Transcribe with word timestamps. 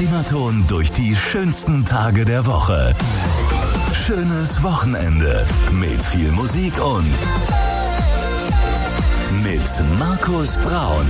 Primaton 0.00 0.64
durch 0.66 0.92
die 0.92 1.14
schönsten 1.14 1.84
Tage 1.84 2.24
der 2.24 2.46
Woche. 2.46 2.94
Schönes 3.92 4.62
Wochenende 4.62 5.46
mit 5.72 6.02
viel 6.02 6.32
Musik 6.32 6.72
und 6.82 7.04
mit 9.50 9.98
Markus 9.98 10.56
Braun. 10.58 11.06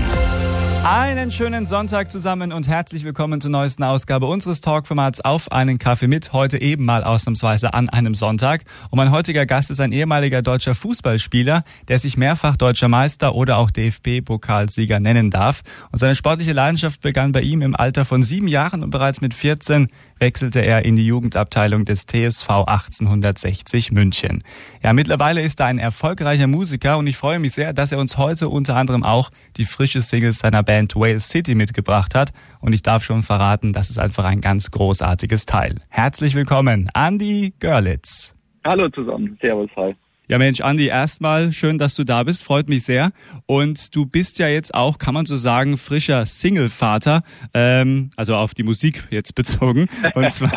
Einen 0.83 1.31
schönen 1.31 1.67
Sonntag 1.67 2.11
zusammen 2.11 2.53
und 2.53 2.67
herzlich 2.67 3.05
willkommen 3.05 3.43
zur 3.43 3.51
neuesten 3.51 3.85
Ausgabe 3.85 4.25
unseres 4.25 4.63
Talkformats 4.63 5.21
auf 5.21 5.53
einen 5.53 5.77
Kaffee 5.77 6.07
mit. 6.07 6.33
Heute 6.33 6.59
eben 6.59 6.87
mal 6.87 7.05
ausnahmsweise 7.05 7.75
an 7.75 7.91
einem 7.91 8.15
Sonntag. 8.15 8.63
Und 8.89 8.97
mein 8.97 9.11
heutiger 9.11 9.45
Gast 9.45 9.71
ist 9.71 9.81
ein 9.81 9.93
ehemaliger 9.93 10.41
deutscher 10.41 10.75
Fußballspieler, 10.75 11.65
der 11.89 11.99
sich 11.99 12.17
mehrfach 12.17 12.57
deutscher 12.57 12.89
Meister 12.89 13.35
oder 13.35 13.59
auch 13.59 13.71
DFB-Pokalsieger 13.71 15.01
nennen 15.01 15.31
darf. 15.31 15.61
Und 15.93 15.99
seine 15.99 16.15
sportliche 16.15 16.55
Leidenschaft 16.55 17.03
begann 17.03 17.33
bei 17.33 17.43
ihm 17.43 17.61
im 17.61 17.77
Alter 17.77 18.07
von 18.07 18.23
sieben 18.23 18.49
Jahren 18.49 18.83
und 18.83 18.89
bereits 18.89 19.21
mit 19.21 19.35
14 19.35 19.89
wechselte 20.19 20.61
er 20.61 20.85
in 20.85 20.97
die 20.97 21.07
Jugendabteilung 21.07 21.85
des 21.85 22.07
TSV 22.07 22.49
1860 22.67 23.93
München. 23.93 24.43
Ja, 24.83 24.93
mittlerweile 24.93 25.43
ist 25.43 25.61
er 25.61 25.67
ein 25.67 25.79
erfolgreicher 25.79 26.47
Musiker 26.47 26.99
und 26.99 27.07
ich 27.07 27.17
freue 27.17 27.39
mich 27.39 27.53
sehr, 27.53 27.73
dass 27.73 27.93
er 27.93 27.99
uns 27.99 28.17
heute 28.17 28.30
unter 28.49 28.77
anderem 28.77 29.03
auch 29.03 29.31
die 29.57 29.65
frische 29.65 30.01
Single 30.01 30.33
seiner 30.33 30.63
Band 30.63 30.97
Wales 30.97 31.29
City 31.29 31.55
mitgebracht 31.55 32.15
hat. 32.15 32.31
Und 32.61 32.73
ich 32.73 32.83
darf 32.83 33.05
schon 33.05 33.23
verraten, 33.23 33.73
das 33.73 33.91
ist 33.91 33.99
einfach 33.99 34.25
ein 34.25 34.41
ganz 34.41 34.71
großartiges 34.71 35.47
Teil. 35.47 35.77
Herzlich 35.89 36.35
willkommen, 36.35 36.89
Andy 36.95 37.53
Görlitz. 37.59 38.35
Hallo 38.65 38.89
zusammen, 38.91 39.39
Servus, 39.41 39.71
hi. 39.77 39.95
Ja 40.31 40.39
Mensch, 40.39 40.61
Andi, 40.61 40.87
erstmal 40.87 41.53
schön, 41.53 41.77
dass 41.77 41.97
du 41.97 42.05
da 42.05 42.23
bist, 42.23 42.45
freut 42.45 42.69
mich 42.69 42.85
sehr. 42.85 43.11
Und 43.47 43.97
du 43.97 44.07
bist 44.07 44.39
ja 44.39 44.47
jetzt 44.47 44.75
auch, 44.75 44.99
kann 44.99 45.13
man 45.13 45.27
so 45.27 45.35
sagen, 45.35 45.77
frischer 45.77 46.25
Single-Vater, 46.25 47.23
ähm, 47.53 48.13
also 48.15 48.37
auf 48.37 48.55
die 48.55 48.63
Musik 48.63 49.09
jetzt 49.11 49.35
bezogen. 49.35 49.89
Und 50.15 50.33
zwar, 50.33 50.57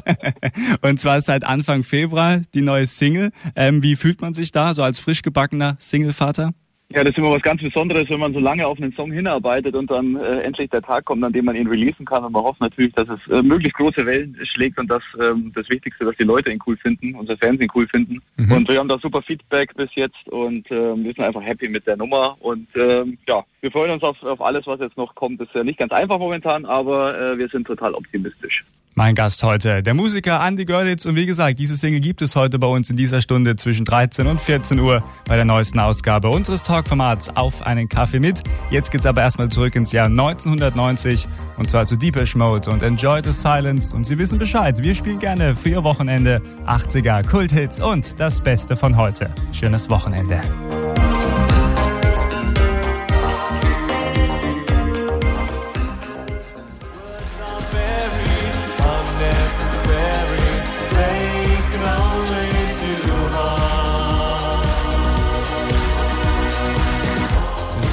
und 0.82 1.00
zwar 1.00 1.20
seit 1.24 1.44
Anfang 1.44 1.82
Februar 1.82 2.42
die 2.54 2.62
neue 2.62 2.86
Single. 2.86 3.32
Ähm, 3.56 3.82
wie 3.82 3.96
fühlt 3.96 4.22
man 4.22 4.36
sich 4.36 4.52
da, 4.52 4.76
so 4.76 4.84
als 4.84 5.00
frisch 5.00 5.24
gebackener 5.24 5.76
Single-Vater? 5.80 6.54
Ja, 6.90 7.04
das 7.04 7.12
ist 7.12 7.18
immer 7.18 7.32
was 7.32 7.42
ganz 7.42 7.62
Besonderes, 7.62 8.10
wenn 8.10 8.20
man 8.20 8.34
so 8.34 8.40
lange 8.40 8.68
auf 8.68 8.78
einen 8.78 8.94
Song 8.94 9.12
hinarbeitet 9.12 9.76
und 9.76 9.90
dann 9.90 10.16
äh, 10.16 10.42
endlich 10.42 10.70
der 10.70 10.82
Tag 10.82 11.06
kommt, 11.06 11.24
an 11.24 11.34
dem 11.34 11.46
man 11.46 11.56
ihn 11.56 11.68
releasen 11.68 12.06
kann. 12.06 12.24
Und 12.24 12.34
man 12.34 12.44
hofft 12.44 12.62
natürlich, 12.62 12.94
dass 12.94 13.08
es 13.10 13.20
äh, 13.32 13.42
möglichst 13.42 13.78
große 13.78 14.06
Wellen 14.06 14.38
schlägt 14.44 14.78
und 14.78 14.88
das 14.92 15.02
ähm, 15.20 15.52
das 15.56 15.68
Wichtigste, 15.70 16.06
dass 16.06 16.16
die 16.18 16.24
Leute 16.24 16.52
ihn 16.52 16.60
cool 16.68 16.78
finden, 16.78 17.16
unsere 17.16 17.38
Fans 17.38 17.60
ihn 17.62 17.72
cool 17.74 17.88
finden. 17.88 18.22
Mhm. 18.38 18.52
Und 18.52 18.70
wir 18.70 18.78
haben 18.78 18.90
da 18.90 19.00
super 19.00 19.24
Feedback 19.24 19.74
bis 19.76 19.90
jetzt 19.96 20.28
und 20.28 20.70
ähm, 20.70 21.04
wir 21.04 21.14
sind 21.14 21.22
einfach 21.22 21.42
happy 21.42 21.68
mit 21.68 21.88
der 21.88 21.98
Nummer. 21.98 22.38
Und 22.42 22.68
ähm, 22.76 23.18
ja, 23.28 23.44
wir 23.64 23.72
freuen 23.72 23.92
uns 23.92 24.04
auf, 24.04 24.22
auf 24.24 24.42
alles, 24.42 24.68
was 24.68 24.82
jetzt 24.82 24.98
noch 24.98 25.16
kommt. 25.16 25.40
Das 25.40 25.48
ist 25.48 25.56
ja 25.56 25.64
nicht 25.64 25.80
ganz 25.80 25.94
einfach 25.94 26.20
momentan, 26.20 26.66
aber 26.66 27.18
äh, 27.18 27.38
wir 27.38 27.48
sind 27.48 27.66
total 27.66 27.94
optimistisch. 27.94 28.66
Mein 28.94 29.16
Gast 29.16 29.42
heute, 29.42 29.82
der 29.82 29.94
Musiker 29.94 30.46
Andy 30.46 30.66
Görlitz. 30.66 31.06
Und 31.06 31.16
wie 31.16 31.26
gesagt, 31.26 31.58
diese 31.58 31.78
Single 31.78 32.02
gibt 32.02 32.22
es 32.22 32.36
heute 32.36 32.60
bei 32.60 32.68
uns 32.68 32.90
in 32.90 32.98
dieser 32.98 33.22
Stunde 33.22 33.56
zwischen 33.56 33.86
13 33.86 34.28
und 34.28 34.40
14 34.40 34.80
Uhr 34.80 35.02
bei 35.28 35.38
der 35.38 35.46
neuesten 35.46 35.80
Ausgabe 35.80 36.30
unseres 36.30 36.62
Talkformats 36.62 37.36
Auf 37.36 37.66
einen 37.66 37.88
Kaffee 37.88 38.20
mit. 38.20 38.44
Jetzt 38.70 38.92
geht's 38.92 39.06
aber 39.06 39.22
erstmal 39.22 39.48
zurück 39.48 39.76
ins 39.76 39.94
Jahr 39.94 40.08
1990 40.08 41.26
und 41.58 41.70
zwar 41.70 41.88
zu 41.88 41.96
Deepish 41.96 42.36
Mode 42.36 42.70
und 42.70 42.84
Enjoy 42.84 43.22
the 43.24 43.32
Silence. 43.32 43.96
Und 43.96 44.06
Sie 44.06 44.18
wissen 44.18 44.38
Bescheid, 44.38 44.84
wir 44.84 44.94
spielen 44.94 45.20
gerne 45.20 45.56
für 45.56 45.70
Ihr 45.70 45.84
Wochenende 45.86 46.42
80er 46.68 47.26
Kulthits 47.26 47.80
und 47.82 48.20
das 48.20 48.42
Beste 48.42 48.76
von 48.76 48.98
heute. 48.98 49.34
Schönes 49.54 49.90
Wochenende. 49.90 50.42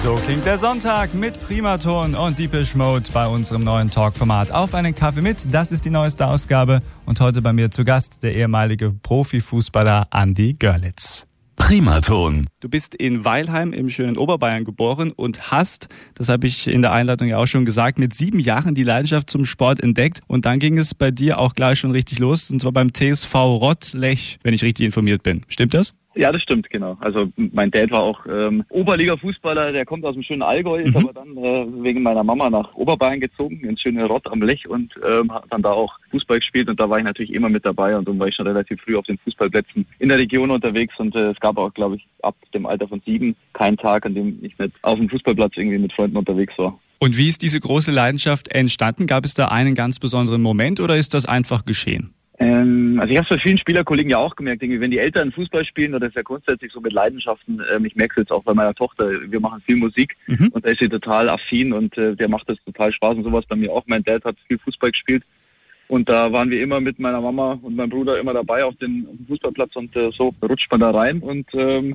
So 0.02 0.14
klingt 0.14 0.46
der 0.46 0.56
Sonntag 0.56 1.12
mit 1.12 1.38
Primaton 1.46 2.14
und 2.14 2.38
Deepish 2.38 2.74
Mode 2.74 3.10
bei 3.12 3.26
unserem 3.26 3.64
neuen 3.64 3.90
Talkformat 3.90 4.50
Auf 4.50 4.74
einen 4.74 4.94
Kaffee 4.94 5.20
mit. 5.20 5.52
Das 5.52 5.72
ist 5.72 5.84
die 5.84 5.90
neueste 5.90 6.26
Ausgabe 6.26 6.80
und 7.04 7.20
heute 7.20 7.42
bei 7.42 7.52
mir 7.52 7.70
zu 7.70 7.84
Gast 7.84 8.22
der 8.22 8.34
ehemalige 8.34 8.92
Profifußballer 8.92 10.08
Andy 10.10 10.54
Görlitz. 10.58 11.26
Primaton. 11.56 12.46
Du 12.60 12.70
bist 12.70 12.94
in 12.94 13.26
Weilheim 13.26 13.74
im 13.74 13.90
schönen 13.90 14.16
Oberbayern 14.16 14.64
geboren 14.64 15.12
und 15.12 15.50
hast, 15.50 15.88
das 16.14 16.30
habe 16.30 16.46
ich 16.46 16.66
in 16.66 16.80
der 16.80 16.92
Einleitung 16.92 17.28
ja 17.28 17.36
auch 17.36 17.46
schon 17.46 17.66
gesagt, 17.66 17.98
mit 17.98 18.14
sieben 18.14 18.40
Jahren 18.40 18.74
die 18.74 18.84
Leidenschaft 18.84 19.28
zum 19.28 19.44
Sport 19.44 19.82
entdeckt 19.82 20.22
und 20.26 20.46
dann 20.46 20.60
ging 20.60 20.78
es 20.78 20.94
bei 20.94 21.10
dir 21.10 21.38
auch 21.38 21.52
gleich 21.52 21.78
schon 21.78 21.90
richtig 21.90 22.18
los 22.18 22.50
und 22.50 22.62
zwar 22.62 22.72
beim 22.72 22.94
TSV 22.94 23.34
Rottlech, 23.34 24.38
wenn 24.42 24.54
ich 24.54 24.62
richtig 24.64 24.86
informiert 24.86 25.22
bin. 25.22 25.42
Stimmt 25.48 25.74
das? 25.74 25.92
Ja, 26.20 26.30
das 26.30 26.42
stimmt, 26.42 26.68
genau. 26.68 26.98
Also 27.00 27.32
mein 27.36 27.70
Dad 27.70 27.90
war 27.92 28.02
auch 28.02 28.26
ähm, 28.26 28.62
Oberliga-Fußballer, 28.68 29.72
der 29.72 29.86
kommt 29.86 30.04
aus 30.04 30.12
dem 30.12 30.22
schönen 30.22 30.42
Allgäu, 30.42 30.82
ist 30.82 30.94
mhm. 30.94 31.08
aber 31.08 31.14
dann 31.14 31.34
äh, 31.38 31.66
wegen 31.82 32.02
meiner 32.02 32.22
Mama 32.22 32.50
nach 32.50 32.74
Oberbayern 32.74 33.20
gezogen, 33.20 33.60
ins 33.60 33.80
schöne 33.80 34.04
Rott 34.04 34.26
am 34.30 34.42
Lech 34.42 34.68
und 34.68 35.00
ähm, 35.02 35.32
hat 35.32 35.44
dann 35.48 35.62
da 35.62 35.70
auch 35.70 35.98
Fußball 36.10 36.36
gespielt 36.36 36.68
und 36.68 36.78
da 36.78 36.90
war 36.90 36.98
ich 36.98 37.04
natürlich 37.04 37.32
immer 37.32 37.48
mit 37.48 37.64
dabei 37.64 37.96
und 37.96 38.06
dann 38.06 38.18
war 38.18 38.28
ich 38.28 38.34
schon 38.34 38.46
relativ 38.46 38.82
früh 38.82 38.98
auf 38.98 39.06
den 39.06 39.16
Fußballplätzen 39.16 39.86
in 39.98 40.10
der 40.10 40.18
Region 40.18 40.50
unterwegs 40.50 40.92
und 40.98 41.16
äh, 41.16 41.30
es 41.30 41.40
gab 41.40 41.56
auch, 41.56 41.72
glaube 41.72 41.96
ich, 41.96 42.06
ab 42.20 42.36
dem 42.52 42.66
Alter 42.66 42.86
von 42.86 43.00
sieben 43.06 43.34
keinen 43.54 43.78
Tag, 43.78 44.04
an 44.04 44.14
dem 44.14 44.40
ich 44.42 44.58
nicht 44.58 44.74
auf 44.82 44.98
dem 44.98 45.08
Fußballplatz 45.08 45.56
irgendwie 45.56 45.78
mit 45.78 45.94
Freunden 45.94 46.18
unterwegs 46.18 46.52
war. 46.58 46.78
Und 46.98 47.16
wie 47.16 47.30
ist 47.30 47.40
diese 47.40 47.60
große 47.60 47.92
Leidenschaft 47.92 48.48
entstanden? 48.48 49.06
Gab 49.06 49.24
es 49.24 49.32
da 49.32 49.46
einen 49.46 49.74
ganz 49.74 49.98
besonderen 49.98 50.42
Moment 50.42 50.80
oder 50.80 50.98
ist 50.98 51.14
das 51.14 51.24
einfach 51.24 51.64
geschehen? 51.64 52.12
Ähm, 52.40 52.98
also 52.98 53.12
ich 53.12 53.18
habe 53.18 53.24
es 53.24 53.28
bei 53.28 53.38
vielen 53.38 53.58
Spielerkollegen 53.58 54.10
ja 54.10 54.16
auch 54.16 54.34
gemerkt, 54.34 54.62
irgendwie, 54.62 54.80
wenn 54.80 54.90
die 54.90 54.98
Eltern 54.98 55.30
Fußball 55.30 55.62
spielen, 55.66 55.90
oder 55.90 56.00
das 56.00 56.08
ist 56.10 56.16
ja 56.16 56.22
grundsätzlich 56.22 56.72
so 56.72 56.80
mit 56.80 56.94
Leidenschaften, 56.94 57.60
ähm, 57.70 57.84
ich 57.84 57.94
merke 57.94 58.14
es 58.14 58.24
jetzt 58.24 58.32
auch 58.32 58.42
bei 58.42 58.54
meiner 58.54 58.74
Tochter, 58.74 59.10
wir 59.10 59.40
machen 59.40 59.62
viel 59.66 59.76
Musik 59.76 60.16
mhm. 60.26 60.48
und 60.48 60.64
da 60.64 60.70
ist 60.70 60.80
sie 60.80 60.88
total 60.88 61.28
affin 61.28 61.74
und 61.74 61.98
äh, 61.98 62.16
der 62.16 62.28
macht 62.30 62.48
das 62.48 62.56
total 62.64 62.92
Spaß 62.92 63.18
und 63.18 63.24
sowas 63.24 63.44
bei 63.46 63.56
mir 63.56 63.70
auch. 63.70 63.82
Mein 63.86 64.02
Dad 64.04 64.24
hat 64.24 64.36
viel 64.48 64.58
Fußball 64.58 64.90
gespielt 64.90 65.22
und 65.88 66.08
da 66.08 66.32
waren 66.32 66.48
wir 66.48 66.62
immer 66.62 66.80
mit 66.80 66.98
meiner 66.98 67.20
Mama 67.20 67.58
und 67.60 67.76
meinem 67.76 67.90
Bruder 67.90 68.18
immer 68.18 68.32
dabei 68.32 68.64
auf, 68.64 68.74
den, 68.76 69.06
auf 69.10 69.16
dem 69.18 69.26
Fußballplatz 69.26 69.76
und 69.76 69.94
äh, 69.94 70.10
so 70.10 70.34
rutscht 70.42 70.70
man 70.70 70.80
da 70.80 70.92
rein 70.92 71.20
und 71.20 71.46
ähm, 71.52 71.94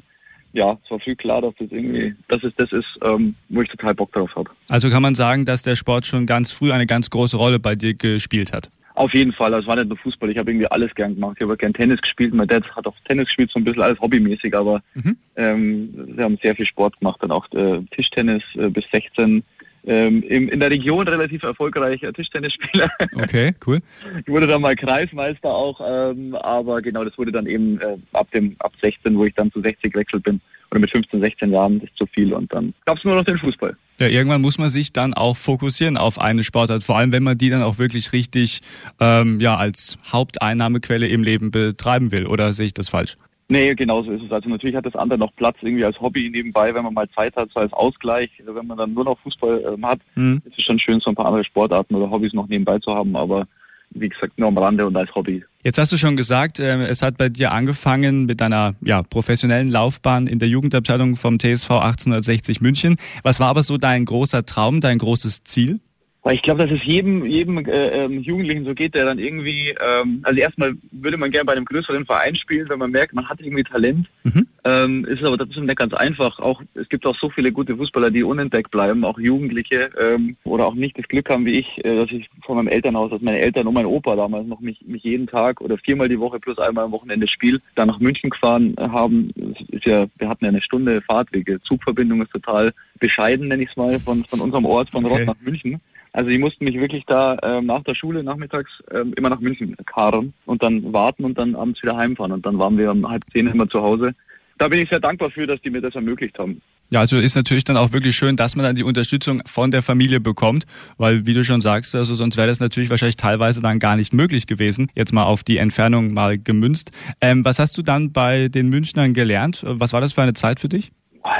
ja, 0.54 0.78
es 0.86 0.92
war 0.92 1.00
viel 1.00 1.16
klar, 1.16 1.42
dass 1.42 1.56
das 1.58 1.72
irgendwie, 1.72 2.16
dass 2.28 2.44
es 2.44 2.54
das 2.56 2.72
ist, 2.72 3.00
ähm, 3.02 3.34
wo 3.50 3.64
ich 3.64 3.70
total 3.70 3.96
Bock 3.96 4.12
drauf 4.14 4.36
habe. 4.36 4.52
Also 4.70 4.92
kann 4.92 5.02
man 5.02 5.16
sagen, 5.16 5.44
dass 5.46 5.64
der 5.64 5.76
Sport 5.76 6.06
schon 6.06 6.28
ganz 6.28 6.52
früh 6.52 6.72
eine 6.72 6.86
ganz 6.86 7.10
große 7.10 7.36
Rolle 7.36 7.60
bei 7.60 7.76
dir 7.76 7.96
gespielt 7.96 8.54
hat? 8.54 8.70
Auf 8.96 9.14
jeden 9.14 9.34
Fall, 9.34 9.52
das 9.52 9.68
war 9.68 9.76
nicht 9.76 9.90
nur 9.90 9.98
Fußball, 9.98 10.30
ich 10.30 10.38
habe 10.38 10.52
irgendwie 10.52 10.68
alles 10.68 10.96
gern 10.96 11.16
gemacht. 11.16 11.36
Ich 11.38 11.44
habe 11.44 11.58
gern 11.58 11.74
Tennis 11.74 12.02
gespielt, 12.02 12.34
mein 12.34 12.48
Dad 12.48 12.64
hat 12.76 12.88
auch 12.88 12.96
Tennis 13.06 13.26
gespielt, 13.26 13.52
so 13.52 13.60
ein 13.60 13.66
bisschen 13.66 13.82
alles 13.82 14.00
hobbymäßig, 14.00 14.56
aber 14.56 14.82
mhm. 14.94 15.18
ähm, 15.36 15.90
wir 16.16 16.24
haben 16.24 16.40
sehr 16.42 16.56
viel 16.56 16.66
Sport 16.66 16.98
gemacht, 17.00 17.22
dann 17.22 17.32
auch 17.32 17.46
äh, 17.52 17.82
Tischtennis 17.92 18.44
äh, 18.56 18.70
bis 18.70 18.86
16. 18.92 19.44
Ähm, 19.88 20.24
im, 20.24 20.50
in 20.50 20.60
der 20.60 20.72
Region 20.72 21.08
relativ 21.08 21.44
erfolgreicher 21.44 22.12
Tischtennisspieler. 22.12 22.90
Okay, 23.16 23.54
cool. 23.66 23.80
Ich 24.20 24.28
wurde 24.28 24.48
dann 24.48 24.62
mal 24.62 24.76
Kreismeister 24.76 25.50
auch, 25.50 25.80
ähm, 25.86 26.36
aber 26.36 26.82
genau, 26.82 27.04
das 27.04 27.18
wurde 27.18 27.32
dann 27.32 27.46
eben 27.46 27.80
äh, 27.80 27.98
ab 28.14 28.30
dem 28.32 28.56
ab 28.60 28.74
16, 28.82 29.18
wo 29.18 29.26
ich 29.26 29.34
dann 29.36 29.52
zu 29.52 29.62
60 29.62 29.94
gewechselt 29.94 30.24
bin 30.24 30.42
oder 30.72 30.80
mit 30.80 30.92
15, 30.92 31.22
16 31.22 31.52
Jahren, 31.52 31.82
ist 31.82 31.96
zu 31.98 32.06
viel 32.08 32.34
und 32.34 32.52
dann 32.54 32.74
gab 32.86 32.98
es 32.98 33.04
nur 33.04 33.16
noch 33.16 33.24
den 33.24 33.38
Fußball. 33.38 33.76
Ja, 34.00 34.08
irgendwann 34.08 34.42
muss 34.42 34.58
man 34.58 34.70
sich 34.70 34.92
dann 34.92 35.14
auch 35.14 35.38
fokussieren 35.38 35.98
auf 35.98 36.20
eine 36.20 36.44
Sportart, 36.44 36.84
vor 36.84 36.98
allem 36.98 37.12
wenn 37.12 37.24
man 37.24 37.38
die 37.38 37.50
dann 37.50 37.62
auch 37.62 37.78
wirklich 37.78 38.12
richtig 38.12 38.62
ähm, 39.00 39.40
ja, 39.40 39.56
als 39.56 39.98
Haupteinnahmequelle 40.12 41.08
im 41.08 41.24
Leben 41.24 41.52
betreiben 41.52 42.12
will. 42.12 42.26
Oder 42.26 42.54
sehe 42.54 42.66
ich 42.68 42.74
das 42.74 42.90
falsch? 42.90 43.18
Nee, 43.48 43.76
genau 43.76 44.02
so 44.02 44.12
ist 44.12 44.24
es. 44.24 44.32
Also 44.32 44.50
natürlich 44.50 44.76
hat 44.76 44.86
das 44.86 44.96
andere 44.96 45.20
noch 45.20 45.36
Platz 45.36 45.58
irgendwie 45.62 45.86
als 45.86 46.00
Hobby 46.02 46.30
nebenbei, 46.30 46.74
wenn 46.74 46.84
man 46.84 46.94
mal 46.94 47.10
Zeit 47.10 47.36
hat, 47.36 47.50
so 47.54 47.60
als 47.60 47.72
Ausgleich. 47.74 48.32
Wenn 48.44 48.66
man 48.66 48.78
dann 48.78 48.94
nur 48.94 49.06
noch 49.06 49.20
Fußball 49.20 49.74
ähm, 49.74 49.86
hat, 49.86 50.00
mhm. 50.16 50.42
ist 50.46 50.58
es 50.58 50.64
schon 50.64 50.80
schön, 50.80 51.00
so 51.00 51.12
ein 51.12 51.16
paar 51.16 51.28
andere 51.28 51.44
Sportarten 51.44 51.96
oder 51.96 52.10
Hobbys 52.10 52.34
noch 52.34 52.48
nebenbei 52.48 52.80
zu 52.80 52.94
haben, 52.94 53.16
aber 53.16 53.48
wie 53.92 54.10
gesagt, 54.10 54.38
nur 54.38 54.48
am 54.48 54.58
Rande 54.58 54.86
und 54.86 54.98
als 54.98 55.14
Hobby. 55.14 55.44
Jetzt 55.64 55.78
hast 55.78 55.92
du 55.92 55.98
schon 55.98 56.18
gesagt, 56.18 56.60
äh, 56.60 56.86
es 56.88 57.02
hat 57.02 57.18
bei 57.18 57.30
dir 57.30 57.52
angefangen 57.52 58.26
mit 58.26 58.42
deiner 58.42 58.76
ja, 58.82 59.04
professionellen 59.04 59.70
Laufbahn 59.70 60.28
in 60.28 60.40
der 60.40 60.50
Jugendabteilung 60.50 61.16
vom 61.16 61.40
TSV 61.40 61.70
1860 61.72 62.62
München. 62.62 62.98
Was 63.24 63.40
war 63.40 63.48
aber 63.48 63.64
so 63.64 63.78
dein 63.78 64.06
großer 64.06 64.46
Traum, 64.46 64.82
dein 64.82 64.98
großes 64.98 65.44
Ziel? 65.44 65.80
Weil 66.26 66.34
ich 66.34 66.42
glaube, 66.42 66.66
dass 66.66 66.72
es 66.72 66.84
jedem, 66.84 67.24
jedem 67.28 67.60
äh, 67.68 68.04
ähm, 68.04 68.20
Jugendlichen 68.20 68.66
so 68.66 68.74
geht, 68.74 68.96
der 68.96 69.06
dann 69.06 69.20
irgendwie, 69.20 69.76
ähm, 69.80 70.22
also 70.24 70.40
erstmal 70.40 70.74
würde 70.92 71.18
man 71.18 71.30
gerne 71.30 71.46
bei 71.46 71.54
einem 71.54 71.66
größeren 71.66 72.04
Verein 72.04 72.34
spielen, 72.34 72.68
wenn 72.68 72.80
man 72.80 72.90
merkt, 72.90 73.14
man 73.14 73.30
hat 73.30 73.40
irgendwie 73.42 73.62
Talent. 73.62 74.08
Mhm. 74.24 74.48
Ähm, 74.64 75.06
ist 75.06 75.24
aber 75.24 75.38
trotzdem 75.38 75.66
nicht 75.66 75.78
ganz 75.78 75.94
einfach. 75.94 76.40
Auch 76.40 76.64
es 76.74 76.90
gibt 76.90 77.06
auch 77.06 77.14
so 77.16 77.30
viele 77.30 77.52
gute 77.52 77.78
Fußballer, 77.78 78.10
die 78.10 78.24
unentdeckt 78.24 78.72
bleiben, 78.72 79.06
auch 79.06 79.20
Jugendliche 79.20 79.92
ähm, 80.00 80.36
oder 80.46 80.66
auch 80.66 80.74
nicht 80.74 80.98
das 80.98 81.08
Glück 81.08 81.30
haben 81.30 81.46
wie 81.46 81.60
ich, 81.60 81.86
äh, 81.86 81.96
dass 81.96 82.12
ich 82.12 82.28
von 82.44 82.56
meinem 82.56 82.70
Elternhaus, 82.70 83.12
dass 83.12 83.22
meine 83.22 83.42
Eltern 83.42 83.68
und 83.68 83.76
mein 83.76 83.86
Opa 83.86 84.16
damals 84.16 84.48
noch 84.48 84.62
mich, 84.62 84.82
mich 84.88 85.04
jeden 85.04 85.28
Tag 85.28 85.62
oder 85.62 85.78
viermal 85.78 86.10
die 86.10 86.20
Woche 86.20 86.40
plus 86.40 86.58
einmal 86.58 86.86
am 86.86 86.92
Wochenende 86.92 87.28
Spiel 87.28 87.62
dann 87.76 87.88
nach 87.88 88.00
München 88.00 88.32
gefahren 88.32 88.74
haben. 88.80 89.30
Ist 89.70 89.86
ja, 89.86 90.08
wir 90.18 90.28
hatten 90.28 90.46
ja 90.46 90.50
eine 90.50 90.64
Stunde 90.64 91.04
Fahrtwege. 91.04 91.62
Zugverbindung 91.62 92.24
ist 92.24 92.32
total 92.32 92.74
bescheiden, 93.00 93.50
nenne 93.50 93.62
ich 93.62 93.70
es 93.70 93.78
mal, 93.78 94.00
von, 94.00 94.26
von 94.26 94.40
unserem 94.40 94.66
Ort, 94.66 94.90
von 94.90 95.06
okay. 95.06 95.20
Rott 95.20 95.28
nach 95.28 95.42
München 95.44 95.80
Also 96.16 96.30
die 96.30 96.38
mussten 96.38 96.64
mich 96.64 96.80
wirklich 96.80 97.04
da 97.08 97.38
ähm, 97.44 97.66
nach 97.66 97.84
der 97.84 97.94
Schule 97.94 98.24
nachmittags 98.24 98.72
ähm, 98.90 99.14
immer 99.18 99.30
nach 99.30 99.42
München 99.42 99.76
karren 99.86 100.34
und 100.46 100.64
dann 100.64 100.94
warten 100.94 101.26
und 101.26 101.38
dann 101.38 101.56
abends 101.56 101.84
wieder 101.84 101.98
heimfahren. 101.98 102.32
Und 102.32 102.46
dann 102.46 102.58
waren 102.58 102.78
wir 102.78 102.90
um 102.90 103.06
halb 103.10 103.24
zehn 103.34 103.48
immer 103.48 103.68
zu 103.68 103.82
Hause. 103.82 104.16
Da 104.58 104.70
bin 104.70 104.80
ich 104.80 104.90
sehr 104.90 105.02
dankbar 105.02 105.30
für, 105.30 105.46
dass 105.46 105.62
die 105.62 105.70
mir 105.70 105.82
das 105.82 105.94
ermöglicht 105.94 106.40
haben. 106.40 106.62
Ja, 106.90 107.02
also 107.02 107.18
ist 107.18 107.36
natürlich 107.36 107.66
dann 107.66 107.76
auch 107.76 107.92
wirklich 107.92 108.16
schön, 108.16 108.38
dass 108.38 108.56
man 108.56 108.64
dann 108.64 108.78
die 108.78 108.84
Unterstützung 108.84 109.42
von 109.46 109.72
der 109.72 109.82
Familie 109.82 110.22
bekommt, 110.22 110.66
weil 110.98 111.26
wie 111.26 111.34
du 111.34 111.44
schon 111.44 111.60
sagst, 111.60 111.94
also 111.96 112.14
sonst 112.14 112.38
wäre 112.38 112.48
das 112.48 112.62
natürlich 112.62 112.90
wahrscheinlich 112.90 113.18
teilweise 113.18 113.62
dann 113.62 113.80
gar 113.80 113.98
nicht 113.98 114.14
möglich 114.14 114.48
gewesen. 114.48 114.90
Jetzt 114.96 115.12
mal 115.12 115.24
auf 115.24 115.44
die 115.44 115.58
Entfernung 115.58 116.14
mal 116.14 116.38
gemünzt. 116.38 116.92
Ähm, 117.20 117.44
was 117.44 117.60
hast 117.60 117.78
du 117.78 117.82
dann 117.82 118.14
bei 118.14 118.48
den 118.48 118.70
Münchnern 118.70 119.14
gelernt? 119.14 119.64
Was 119.68 119.92
war 119.92 120.00
das 120.00 120.14
für 120.14 120.22
eine 120.22 120.34
Zeit 120.34 120.62
für 120.62 120.70
dich? 120.70 120.94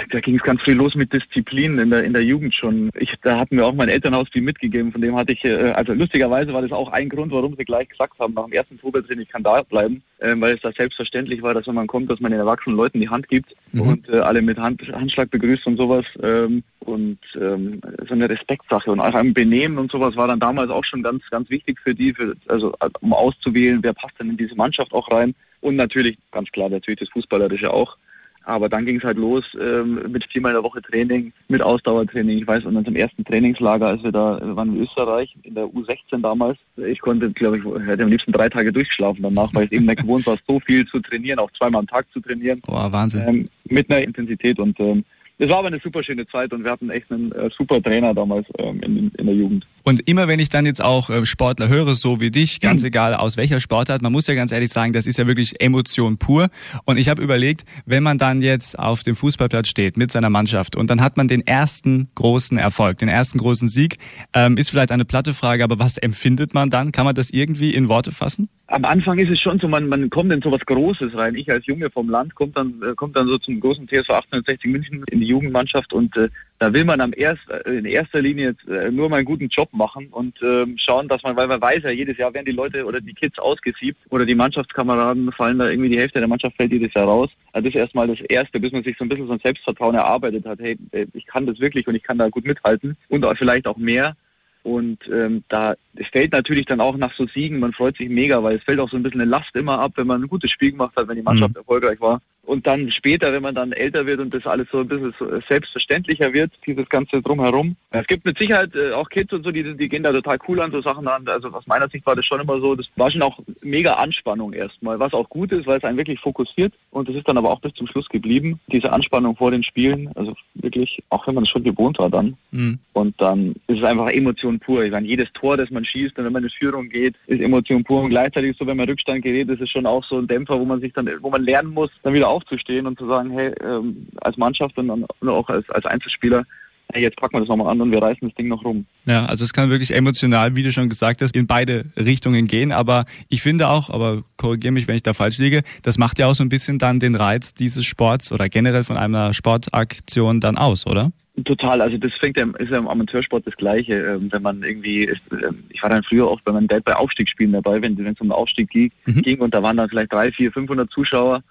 Da 0.10 0.20
ging 0.20 0.36
es 0.36 0.44
ganz 0.44 0.64
viel 0.64 0.76
los 0.76 0.96
mit 0.96 1.14
Disziplin 1.14 1.78
in 1.78 1.90
der, 1.90 2.04
in 2.04 2.14
der 2.14 2.24
Jugend 2.24 2.56
schon. 2.56 2.90
Ich, 2.98 3.14
da 3.22 3.38
hatten 3.38 3.56
mir 3.56 3.66
auch 3.66 3.74
mein 3.74 3.90
Elternhaus 3.90 4.28
viel 4.30 4.42
mitgegeben, 4.42 4.92
von 4.92 5.02
dem 5.02 5.16
hatte 5.16 5.34
ich, 5.34 5.44
äh, 5.46 5.72
also 5.72 5.94
lustigerweise 5.94 6.54
war 6.54 6.62
das 6.62 6.72
auch 6.72 6.92
ein 6.92 7.10
Grund, 7.10 7.32
warum 7.32 7.56
sie 7.56 7.66
gleich 7.66 7.90
gesagt 7.90 8.18
haben, 8.20 8.34
nach 8.34 8.46
dem 8.46 8.54
ersten 8.54 8.78
Probetraining, 8.78 9.24
ich 9.24 9.30
kann 9.30 9.44
da 9.44 9.62
bleiben, 9.62 10.02
äh, 10.20 10.34
weil 10.38 10.56
es 10.56 10.62
da 10.62 10.72
selbstverständlich 10.72 11.42
war, 11.42 11.54
dass 11.54 11.68
wenn 11.68 11.76
man 11.76 11.88
kommt, 11.88 12.10
dass 12.10 12.20
man 12.20 12.32
den 12.32 12.40
erwachsenen 12.40 12.78
Leuten 12.78 13.00
die 13.00 13.10
Hand 13.10 13.28
gibt 13.28 13.56
mhm. 13.74 13.82
und 13.82 14.10
äh, 14.10 14.20
alle 14.20 14.42
mit 14.42 14.58
Hand, 14.58 14.82
Handschlag 14.92 15.30
begrüßt 15.30 15.68
und 15.68 15.78
sowas. 15.78 16.06
Ähm, 16.22 16.64
und 16.80 17.20
ähm, 17.36 17.82
so 18.08 18.14
eine 18.14 18.30
Respektsache 18.30 18.92
und 18.92 19.00
auch 19.00 19.14
ein 19.14 19.34
Benehmen 19.34 19.80
und 19.80 19.92
sowas 19.92 20.16
war 20.16 20.28
dann 20.28 20.40
damals 20.40 20.70
auch 20.70 20.84
schon 20.84 21.02
ganz, 21.02 21.24
ganz 21.32 21.50
wichtig 21.50 21.80
für 21.80 21.96
die, 21.96 22.14
für, 22.14 22.36
also 22.48 22.76
um 23.02 23.12
auszuwählen, 23.12 23.80
wer 23.82 23.94
passt 23.94 24.20
denn 24.20 24.30
in 24.30 24.38
diese 24.38 24.56
Mannschaft 24.56 24.94
auch 24.94 25.12
rein. 25.12 25.34
Und 25.62 25.78
natürlich, 25.78 26.18
ganz 26.32 26.52
klar, 26.52 26.70
natürlich 26.70 27.00
das 27.00 27.10
Fußballerische 27.10 27.74
auch. 27.74 27.98
Aber 28.46 28.70
dann 28.70 28.86
ging 28.86 28.98
es 28.98 29.04
halt 29.04 29.18
los 29.18 29.44
ähm, 29.60 30.00
mit 30.12 30.26
viermal 30.32 30.52
in 30.52 30.56
der 30.56 30.64
Woche 30.64 30.82
Training, 30.82 31.34
mit 31.48 31.62
Ausdauertraining. 31.62 32.38
Ich 32.38 32.48
weiß, 32.48 32.66
und 32.66 32.76
dann 32.76 32.86
zum 32.86 32.96
ersten 32.96 33.26
Trainingslager, 33.26 33.88
als 33.88 34.04
wir 34.04 34.12
da 34.12 34.40
waren 34.42 34.76
in 34.76 34.84
Österreich, 34.84 35.36
in 35.44 35.56
der 35.56 35.66
U16 35.66 36.22
damals. 36.22 36.58
Ich 36.78 37.00
konnte, 37.00 37.32
glaube 37.32 37.58
ich, 37.58 37.64
hätte 37.88 38.04
am 38.04 38.10
liebsten 38.10 38.32
drei 38.32 38.48
Tage 38.48 38.72
durchschlafen 38.72 39.24
danach, 39.24 39.54
weil 39.54 39.66
ich 39.66 39.72
eben 39.72 39.86
nicht 39.86 40.02
gewohnt 40.02 40.28
war, 40.28 40.38
so 40.48 40.60
viel 40.60 40.86
zu 40.86 41.00
trainieren, 41.00 41.40
auch 41.40 41.52
zweimal 41.52 41.80
am 41.80 41.88
Tag 41.88 42.06
zu 42.14 42.20
trainieren. 42.20 42.62
Boah, 42.66 42.92
Wahnsinn. 42.92 43.24
Ähm, 43.28 43.50
mit 43.68 43.90
einer 43.90 44.04
Intensität 44.04 44.60
und 44.60 44.80
ähm, 44.80 45.04
es 45.38 45.50
war 45.50 45.58
aber 45.58 45.68
eine 45.68 45.80
super 45.80 46.02
schöne 46.02 46.26
Zeit 46.26 46.54
und 46.54 46.64
wir 46.64 46.72
hatten 46.72 46.90
echt 46.90 47.12
einen 47.12 47.32
äh, 47.34 47.50
super 47.50 47.82
Trainer 47.82 48.14
damals 48.14 48.48
ähm, 48.58 48.80
in, 48.82 49.12
in, 49.18 49.26
der 49.26 49.36
Jugend. 49.36 49.68
Und 49.84 50.08
immer 50.08 50.28
wenn 50.28 50.40
ich 50.40 50.50
dann 50.50 50.66
jetzt 50.66 50.82
auch 50.82 51.10
äh, 51.10 51.26
Sportler 51.26 51.68
höre, 51.68 51.96
so 51.96 52.22
wie 52.22 52.32
dich, 52.32 52.62
ganz 52.62 52.82
mhm. 52.82 52.88
egal 52.88 53.14
aus 53.16 53.36
welcher 53.36 53.60
Sportart, 53.60 54.02
man 54.02 54.14
muss 54.14 54.28
ja 54.28 54.34
ganz 54.34 54.52
ehrlich 54.52 54.72
sagen, 54.72 54.94
das 54.94 55.06
ist 55.06 55.18
ja 55.18 55.28
wirklich 55.28 55.60
Emotion 55.60 56.18
pur. 56.18 56.48
Und 56.86 56.98
ich 56.98 57.10
habe 57.10 57.22
überlegt, 57.22 57.66
wenn 57.86 58.02
man 58.02 58.18
dann 58.18 58.42
jetzt 58.42 58.80
auf 58.80 59.04
dem 59.04 59.16
Fußballplatz 59.16 59.68
steht 59.68 59.98
mit 59.98 60.12
seiner 60.12 60.30
Mannschaft 60.30 60.76
und 60.76 60.90
dann 60.90 61.02
hat 61.02 61.18
man 61.18 61.28
den 61.28 61.46
ersten 61.46 62.10
großen 62.16 62.58
Erfolg, 62.58 63.00
den 63.00 63.10
ersten 63.10 63.38
großen 63.38 63.68
Sieg, 63.68 63.98
ähm, 64.34 64.58
ist 64.58 64.70
vielleicht 64.70 64.92
eine 64.92 65.06
platte 65.06 65.34
Frage, 65.34 65.64
aber 65.66 65.80
was 65.80 65.98
empfindet 65.98 66.54
man 66.54 66.70
dann? 66.70 66.94
Kann 66.94 67.06
man 67.06 67.16
das 67.16 67.30
irgendwie 67.30 67.74
in 67.74 67.90
Worte 67.90 68.14
fassen? 68.14 68.48
am 68.68 68.86
Anfang 68.86 69.20
ist 69.20 69.30
es 69.30 69.40
schon 69.40 69.60
so, 69.60 69.68
man, 69.68 69.88
man 69.88 70.10
kommt 70.10 70.34
in 70.34 70.42
so 70.42 70.52
was 70.52 70.62
Großes 70.62 71.16
rein. 71.16 71.36
Ich 71.36 71.52
als 71.52 71.66
Junge 71.68 71.90
vom 71.90 72.10
Land 72.10 72.34
kommt 72.34 72.58
dann, 72.58 72.82
äh, 72.82 72.96
kommt 72.96 73.16
dann 73.16 73.28
so 73.28 73.38
zum 73.38 73.60
großen 73.60 73.88
TSV 73.88 74.10
1860 74.10 74.72
München 74.72 75.04
in 75.12 75.20
die 75.20 75.25
Jugendmannschaft 75.26 75.94
und 75.94 76.16
äh, 76.18 76.30
da 76.60 76.74
will 76.74 76.86
man 76.86 77.02
am 77.02 77.14
erst, 77.16 77.50
äh, 77.50 77.78
in 77.78 77.86
erster 77.86 78.22
Linie 78.22 78.50
jetzt 78.50 78.68
äh, 78.68 78.90
nur 78.90 79.10
mal 79.10 79.18
einen 79.18 79.26
guten 79.26 79.50
Job 79.50 79.70
machen 79.74 80.08
und 80.12 80.38
ähm, 80.42 80.78
schauen, 80.78 81.08
dass 81.08 81.22
man, 81.24 81.36
weil 81.36 81.48
man 81.48 81.62
weiß 81.62 81.84
ja, 81.84 81.90
jedes 81.90 82.18
Jahr 82.18 82.34
werden 82.34 82.46
die 82.46 82.52
Leute 82.54 82.86
oder 82.86 83.02
die 83.02 83.14
Kids 83.14 83.38
ausgesiebt 83.40 84.00
oder 84.10 84.26
die 84.26 84.36
Mannschaftskameraden 84.36 85.32
fallen 85.34 85.60
da 85.60 85.70
irgendwie 85.70 85.90
die 85.90 86.00
Hälfte 86.00 86.20
der 86.20 86.28
Mannschaft 86.28 86.56
fällt 86.56 86.72
jedes 86.72 86.94
Jahr 86.94 87.06
raus. 87.06 87.30
Also 87.52 87.66
das 87.66 87.76
ist 87.76 87.80
erstmal 87.80 88.08
das 88.08 88.22
Erste, 88.22 88.60
bis 88.60 88.72
man 88.72 88.84
sich 88.84 88.98
so 88.98 89.04
ein 89.04 89.10
bisschen 89.10 89.28
so 89.28 89.34
ein 89.34 89.40
Selbstvertrauen 89.44 89.96
erarbeitet 89.96 90.46
hat. 90.46 90.60
Hey, 90.60 90.78
äh, 90.92 91.08
ich 91.14 91.26
kann 91.26 91.46
das 91.46 91.60
wirklich 91.60 91.88
und 91.88 91.96
ich 91.96 92.04
kann 92.04 92.18
da 92.18 92.30
gut 92.30 92.46
mithalten 92.46 92.96
und 93.10 93.26
auch 93.26 93.36
vielleicht 93.36 93.68
auch 93.68 93.78
mehr. 93.78 94.16
Und 94.64 94.98
ähm, 95.14 95.44
da 95.48 95.76
fällt 96.12 96.32
natürlich 96.32 96.66
dann 96.66 96.82
auch 96.82 96.98
nach 96.98 97.14
so 97.14 97.28
Siegen, 97.28 97.60
man 97.60 97.72
freut 97.72 97.98
sich 97.98 98.10
mega, 98.10 98.42
weil 98.42 98.56
es 98.56 98.64
fällt 98.64 98.80
auch 98.80 98.90
so 98.90 98.98
ein 98.98 99.04
bisschen 99.04 99.22
eine 99.22 99.30
Last 99.30 99.56
immer 99.56 99.80
ab, 99.80 99.92
wenn 99.96 100.08
man 100.08 100.24
ein 100.24 100.28
gutes 100.28 100.50
Spiel 100.50 100.72
gemacht 100.72 100.96
hat, 100.96 101.08
wenn 101.08 101.18
die 101.18 101.22
Mannschaft 101.22 101.54
mhm. 101.54 101.60
erfolgreich 101.60 102.02
war. 102.02 102.20
Und 102.46 102.68
dann 102.68 102.92
später, 102.92 103.34
wenn 103.34 103.42
man 103.42 103.56
dann 103.56 103.72
älter 103.72 104.06
wird 104.06 104.20
und 104.20 104.34
das 104.34 104.46
alles 104.46 104.68
so 104.72 104.80
ein 104.80 104.88
bisschen 104.88 105.14
selbstverständlicher 105.48 106.34
wird, 106.34 106.52
dieses 106.66 106.88
Ganze 106.90 107.22
drumherum. 107.22 107.76
Es 107.92 108.08
gibt 108.08 108.26
mit 108.26 108.38
Sicherheit 108.38 108.76
äh, 108.76 108.92
auch 108.92 109.10
Kids 109.10 109.34
und 109.34 109.44
so, 109.44 109.52
die, 109.52 109.76
die 109.76 109.90
gehen 109.90 110.04
da 110.04 110.12
total 110.12 110.38
cool 110.48 110.60
an 110.62 110.72
so 110.72 110.82
Sachen 110.82 111.08
an. 111.08 111.28
Also 111.28 111.50
aus 111.50 111.66
meiner 111.68 111.90
Sicht 111.90 112.06
war 112.06 112.16
das 112.16 112.26
schon 112.26 112.40
immer 112.40 112.60
so, 112.60 112.76
das 112.76 112.90
war 112.96 113.10
schon 113.10 113.22
auch 113.22 113.40
mega 113.62 113.94
Anspannung 113.94 114.54
erstmal, 114.54 115.00
was 115.00 115.14
auch 115.14 115.30
gut 115.30 115.52
ist, 115.52 115.66
weil 115.66 115.78
es 115.78 115.84
einen 115.84 115.98
wirklich 115.98 116.20
fokussiert. 116.20 116.74
Und 116.92 117.10
das 117.10 117.16
ist 117.16 117.28
dann 117.28 117.38
aber 117.38 117.52
auch 117.52 117.60
bis 117.60 117.74
zum 117.74 117.88
Schluss 117.88 118.08
geblieben, 118.10 118.60
diese 118.68 118.92
Anspannung 118.92 119.36
vor 119.36 119.52
den 119.52 119.64
Spielen. 119.64 120.10
Also 120.16 120.36
wirklich, 120.56 121.04
auch 121.10 121.28
wenn 121.28 121.36
man 121.36 121.44
es 121.44 121.50
schon 121.50 121.64
gewohnt 121.64 122.00
war 122.00 122.10
dann. 122.10 122.38
Mhm. 122.52 122.80
Und 122.94 123.20
dann 123.20 123.56
ist 123.68 123.80
es 123.80 123.84
einfach 123.84 124.10
Emotion 124.10 124.60
pur. 124.60 124.84
Ich 124.84 124.92
meine, 124.92 125.08
jedes 125.08 125.32
Tor, 125.34 125.58
das 125.58 125.70
man 125.72 125.84
schießt 125.84 126.18
und 126.18 126.26
wenn 126.26 126.34
man 126.34 126.44
in 126.44 126.50
Führung 126.50 126.90
geht, 126.90 127.16
ist 127.28 127.42
Emotion 127.42 127.84
pur. 127.84 128.02
Und 128.02 128.10
gleichzeitig 128.10 128.56
so, 128.58 128.66
wenn 128.68 128.78
man 128.78 128.88
Rückstand 128.88 129.24
gerät, 129.24 129.50
ist 129.50 129.62
es 129.62 129.70
schon 129.70 129.86
auch 129.86 130.04
so 130.04 130.18
ein 130.18 130.28
Dämpfer, 130.28 130.60
wo 130.60 130.66
man 130.66 130.80
sich 130.80 130.94
dann, 130.94 131.10
wo 131.22 131.30
man 131.30 131.44
lernen 131.44 131.74
muss, 131.74 131.92
dann 132.04 132.14
wieder 132.14 132.30
aufzustehen 132.36 132.86
und 132.86 133.00
zu 133.00 133.08
sagen, 133.08 133.32
hey, 133.32 133.54
ähm, 133.64 134.08
als 134.22 134.38
Mannschaft 134.38 134.78
und, 134.78 134.90
und 134.90 135.30
auch 135.30 135.50
als, 135.50 135.70
als 135.70 135.86
Einzelspieler, 135.86 136.46
hey, 136.94 137.02
jetzt 137.02 137.18
packen 137.18 137.36
wir 137.36 137.40
das 137.40 137.50
nochmal 137.50 137.72
an 137.72 137.82
und 137.82 137.92
wir 137.92 138.02
reißen 138.02 138.28
das 138.28 138.36
Ding 138.36 138.48
noch 138.48 138.64
rum. 138.64 138.86
Ja, 139.06 139.26
also 139.26 139.44
es 139.44 139.54
kann 139.54 139.70
wirklich 139.70 139.94
emotional, 139.94 140.56
wie 140.56 140.64
du 140.64 140.72
schon 140.72 140.90
gesagt 140.90 141.22
hast, 141.22 141.36
in 141.36 141.48
beide 141.48 141.86
Richtungen 141.98 142.48
gehen. 142.48 142.72
Aber 142.72 143.06
ich 143.30 143.42
finde 143.42 143.70
auch, 143.70 143.90
aber 143.90 144.24
korrigiere 144.38 144.72
mich, 144.72 144.88
wenn 144.88 144.96
ich 144.96 145.04
da 145.04 145.14
falsch 145.14 145.38
liege, 145.38 145.64
das 145.84 145.98
macht 145.98 146.20
ja 146.20 146.28
auch 146.28 146.36
so 146.36 146.44
ein 146.44 146.50
bisschen 146.50 146.80
dann 146.80 147.00
den 147.00 147.16
Reiz 147.16 147.54
dieses 147.54 147.86
Sports 147.86 148.32
oder 148.32 148.50
generell 148.50 148.84
von 148.84 148.98
einer 148.98 149.34
Sportaktion 149.34 150.40
dann 150.40 150.58
aus, 150.58 150.86
oder? 150.86 151.12
Total, 151.44 151.82
also 151.82 151.98
das 151.98 152.14
fängt 152.14 152.38
ja, 152.38 152.46
ist 152.60 152.72
ja 152.72 152.78
im 152.78 152.88
Amateursport 152.88 153.46
das 153.46 153.58
Gleiche. 153.58 153.94
Ähm, 153.94 154.32
wenn 154.32 154.42
man 154.42 154.64
irgendwie, 154.64 155.04
ähm, 155.04 155.66
ich 155.70 155.84
war 155.84 155.90
dann 155.90 156.02
früher 156.04 156.28
auch 156.28 156.40
bei 156.42 156.54
meinem 156.54 156.70
Dad 156.70 156.86
bei 156.86 156.96
Aufstiegsspielen 156.96 157.52
dabei, 157.52 157.82
wenn 157.82 157.94
es 157.94 158.22
um 158.22 158.28
den 158.28 158.32
Aufstieg 158.32 158.70
ging, 158.70 158.90
mhm. 159.06 159.22
ging 159.22 159.40
und 159.42 159.54
da 159.54 159.62
waren 159.62 159.76
dann 159.76 159.90
vielleicht 159.90 160.14
drei, 160.14 160.32
vier, 160.32 160.52
500 160.54 160.90
Zuschauer. 160.90 161.44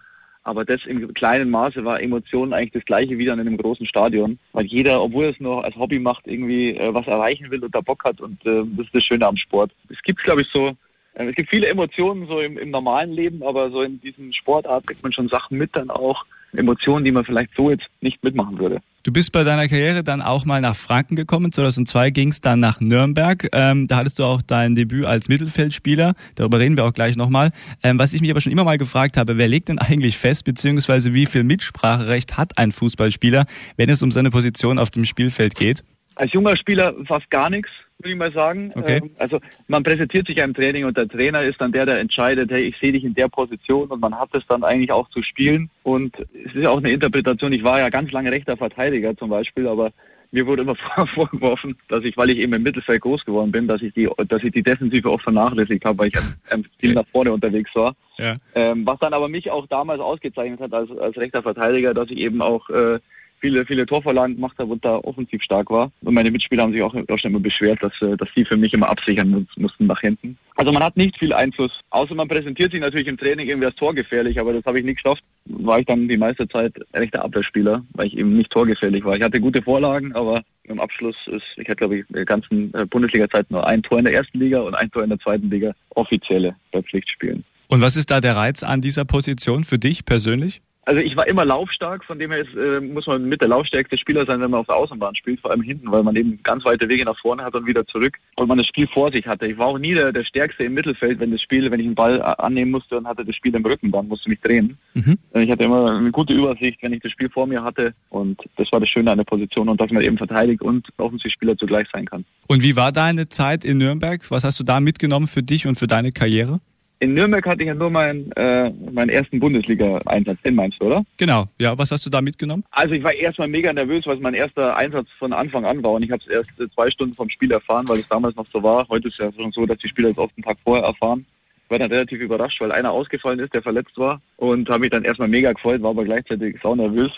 Aber 0.44 0.64
das 0.64 0.85
im 0.85 1.12
kleinen 1.14 1.50
Maße 1.50 1.85
war 1.85 2.00
Emotionen 2.00 2.52
eigentlich 2.52 2.73
das 2.73 2.85
Gleiche 2.85 3.17
wie 3.19 3.25
dann 3.25 3.41
in 3.41 3.49
einem 3.49 3.56
großen 3.56 3.87
Stadion, 3.87 4.38
weil 4.52 4.67
jeder, 4.67 5.02
obwohl 5.02 5.25
er 5.25 5.31
es 5.31 5.41
nur 5.41 5.64
als 5.64 5.75
Hobby 5.76 5.99
macht, 5.99 6.26
irgendwie 6.26 6.76
äh, 6.76 6.93
was 6.93 7.06
erreichen 7.06 7.50
will 7.50 7.64
und 7.64 7.75
da 7.75 7.81
Bock 7.81 8.05
hat 8.05 8.20
und 8.20 8.44
äh, 8.44 8.62
das 8.76 8.87
ist 8.87 8.94
das 8.94 9.05
Schöne 9.05 9.26
am 9.26 9.37
Sport. 9.37 9.73
Es 9.88 10.00
gibt, 10.02 10.23
glaube 10.23 10.43
ich, 10.43 10.49
so 10.49 10.76
äh, 11.14 11.26
es 11.26 11.35
gibt 11.35 11.50
viele 11.50 11.69
Emotionen 11.69 12.26
so 12.26 12.41
im, 12.41 12.58
im, 12.58 12.70
normalen 12.70 13.12
Leben, 13.12 13.43
aber 13.43 13.70
so 13.70 13.82
in 13.82 14.00
diesem 14.00 14.32
Sportart 14.32 14.87
kriegt 14.87 15.02
man 15.02 15.12
schon 15.12 15.29
Sachen 15.29 15.58
mit 15.58 15.75
dann 15.75 15.91
auch, 15.91 16.25
Emotionen, 16.52 17.05
die 17.05 17.12
man 17.12 17.25
vielleicht 17.25 17.55
so 17.56 17.70
jetzt 17.70 17.88
nicht 18.00 18.23
mitmachen 18.23 18.58
würde. 18.58 18.81
Du 19.05 19.12
bist 19.12 19.33
bei 19.33 19.45
deiner 19.45 19.69
Karriere 19.69 20.03
dann 20.03 20.23
auch 20.23 20.47
mal 20.47 20.62
nach 20.62 20.75
Franken 20.75 21.15
gekommen. 21.15 21.53
2002 21.53 22.09
ging 22.09 22.31
es 22.31 22.41
dann 22.41 22.59
nach 22.59 22.81
Nürnberg. 22.81 23.47
Ähm, 23.53 23.87
da 23.87 23.97
hattest 23.99 24.19
du 24.19 24.25
auch 24.25 24.41
dein 24.41 24.75
Debüt 24.75 25.05
als 25.05 25.28
Mittelfeldspieler. 25.28 26.14
Darüber 26.37 26.59
reden 26.59 26.78
wir 26.78 26.87
auch 26.87 26.95
gleich 26.95 27.14
nochmal. 27.14 27.50
Ähm, 27.83 27.99
was 27.99 28.14
ich 28.14 28.23
mich 28.23 28.31
aber 28.31 28.40
schon 28.40 28.50
immer 28.50 28.64
mal 28.64 28.78
gefragt 28.78 29.19
habe, 29.19 29.37
wer 29.37 29.47
legt 29.47 29.69
denn 29.69 29.78
eigentlich 29.78 30.17
fest, 30.17 30.47
beziehungsweise 30.47 31.12
wie 31.12 31.26
viel 31.26 31.45
Mitspracherecht 31.45 32.38
hat 32.38 32.57
ein 32.57 32.73
Fußballspieler, 32.73 33.45
wenn 33.76 33.90
es 33.90 34.00
um 34.02 34.11
seine 34.11 34.31
Position 34.31 34.78
auf 34.78 34.88
dem 34.88 35.05
Spielfeld 35.05 35.55
geht? 35.55 35.85
Als 36.14 36.33
junger 36.33 36.57
Spieler 36.57 36.95
fast 37.07 37.31
gar 37.31 37.50
nichts 37.50 37.69
würde 37.99 38.13
ich 38.13 38.17
mal 38.17 38.33
sagen. 38.33 38.73
Okay. 38.75 39.01
Ähm, 39.03 39.11
also 39.19 39.41
man 39.69 39.83
präsentiert 39.83 40.27
sich 40.27 40.39
im 40.39 40.55
Training 40.55 40.85
und 40.85 40.97
der 40.97 41.09
Trainer 41.09 41.43
ist 41.43 41.61
dann 41.61 41.73
der, 41.73 41.87
der 41.87 41.99
entscheidet, 41.99 42.51
hey, 42.51 42.65
ich 42.65 42.77
sehe 42.79 42.93
dich 42.93 43.05
in 43.05 43.15
der 43.15 43.29
Position 43.29 43.89
und 43.89 44.01
man 44.01 44.19
hat 44.19 44.31
es 44.35 44.47
dann 44.47 44.65
eigentlich 44.65 44.93
auch 44.93 45.09
zu 45.09 45.23
spielen. 45.23 45.71
Und 45.83 46.15
es 46.47 46.55
ist 46.55 46.67
auch 46.67 46.79
eine 46.79 46.91
Interpretation. 46.91 47.53
Ich 47.53 47.65
war 47.65 47.79
ja 47.79 47.89
ganz 47.89 48.13
lange 48.13 48.31
rechter 48.31 48.57
Verteidiger 48.57 49.17
zum 49.17 49.31
Beispiel, 49.31 49.67
aber 49.67 49.93
mir 50.35 50.47
wurde 50.47 50.63
immer 50.63 50.75
vorgeworfen, 51.15 51.77
dass 51.89 52.05
ich, 52.05 52.17
weil 52.17 52.31
ich 52.31 52.39
eben 52.39 52.53
im 52.53 52.63
Mittelfeld 52.63 53.01
groß 53.01 53.25
geworden 53.25 53.53
bin, 53.53 53.69
dass 53.69 53.81
ich 53.81 53.95
die, 53.95 54.09
dass 54.29 54.43
ich 54.43 54.53
die 54.53 54.63
Defensive 54.63 55.11
oft 55.11 55.23
vernachlässigt 55.23 55.85
habe, 55.85 55.99
weil 55.99 56.09
ich 56.09 56.17
am 56.51 56.65
viel 56.79 56.93
nach 56.93 57.07
vorne 57.13 57.33
unterwegs 57.33 57.71
war. 57.75 57.95
Ja. 58.19 58.37
Ähm, 58.55 58.85
was 58.85 58.99
dann 58.99 59.15
aber 59.15 59.29
mich 59.29 59.51
auch 59.51 59.67
damals 59.67 60.01
ausgezeichnet 60.01 60.61
hat 60.61 60.73
als, 60.73 60.91
als 60.91 61.17
rechter 61.17 61.43
Verteidiger, 61.43 61.95
dass 61.95 62.11
ich 62.11 62.19
eben 62.19 62.43
auch 62.43 62.69
äh, 62.71 62.99
viele, 63.41 63.67
viele 63.67 63.87
Torvorlagen 63.87 64.37
gemacht 64.37 64.57
habe 64.59 64.73
und 64.73 64.85
da 64.85 64.97
offensiv 64.97 65.43
stark 65.43 65.71
war. 65.71 65.93
Und 66.03 66.14
meine 66.14 66.31
Mitspieler 66.31 66.62
haben 66.62 66.73
sich 66.73 66.83
auch, 66.83 66.95
auch 66.95 67.19
schon 67.19 67.31
immer 67.31 67.41
beschwert, 67.41 67.83
dass, 67.83 68.00
äh, 68.03 68.17
dass 68.17 68.29
sie 68.35 68.45
für 68.45 68.57
mich 68.57 68.73
immer 68.73 68.88
absichern 68.88 69.47
mussten 69.57 69.87
nach 69.87 70.00
hinten. 70.00 70.38
Also 70.57 70.73
man 70.73 70.83
hat 70.83 70.97
nicht 70.97 71.19
viel 71.19 71.33
Einfluss, 71.33 71.81
außer 71.91 72.14
man 72.14 72.29
präsentiert 72.29 72.73
sich 72.73 72.81
natürlich 72.81 73.09
im 73.09 73.19
Training 73.19 73.49
irgendwie 73.49 73.67
als 73.67 73.76
torgefährlich, 73.76 74.38
aber 74.38 74.53
das 74.53 74.64
habe 74.64 74.79
ich 74.79 74.85
nicht 74.85 75.03
geschafft. 75.03 75.23
War 75.47 75.81
ich 75.81 75.87
dann 75.87 76.09
die 76.09 76.17
meiste 76.17 76.49
Zeit 76.49 76.73
rechter 76.95 77.25
Abwehrspieler, 77.25 77.85
weil 77.93 78.07
ich 78.07 78.17
eben 78.17 78.37
nicht 78.37 78.50
torgefährlich 78.50 79.05
war. 79.05 79.17
Ich 79.17 79.23
hatte 79.23 79.41
gute 79.41 79.62
Vorlagen, 79.62 80.14
aber 80.14 80.43
im 80.64 80.81
Abschluss 80.81 81.17
ist, 81.26 81.45
ich 81.57 81.69
hatte 81.69 81.76
glaube 81.76 81.99
ich 81.99 82.09
in 82.09 82.14
der 82.14 82.25
ganzen 82.25 82.73
äh, 82.75 82.87
Bundesliga-Zeit 82.87 83.50
nur 83.50 83.67
ein 83.67 83.83
Tor 83.83 83.99
in 83.99 84.05
der 84.05 84.14
ersten 84.14 84.38
Liga 84.38 84.61
und 84.61 84.75
ein 84.75 84.91
Tor 84.91 85.03
in 85.03 85.11
der 85.11 85.19
zweiten 85.19 85.50
Liga, 85.50 85.73
offizielle 85.91 86.55
bei 86.73 86.83
Pflichtspielen. 86.83 87.45
Und 87.69 87.81
was 87.81 87.97
ist 87.97 88.11
da 88.11 88.21
der 88.21 88.37
Reiz 88.37 88.62
an 88.62 88.81
dieser 88.81 89.05
Position 89.05 89.64
für 89.64 89.79
dich 89.79 90.05
persönlich? 90.05 90.62
Also 90.87 91.00
ich 91.00 91.17
war 91.17 91.26
immer 91.26 91.45
laufstark, 91.45 92.05
von 92.05 92.19
dem 92.19 92.31
her 92.31 92.41
ist, 92.41 92.55
äh, 92.55 92.81
muss 92.81 93.07
man 93.07 93.25
mit 93.25 93.41
der 93.41 93.49
laufstärkste 93.49 93.97
Spieler 93.97 94.26
sein, 94.26 94.41
wenn 94.41 94.50
man 94.50 94.61
auf 94.61 94.67
der 94.67 94.76
Außenbahn 94.76 95.14
spielt, 95.14 95.41
vor 95.41 95.50
allem 95.50 95.62
hinten, 95.62 95.91
weil 95.91 96.03
man 96.03 96.14
eben 96.17 96.38
ganz 96.43 96.64
weite 96.64 96.88
Wege 96.88 97.05
nach 97.05 97.19
vorne 97.19 97.43
hat 97.43 97.55
und 97.55 97.67
wieder 97.67 97.87
zurück 97.87 98.19
und 98.37 98.49
man 98.49 98.59
das 98.59 98.67
Spiel 98.67 98.87
vor 98.87 99.11
sich 99.11 99.26
hatte. 99.26 99.47
Ich 99.47 99.57
war 99.57 99.69
auch 99.69 99.79
nie 99.79 99.95
der, 99.95 100.12
der 100.12 100.25
Stärkste 100.25 100.64
im 100.64 100.75
Mittelfeld, 100.75 101.21
wenn 101.21 101.31
das 101.31 101.41
Spiel, 101.41 101.71
wenn 101.71 101.81
ich 101.81 101.87
einen 101.87 101.95
Ball 101.95 102.21
annehmen 102.23 102.71
musste 102.71 102.99
und 102.99 103.07
hatte 103.07 103.25
das 103.25 103.35
Spiel 103.35 103.55
im 103.55 103.64
Rücken, 103.64 103.91
dann 103.91 104.09
musste 104.09 104.25
ich 104.29 104.38
mich 104.38 104.41
drehen. 104.41 104.76
Mhm. 104.95 105.19
Ich 105.35 105.50
hatte 105.50 105.64
immer 105.64 105.97
eine 105.97 106.11
gute 106.11 106.35
Übersicht, 106.35 106.83
wenn 106.83 106.93
ich 106.93 107.03
das 107.03 107.12
Spiel 107.12 107.31
vor 107.31 107.47
mir 107.47 107.62
hatte 107.62 107.95
und 108.11 108.41
das 108.57 108.71
war 108.73 108.81
das 108.81 108.88
Schöne 108.88 109.11
an 109.11 109.19
der 109.19 109.25
Position 109.25 109.69
und 109.69 109.81
dass 109.81 109.91
man 109.91 110.03
eben 110.03 110.19
verteidigt 110.19 110.62
und 110.62 110.88
Offensivspieler 110.99 111.57
zugleich 111.57 111.87
sein 111.93 112.05
kann. 112.05 112.25
Und 112.47 112.62
wie 112.62 112.76
war 112.76 112.93
deine 112.93 113.29
Zeit 113.29 113.64
in 113.64 113.79
Nürnberg? 113.79 114.31
Was 114.31 114.45
hast 114.45 114.61
du 114.61 114.64
da 114.64 114.81
mitgenommen 114.81 115.26
für 115.26 115.43
dich 115.43 115.67
und 115.67 115.76
für 115.76 115.87
deine 115.87 116.12
Karriere? 116.12 116.61
In 117.01 117.15
Nürnberg 117.15 117.45
hatte 117.47 117.63
ich 117.63 117.67
ja 117.67 117.75
nur 117.75 117.91
meinen, 117.91 118.31
äh, 118.33 118.71
meinen 118.71 119.11
ersten 119.11 119.41
Bundesliga-Einsatz. 119.41 120.41
Den 120.43 120.55
meinst 120.55 120.81
du, 120.81 120.87
oder? 120.87 121.05
Genau. 121.17 121.47
Ja, 121.59 121.77
was 121.77 121.91
hast 121.91 122.07
du 122.07 122.11
da 122.11 122.21
mitgenommen? 122.21 122.65
Also 122.71 122.95
ich 122.95 123.03
war 123.03 123.13
erstmal 123.13 123.49
mega 123.49 123.73
nervös, 123.73 124.07
weil 124.07 124.17
es 124.17 124.23
mein 124.23 124.35
erster 124.35 124.77
Einsatz 124.77 125.09
von 125.19 125.33
Anfang 125.33 125.65
an 125.65 125.83
war. 125.85 125.93
Und 125.93 126.03
ich 126.05 126.11
habe 126.11 126.23
es 126.23 126.29
erst 126.29 126.51
zwei 126.75 126.91
Stunden 126.91 127.15
vom 127.15 127.29
Spiel 127.29 127.51
erfahren, 127.51 127.89
weil 127.89 127.99
es 127.99 128.09
damals 128.09 128.37
noch 128.37 128.47
so 128.53 128.63
war. 128.63 128.89
Heute 128.89 129.09
ist 129.09 129.19
ja 129.19 129.31
schon 129.33 129.53
so, 129.53 129.67
dass 129.67 129.79
die 129.79 129.89
Spieler 129.89 130.11
es 130.11 130.19
oft 130.19 130.35
einen 130.37 130.45
Tag 130.45 130.57
vorher 130.65 130.85
erfahren. 130.85 131.27
Ich 131.65 131.71
war 131.71 131.79
dann 131.79 131.91
relativ 131.91 132.21
überrascht, 132.21 132.61
weil 132.61 132.73
einer 132.73 132.93
ausgefallen 132.93 133.41
ist, 133.41 133.53
der 133.55 133.63
verletzt 133.63 133.99
war. 133.99 134.21
Und 134.37 134.69
habe 134.69 134.81
mich 134.81 134.91
dann 134.91 135.05
erstmal 135.05 135.29
mega 135.29 135.53
gefreut, 135.53 135.83
war 135.83 135.91
aber 135.91 136.05
gleichzeitig 136.05 136.61
sau 136.61 136.75
nervös. 136.75 137.11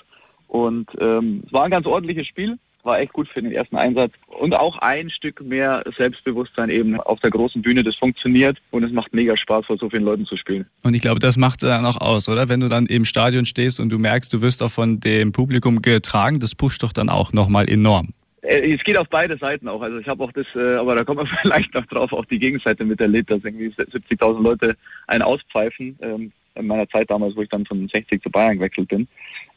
Und 0.49 0.89
ähm, 1.01 1.43
es 1.47 1.53
war 1.53 1.65
ein 1.65 1.71
ganz 1.71 1.87
ordentliches 1.87 2.27
Spiel 2.27 2.57
war 2.87 3.01
echt 3.01 3.13
gut 3.13 3.29
für 3.29 3.43
den 3.43 3.53
ersten 3.53 3.77
Einsatz. 3.77 4.13
Und 4.27 4.55
auch 4.55 4.79
ein 4.79 5.11
Stück 5.11 5.43
mehr 5.43 5.85
Selbstbewusstsein 5.97 6.71
eben 6.71 7.01
auf 7.01 7.21
der 7.21 7.31
großen 7.31 7.61
Bühne. 7.61 7.83
Das 7.83 7.97
funktioniert 7.97 8.59
und 8.71 8.85
es 8.85 8.93
macht 8.93 9.13
mega 9.13 9.37
Spaß, 9.37 9.67
vor 9.67 9.77
so 9.77 9.91
vielen 9.91 10.05
Leuten 10.05 10.25
zu 10.25 10.37
spielen. 10.37 10.67
Und 10.83 10.95
ich 10.95 11.03
glaube, 11.03 11.21
das 11.21 11.37
macht 11.37 11.63
dann 11.63 11.85
auch 11.85 12.01
aus, 12.01 12.29
oder? 12.29 12.49
Wenn 12.49 12.61
du 12.61 12.69
dann 12.69 12.87
im 12.87 13.05
Stadion 13.05 13.45
stehst 13.45 13.81
und 13.81 13.91
du 13.91 13.99
merkst, 13.99 14.33
du 14.33 14.41
wirst 14.41 14.63
auch 14.63 14.71
von 14.71 15.01
dem 15.01 15.33
Publikum 15.33 15.83
getragen, 15.83 16.41
das 16.41 16.55
pusht 16.55 16.83
doch 16.83 16.93
dann 16.93 17.11
auch 17.11 17.33
nochmal 17.33 17.69
enorm. 17.69 18.15
Äh, 18.43 18.75
es 18.75 18.85
geht 18.85 18.97
auf 18.97 19.09
beide 19.09 19.37
Seiten 19.37 19.69
auch. 19.69 19.83
Also 19.83 19.99
ich 19.99 20.07
habe 20.07 20.23
auch 20.23 20.33
das, 20.33 20.47
äh, 20.55 20.77
aber 20.77 20.95
da 20.95 21.05
kommt 21.05 21.19
man 21.19 21.27
vielleicht 21.43 21.75
noch 21.75 21.87
drauf, 21.87 22.13
auch 22.13 22.25
die 22.25 22.39
Gegenseite 22.39 22.85
miterlebt, 22.85 23.31
dass 23.31 23.45
irgendwie 23.45 23.69
70.000 23.69 24.43
Leute 24.43 24.77
einen 25.07 25.23
auspfeifen. 25.23 25.99
Ähm, 26.01 26.33
in 26.57 26.67
meiner 26.67 26.89
Zeit 26.89 27.11
damals, 27.11 27.37
wo 27.37 27.43
ich 27.43 27.49
dann 27.49 27.67
von 27.67 27.87
60 27.87 28.23
zu 28.23 28.31
Bayern 28.31 28.57
gewechselt 28.57 28.89
bin. 28.89 29.07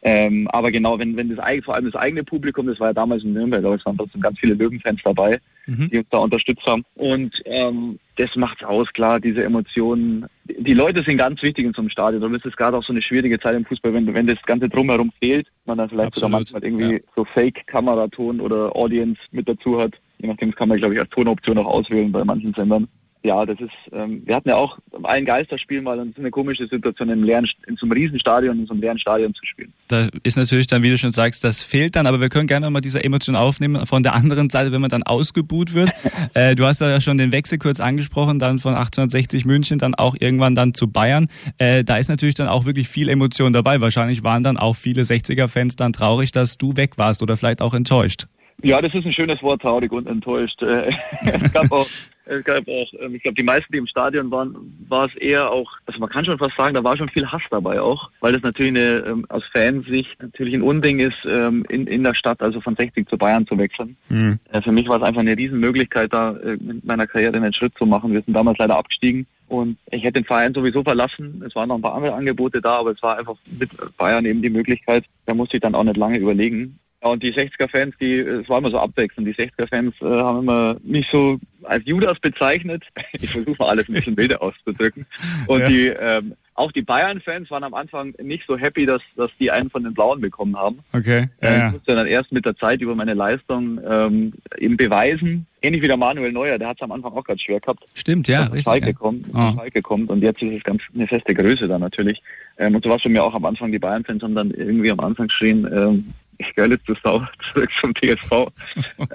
Ähm, 0.01 0.47
aber 0.49 0.71
genau, 0.71 0.97
wenn, 0.97 1.17
wenn 1.17 1.35
das 1.35 1.39
vor 1.63 1.75
allem 1.75 1.85
das 1.85 1.95
eigene 1.95 2.23
Publikum, 2.23 2.67
das 2.67 2.79
war 2.79 2.87
ja 2.87 2.93
damals 2.93 3.23
in 3.23 3.33
Nürnberg, 3.33 3.63
aber 3.65 3.75
es 3.75 3.85
waren 3.85 3.97
trotzdem 3.97 4.21
ganz 4.21 4.39
viele 4.39 4.53
Löwenfans 4.53 5.01
dabei, 5.03 5.39
mhm. 5.65 5.89
die 5.89 5.97
uns 5.97 6.07
da 6.09 6.19
unterstützt 6.19 6.65
haben. 6.65 6.85
Und 6.95 7.41
ähm, 7.45 7.99
das 8.15 8.35
macht's 8.35 8.63
aus, 8.63 8.91
klar, 8.93 9.19
diese 9.19 9.43
Emotionen. 9.43 10.25
Die 10.45 10.73
Leute 10.73 11.03
sind 11.03 11.17
ganz 11.17 11.41
wichtig 11.41 11.65
in 11.65 11.73
so 11.73 11.81
einem 11.81 11.89
Stadion. 11.89 12.21
Darum 12.21 12.35
ist 12.35 12.45
es 12.45 12.55
gerade 12.55 12.77
auch 12.77 12.83
so 12.83 12.93
eine 12.93 13.01
schwierige 13.01 13.39
Zeit 13.39 13.55
im 13.55 13.65
Fußball, 13.65 13.93
wenn, 13.93 14.13
wenn 14.13 14.27
das 14.27 14.41
Ganze 14.43 14.69
drumherum 14.69 15.11
fehlt, 15.19 15.47
man 15.65 15.77
dann 15.77 15.89
vielleicht 15.89 16.15
sogar 16.15 16.29
manchmal 16.29 16.63
irgendwie 16.63 16.93
ja. 16.93 16.99
so 17.15 17.25
Fake-Kameraton 17.25 18.39
oder 18.39 18.75
Audience 18.75 19.19
mit 19.31 19.49
dazu 19.49 19.81
hat. 19.81 19.93
Je 20.19 20.27
nachdem, 20.27 20.51
das 20.51 20.57
kann 20.57 20.69
man, 20.69 20.77
glaube 20.77 20.93
ich, 20.93 20.99
als 20.99 21.09
Tonoption 21.09 21.57
auch 21.57 21.65
auswählen 21.65 22.11
bei 22.11 22.23
manchen 22.23 22.53
Sendern 22.53 22.87
ja, 23.21 23.45
das 23.45 23.59
ist, 23.59 23.73
ähm, 23.91 24.21
wir 24.25 24.35
hatten 24.35 24.47
ja 24.47 24.55
auch 24.55 24.77
ein 25.03 25.25
Geisterspiel 25.25 25.81
mal 25.81 25.99
und 25.99 26.09
es 26.09 26.13
ist 26.13 26.19
eine 26.19 26.31
komische 26.31 26.67
Situation, 26.67 27.09
im 27.09 27.23
leeren, 27.23 27.45
in 27.67 27.75
so 27.75 27.85
einem 27.85 27.91
Riesenstadion, 27.91 28.59
in 28.59 28.65
so 28.65 28.73
einem 28.73 28.81
leeren 28.81 28.97
Stadion 28.97 29.33
zu 29.33 29.45
spielen. 29.45 29.73
Da 29.89 30.07
ist 30.23 30.37
natürlich 30.37 30.67
dann, 30.67 30.83
wie 30.83 30.89
du 30.89 30.97
schon 30.97 31.11
sagst, 31.11 31.43
das 31.43 31.61
fehlt 31.61 31.97
dann, 31.97 32.07
aber 32.07 32.21
wir 32.21 32.29
können 32.29 32.47
gerne 32.47 32.69
mal 32.69 32.79
diese 32.79 33.03
Emotion 33.03 33.35
aufnehmen 33.35 33.85
von 33.85 34.03
der 34.03 34.15
anderen 34.15 34.49
Seite, 34.49 34.71
wenn 34.71 34.79
man 34.79 34.89
dann 34.89 35.03
ausgebuht 35.03 35.73
wird. 35.73 35.91
äh, 36.33 36.55
du 36.55 36.65
hast 36.65 36.79
ja 36.79 37.01
schon 37.01 37.17
den 37.17 37.33
Wechsel 37.33 37.57
kurz 37.57 37.81
angesprochen, 37.81 38.39
dann 38.39 38.59
von 38.59 38.73
1860 38.73 39.43
München, 39.43 39.79
dann 39.79 39.95
auch 39.95 40.15
irgendwann 40.17 40.55
dann 40.55 40.73
zu 40.73 40.89
Bayern. 40.89 41.27
Äh, 41.57 41.83
da 41.83 41.97
ist 41.97 42.07
natürlich 42.07 42.35
dann 42.35 42.47
auch 42.47 42.63
wirklich 42.63 42.87
viel 42.87 43.09
Emotion 43.09 43.51
dabei. 43.51 43.81
Wahrscheinlich 43.81 44.23
waren 44.23 44.43
dann 44.43 44.55
auch 44.55 44.77
viele 44.77 45.01
60er-Fans 45.01 45.75
dann 45.75 45.91
traurig, 45.91 46.31
dass 46.31 46.57
du 46.57 46.77
weg 46.77 46.97
warst 46.97 47.21
oder 47.21 47.35
vielleicht 47.35 47.61
auch 47.61 47.73
enttäuscht. 47.73 48.27
Ja, 48.61 48.81
das 48.81 48.93
ist 48.93 49.05
ein 49.05 49.13
schönes 49.13 49.41
Wort, 49.41 49.61
traurig 49.61 49.91
und 49.91 50.07
enttäuscht. 50.07 50.61
Äh, 50.61 50.91
es 51.21 51.53
gab 51.53 51.71
auch 51.71 51.87
es 52.29 52.43
gab 52.43 52.67
auch, 52.67 52.93
ähm, 52.99 53.15
ich 53.15 53.23
glaube, 53.23 53.35
die 53.35 53.43
meisten, 53.43 53.71
die 53.71 53.79
im 53.79 53.87
Stadion 53.87 54.29
waren, 54.31 54.55
war 54.87 55.07
es 55.07 55.15
eher 55.15 55.51
auch, 55.51 55.71
also 55.85 55.99
man 55.99 56.09
kann 56.09 56.25
schon 56.25 56.37
fast 56.37 56.55
sagen, 56.55 56.73
da 56.73 56.83
war 56.83 56.95
schon 56.95 57.09
viel 57.09 57.25
Hass 57.25 57.41
dabei 57.49 57.81
auch, 57.81 58.11
weil 58.19 58.33
das 58.33 58.43
natürlich 58.43 58.77
eine, 58.77 59.03
ähm, 59.05 59.25
aus 59.29 59.43
Fansicht 59.53 60.21
natürlich 60.21 60.53
ein 60.53 60.61
Unding 60.61 60.99
ist, 60.99 61.17
ähm, 61.25 61.65
in, 61.69 61.87
in 61.87 62.03
der 62.03 62.13
Stadt, 62.13 62.41
also 62.41 62.61
von 62.61 62.75
60 62.75 63.07
zu 63.07 63.17
Bayern 63.17 63.47
zu 63.47 63.57
wechseln. 63.57 63.97
Mhm. 64.09 64.39
Für 64.63 64.71
mich 64.71 64.87
war 64.87 64.97
es 64.97 65.03
einfach 65.03 65.21
eine 65.21 65.35
Riesenmöglichkeit, 65.35 66.13
da 66.13 66.35
äh, 66.37 66.57
mit 66.57 66.85
meiner 66.85 67.07
Karriere 67.07 67.35
einen 67.35 67.53
Schritt 67.53 67.77
zu 67.77 67.85
machen. 67.85 68.13
Wir 68.13 68.21
sind 68.21 68.33
damals 68.33 68.57
leider 68.59 68.77
abgestiegen. 68.77 69.25
Und 69.47 69.77
ich 69.89 70.03
hätte 70.03 70.21
den 70.21 70.25
Verein 70.25 70.53
sowieso 70.53 70.83
verlassen. 70.83 71.43
Es 71.45 71.55
waren 71.55 71.69
noch 71.69 71.75
ein 71.75 71.81
paar 71.81 71.95
andere 71.95 72.13
Angebote 72.13 72.61
da, 72.61 72.77
aber 72.77 72.91
es 72.91 73.01
war 73.01 73.17
einfach 73.17 73.35
mit 73.59 73.71
Bayern 73.97 74.25
eben 74.25 74.43
die 74.43 74.49
Möglichkeit. 74.49 75.05
Da 75.25 75.33
musste 75.33 75.57
ich 75.57 75.61
dann 75.61 75.73
auch 75.73 75.83
nicht 75.83 75.97
lange 75.97 76.19
überlegen. 76.19 76.77
Ja, 77.03 77.09
und 77.09 77.23
die 77.23 77.33
60er-Fans, 77.33 77.95
die, 77.99 78.19
es 78.19 78.47
war 78.47 78.59
immer 78.59 78.71
so 78.71 78.77
abwechselnd. 78.77 79.27
Die 79.27 79.33
60er-Fans 79.33 79.95
äh, 80.01 80.05
haben 80.05 80.39
immer 80.39 80.77
mich 80.83 81.07
so 81.07 81.39
als 81.63 81.85
Judas 81.85 82.19
bezeichnet. 82.19 82.83
Ich 83.21 83.31
versuche 83.31 83.65
alles 83.65 83.87
ein 83.89 83.93
bisschen 83.93 84.15
wilder 84.15 84.41
auszudrücken. 84.41 85.05
Und 85.47 85.61
ja. 85.61 85.67
die, 85.67 85.87
ähm, 85.87 86.35
auch 86.55 86.71
die 86.71 86.81
Bayern-Fans 86.81 87.49
waren 87.51 87.63
am 87.63 87.73
Anfang 87.73 88.13
nicht 88.21 88.43
so 88.47 88.57
happy, 88.57 88.85
dass, 88.85 89.01
dass 89.15 89.31
die 89.39 89.49
einen 89.49 89.69
von 89.69 89.83
den 89.83 89.93
Blauen 89.93 90.21
bekommen 90.21 90.57
haben. 90.57 90.79
Okay. 90.93 91.29
Ja, 91.41 91.49
äh, 91.49 91.67
ich 91.67 91.73
musste 91.73 91.95
dann 91.95 92.07
erst 92.07 92.31
mit 92.31 92.45
der 92.45 92.55
Zeit 92.55 92.81
über 92.81 92.95
meine 92.95 93.13
Leistung 93.13 93.79
ähm, 93.85 94.33
eben 94.57 94.77
beweisen. 94.77 95.47
Ähnlich 95.61 95.81
wie 95.81 95.87
der 95.87 95.97
Manuel 95.97 96.31
Neuer, 96.31 96.57
der 96.57 96.69
hat 96.69 96.77
es 96.77 96.81
am 96.83 96.91
Anfang 96.91 97.13
auch 97.13 97.23
ganz 97.23 97.41
schwer 97.41 97.59
gehabt. 97.59 97.83
Stimmt, 97.93 98.27
ja. 98.27 98.43
Richtig, 98.43 98.63
Schalke, 98.63 98.87
ja. 98.87 98.93
Kommt, 98.93 99.25
oh. 99.33 99.53
Schalke 99.55 99.81
kommt 99.81 100.09
und 100.09 100.21
jetzt 100.21 100.41
ist 100.41 100.57
es 100.57 100.63
ganz 100.63 100.81
eine 100.93 101.07
feste 101.07 101.33
Größe 101.33 101.67
da 101.67 101.79
natürlich. 101.79 102.21
Ähm, 102.57 102.75
und 102.75 102.83
so 102.83 102.89
war 102.89 102.97
es 102.97 103.03
für 103.03 103.09
mich 103.09 103.19
auch 103.19 103.33
am 103.33 103.45
Anfang. 103.45 103.71
Die 103.71 103.79
Bayern-Fans 103.79 104.21
haben 104.23 104.35
dann 104.35 104.51
irgendwie 104.51 104.91
am 104.91 104.99
Anfang 104.99 105.27
geschrien, 105.27 105.67
ähm, 105.71 106.13
ich 106.39 106.55
Görlitz 106.55 106.87
ist 106.87 107.05
auch 107.05 107.23
zurück 107.53 107.69
zum 107.79 107.93
TSV. 107.93 108.31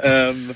ähm, 0.03 0.51
äh, 0.51 0.55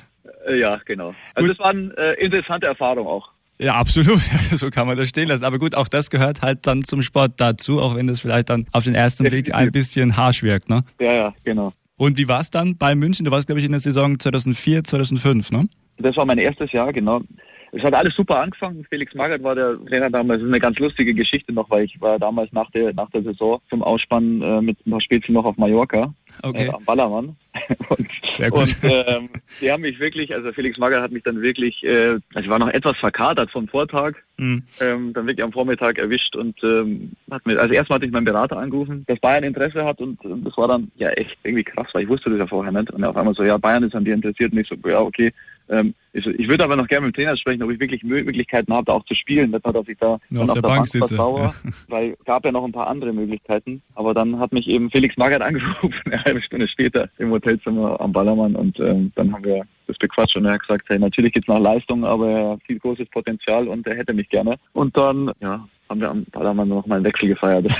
ja, 0.54 0.80
genau. 0.84 1.14
Also 1.34 1.48
gut. 1.48 1.50
das 1.50 1.64
war 1.64 1.70
eine 1.70 1.92
äh, 1.96 2.24
interessante 2.24 2.66
Erfahrung 2.66 3.06
auch. 3.06 3.30
Ja, 3.58 3.74
absolut. 3.74 4.20
so 4.52 4.70
kann 4.70 4.86
man 4.86 4.96
das 4.96 5.08
stehen 5.08 5.28
lassen. 5.28 5.44
Aber 5.44 5.58
gut, 5.58 5.74
auch 5.74 5.88
das 5.88 6.10
gehört 6.10 6.42
halt 6.42 6.66
dann 6.66 6.84
zum 6.84 7.02
Sport 7.02 7.32
dazu, 7.38 7.80
auch 7.80 7.94
wenn 7.96 8.06
das 8.06 8.20
vielleicht 8.20 8.50
dann 8.50 8.66
auf 8.72 8.84
den 8.84 8.94
ersten 8.94 9.24
Blick 9.24 9.52
ein 9.54 9.72
bisschen 9.72 10.16
harsch 10.16 10.42
wirkt, 10.42 10.68
ne? 10.68 10.84
Ja, 11.00 11.12
ja, 11.12 11.34
genau. 11.44 11.72
Und 11.96 12.16
wie 12.16 12.28
war 12.28 12.40
es 12.40 12.50
dann 12.50 12.76
bei 12.76 12.94
München? 12.94 13.24
Du 13.24 13.32
warst, 13.32 13.48
glaube 13.48 13.58
ich, 13.58 13.66
in 13.66 13.72
der 13.72 13.80
Saison 13.80 14.18
2004, 14.18 14.84
2005, 14.84 15.50
ne? 15.50 15.66
Das 15.96 16.16
war 16.16 16.24
mein 16.24 16.38
erstes 16.38 16.70
Jahr, 16.70 16.92
genau. 16.92 17.22
Es 17.72 17.82
hat 17.82 17.94
alles 17.94 18.14
super 18.14 18.40
angefangen. 18.40 18.84
Felix 18.88 19.14
Magath 19.14 19.42
war 19.42 19.54
der 19.54 19.76
Trainer 19.86 20.10
damals. 20.10 20.38
Das 20.40 20.46
ist 20.46 20.52
eine 20.52 20.60
ganz 20.60 20.78
lustige 20.78 21.14
Geschichte 21.14 21.52
noch, 21.52 21.68
weil 21.70 21.84
ich 21.84 22.00
war 22.00 22.18
damals 22.18 22.52
nach 22.52 22.70
der, 22.70 22.94
nach 22.94 23.10
der 23.10 23.22
Saison 23.22 23.60
zum 23.68 23.82
Ausspannen 23.82 24.42
äh, 24.42 24.60
mit 24.62 24.78
ein 24.86 24.90
paar 24.90 25.00
Spielchen 25.00 25.34
noch 25.34 25.44
auf 25.44 25.56
Mallorca. 25.56 26.12
Okay. 26.42 26.66
Äh, 26.66 26.70
am 26.70 26.84
Ballermann. 26.84 27.36
und, 27.88 28.08
Sehr 28.30 28.50
gut. 28.50 28.60
und 28.60 28.76
ähm, 28.82 29.28
die 29.60 29.70
haben 29.70 29.82
mich 29.82 29.98
wirklich, 29.98 30.34
also 30.34 30.52
Felix 30.52 30.78
Magath 30.78 31.02
hat 31.02 31.12
mich 31.12 31.24
dann 31.24 31.42
wirklich, 31.42 31.84
äh, 31.84 32.18
also 32.34 32.40
ich 32.40 32.48
war 32.48 32.58
noch 32.58 32.68
etwas 32.68 32.96
verkatert 32.98 33.50
vom 33.50 33.66
Vortag, 33.68 34.14
mhm. 34.36 34.62
ähm, 34.80 35.12
dann 35.12 35.26
wirklich 35.26 35.42
am 35.42 35.52
Vormittag 35.52 35.98
erwischt 35.98 36.36
und 36.36 36.62
ähm, 36.62 37.12
hat 37.30 37.44
mir, 37.46 37.58
also 37.58 37.74
erstmal 37.74 37.96
hatte 37.96 38.06
ich 38.06 38.12
meinen 38.12 38.24
Berater 38.24 38.58
angerufen, 38.58 39.04
dass 39.08 39.18
Bayern 39.18 39.44
Interesse 39.44 39.84
hat 39.84 40.00
und, 40.00 40.24
und 40.24 40.44
das 40.44 40.56
war 40.56 40.68
dann 40.68 40.90
ja 40.96 41.10
echt 41.10 41.36
irgendwie 41.42 41.64
krass, 41.64 41.88
weil 41.92 42.04
ich 42.04 42.08
wusste 42.08 42.30
das 42.30 42.38
ja 42.38 42.46
vorher 42.46 42.72
nicht. 42.72 42.90
Und 42.90 43.04
auf 43.04 43.16
einmal 43.16 43.34
so, 43.34 43.42
ja, 43.42 43.58
Bayern 43.58 43.82
ist 43.82 43.94
an 43.94 44.04
dir 44.04 44.14
interessiert 44.14 44.52
und 44.52 44.58
ich 44.58 44.68
so, 44.68 44.76
ja, 44.88 45.00
okay, 45.00 45.32
ähm, 45.68 45.94
ich, 46.12 46.26
ich 46.26 46.48
würde 46.48 46.64
aber 46.64 46.76
noch 46.76 46.88
gerne 46.88 47.06
mit 47.06 47.16
dem 47.16 47.22
Trainer 47.22 47.36
sprechen, 47.36 47.62
ob 47.62 47.70
ich 47.70 47.80
wirklich 47.80 48.02
Möglichkeiten 48.02 48.72
habe, 48.72 48.86
da 48.86 48.92
auch 48.92 49.04
zu 49.04 49.14
spielen. 49.14 49.50
Nicht 49.50 49.64
nur, 49.64 49.72
dass 49.72 49.88
ich 49.88 49.98
da 49.98 50.18
Nur 50.30 50.44
auf, 50.44 50.52
der, 50.52 50.62
der 50.62 50.68
Bank, 50.68 50.88
sitze. 50.88 51.14
Sauer, 51.14 51.54
ja. 51.64 51.70
weil 51.88 52.16
es 52.18 52.24
gab 52.24 52.44
ja 52.44 52.52
noch 52.52 52.64
ein 52.64 52.72
paar 52.72 52.86
andere 52.86 53.12
Möglichkeiten. 53.12 53.82
Aber 53.94 54.14
dann 54.14 54.38
hat 54.38 54.52
mich 54.52 54.68
eben 54.68 54.90
Felix 54.90 55.16
Magath 55.16 55.42
angerufen, 55.42 56.00
eine 56.06 56.24
halbe 56.24 56.42
Stunde 56.42 56.68
später 56.68 57.08
im 57.18 57.30
Hotelzimmer 57.30 58.00
am 58.00 58.12
Ballermann 58.12 58.56
und 58.56 58.78
ähm, 58.80 59.12
dann 59.14 59.32
haben 59.32 59.44
wir 59.44 59.62
das 59.86 59.96
bequatscht 59.96 60.36
und 60.36 60.44
er 60.44 60.54
hat 60.54 60.60
gesagt, 60.60 60.84
hey, 60.88 60.98
natürlich 60.98 61.32
geht's 61.32 61.48
nach 61.48 61.58
Leistung, 61.58 62.04
aber 62.04 62.30
er 62.30 62.50
hat 62.50 62.62
viel 62.66 62.78
großes 62.78 63.08
Potenzial 63.08 63.68
und 63.68 63.86
er 63.86 63.96
hätte 63.96 64.12
mich 64.12 64.28
gerne. 64.28 64.56
Und 64.72 64.96
dann, 64.96 65.32
ja, 65.40 65.66
haben 65.88 66.00
wir 66.00 66.10
am 66.10 66.24
Ballermann 66.30 66.68
noch 66.68 66.86
mal 66.86 66.96
einen 66.96 67.04
Wechsel 67.04 67.28
gefeiert. 67.28 67.66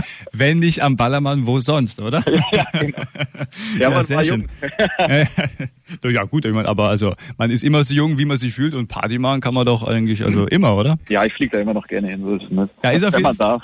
Wenn 0.32 0.58
nicht 0.60 0.82
am 0.82 0.96
Ballermann, 0.96 1.46
wo 1.46 1.60
sonst, 1.60 2.00
oder? 2.00 2.22
ja, 2.52 2.64
genau. 2.72 2.98
Ja, 3.78 3.80
ja 3.80 3.90
man 3.90 4.08
war 4.08 4.22
jung. 4.22 4.46
ja 6.04 6.24
gut, 6.24 6.44
ich 6.44 6.52
meine, 6.52 6.68
aber 6.68 6.88
also 6.88 7.14
man 7.38 7.50
ist 7.50 7.64
immer 7.64 7.82
so 7.82 7.94
jung, 7.94 8.18
wie 8.18 8.24
man 8.24 8.36
sich 8.36 8.54
fühlt 8.54 8.74
und 8.74 8.88
Party 8.88 9.18
machen 9.18 9.40
kann 9.40 9.54
man 9.54 9.66
doch 9.66 9.82
eigentlich 9.82 10.24
also 10.24 10.40
mhm. 10.40 10.48
immer, 10.48 10.76
oder? 10.76 10.98
Ja, 11.08 11.24
ich 11.24 11.32
fliege 11.32 11.56
da 11.56 11.62
immer 11.62 11.74
noch 11.74 11.86
gerne 11.86 12.08
hin. 12.08 12.22
So 12.22 12.36
ist 12.36 12.44
es 12.44 12.68
Ja, 12.82 12.90
ist 12.90 13.04
auf 13.04 13.16
jeden 13.16 13.34
Fall. 13.34 13.60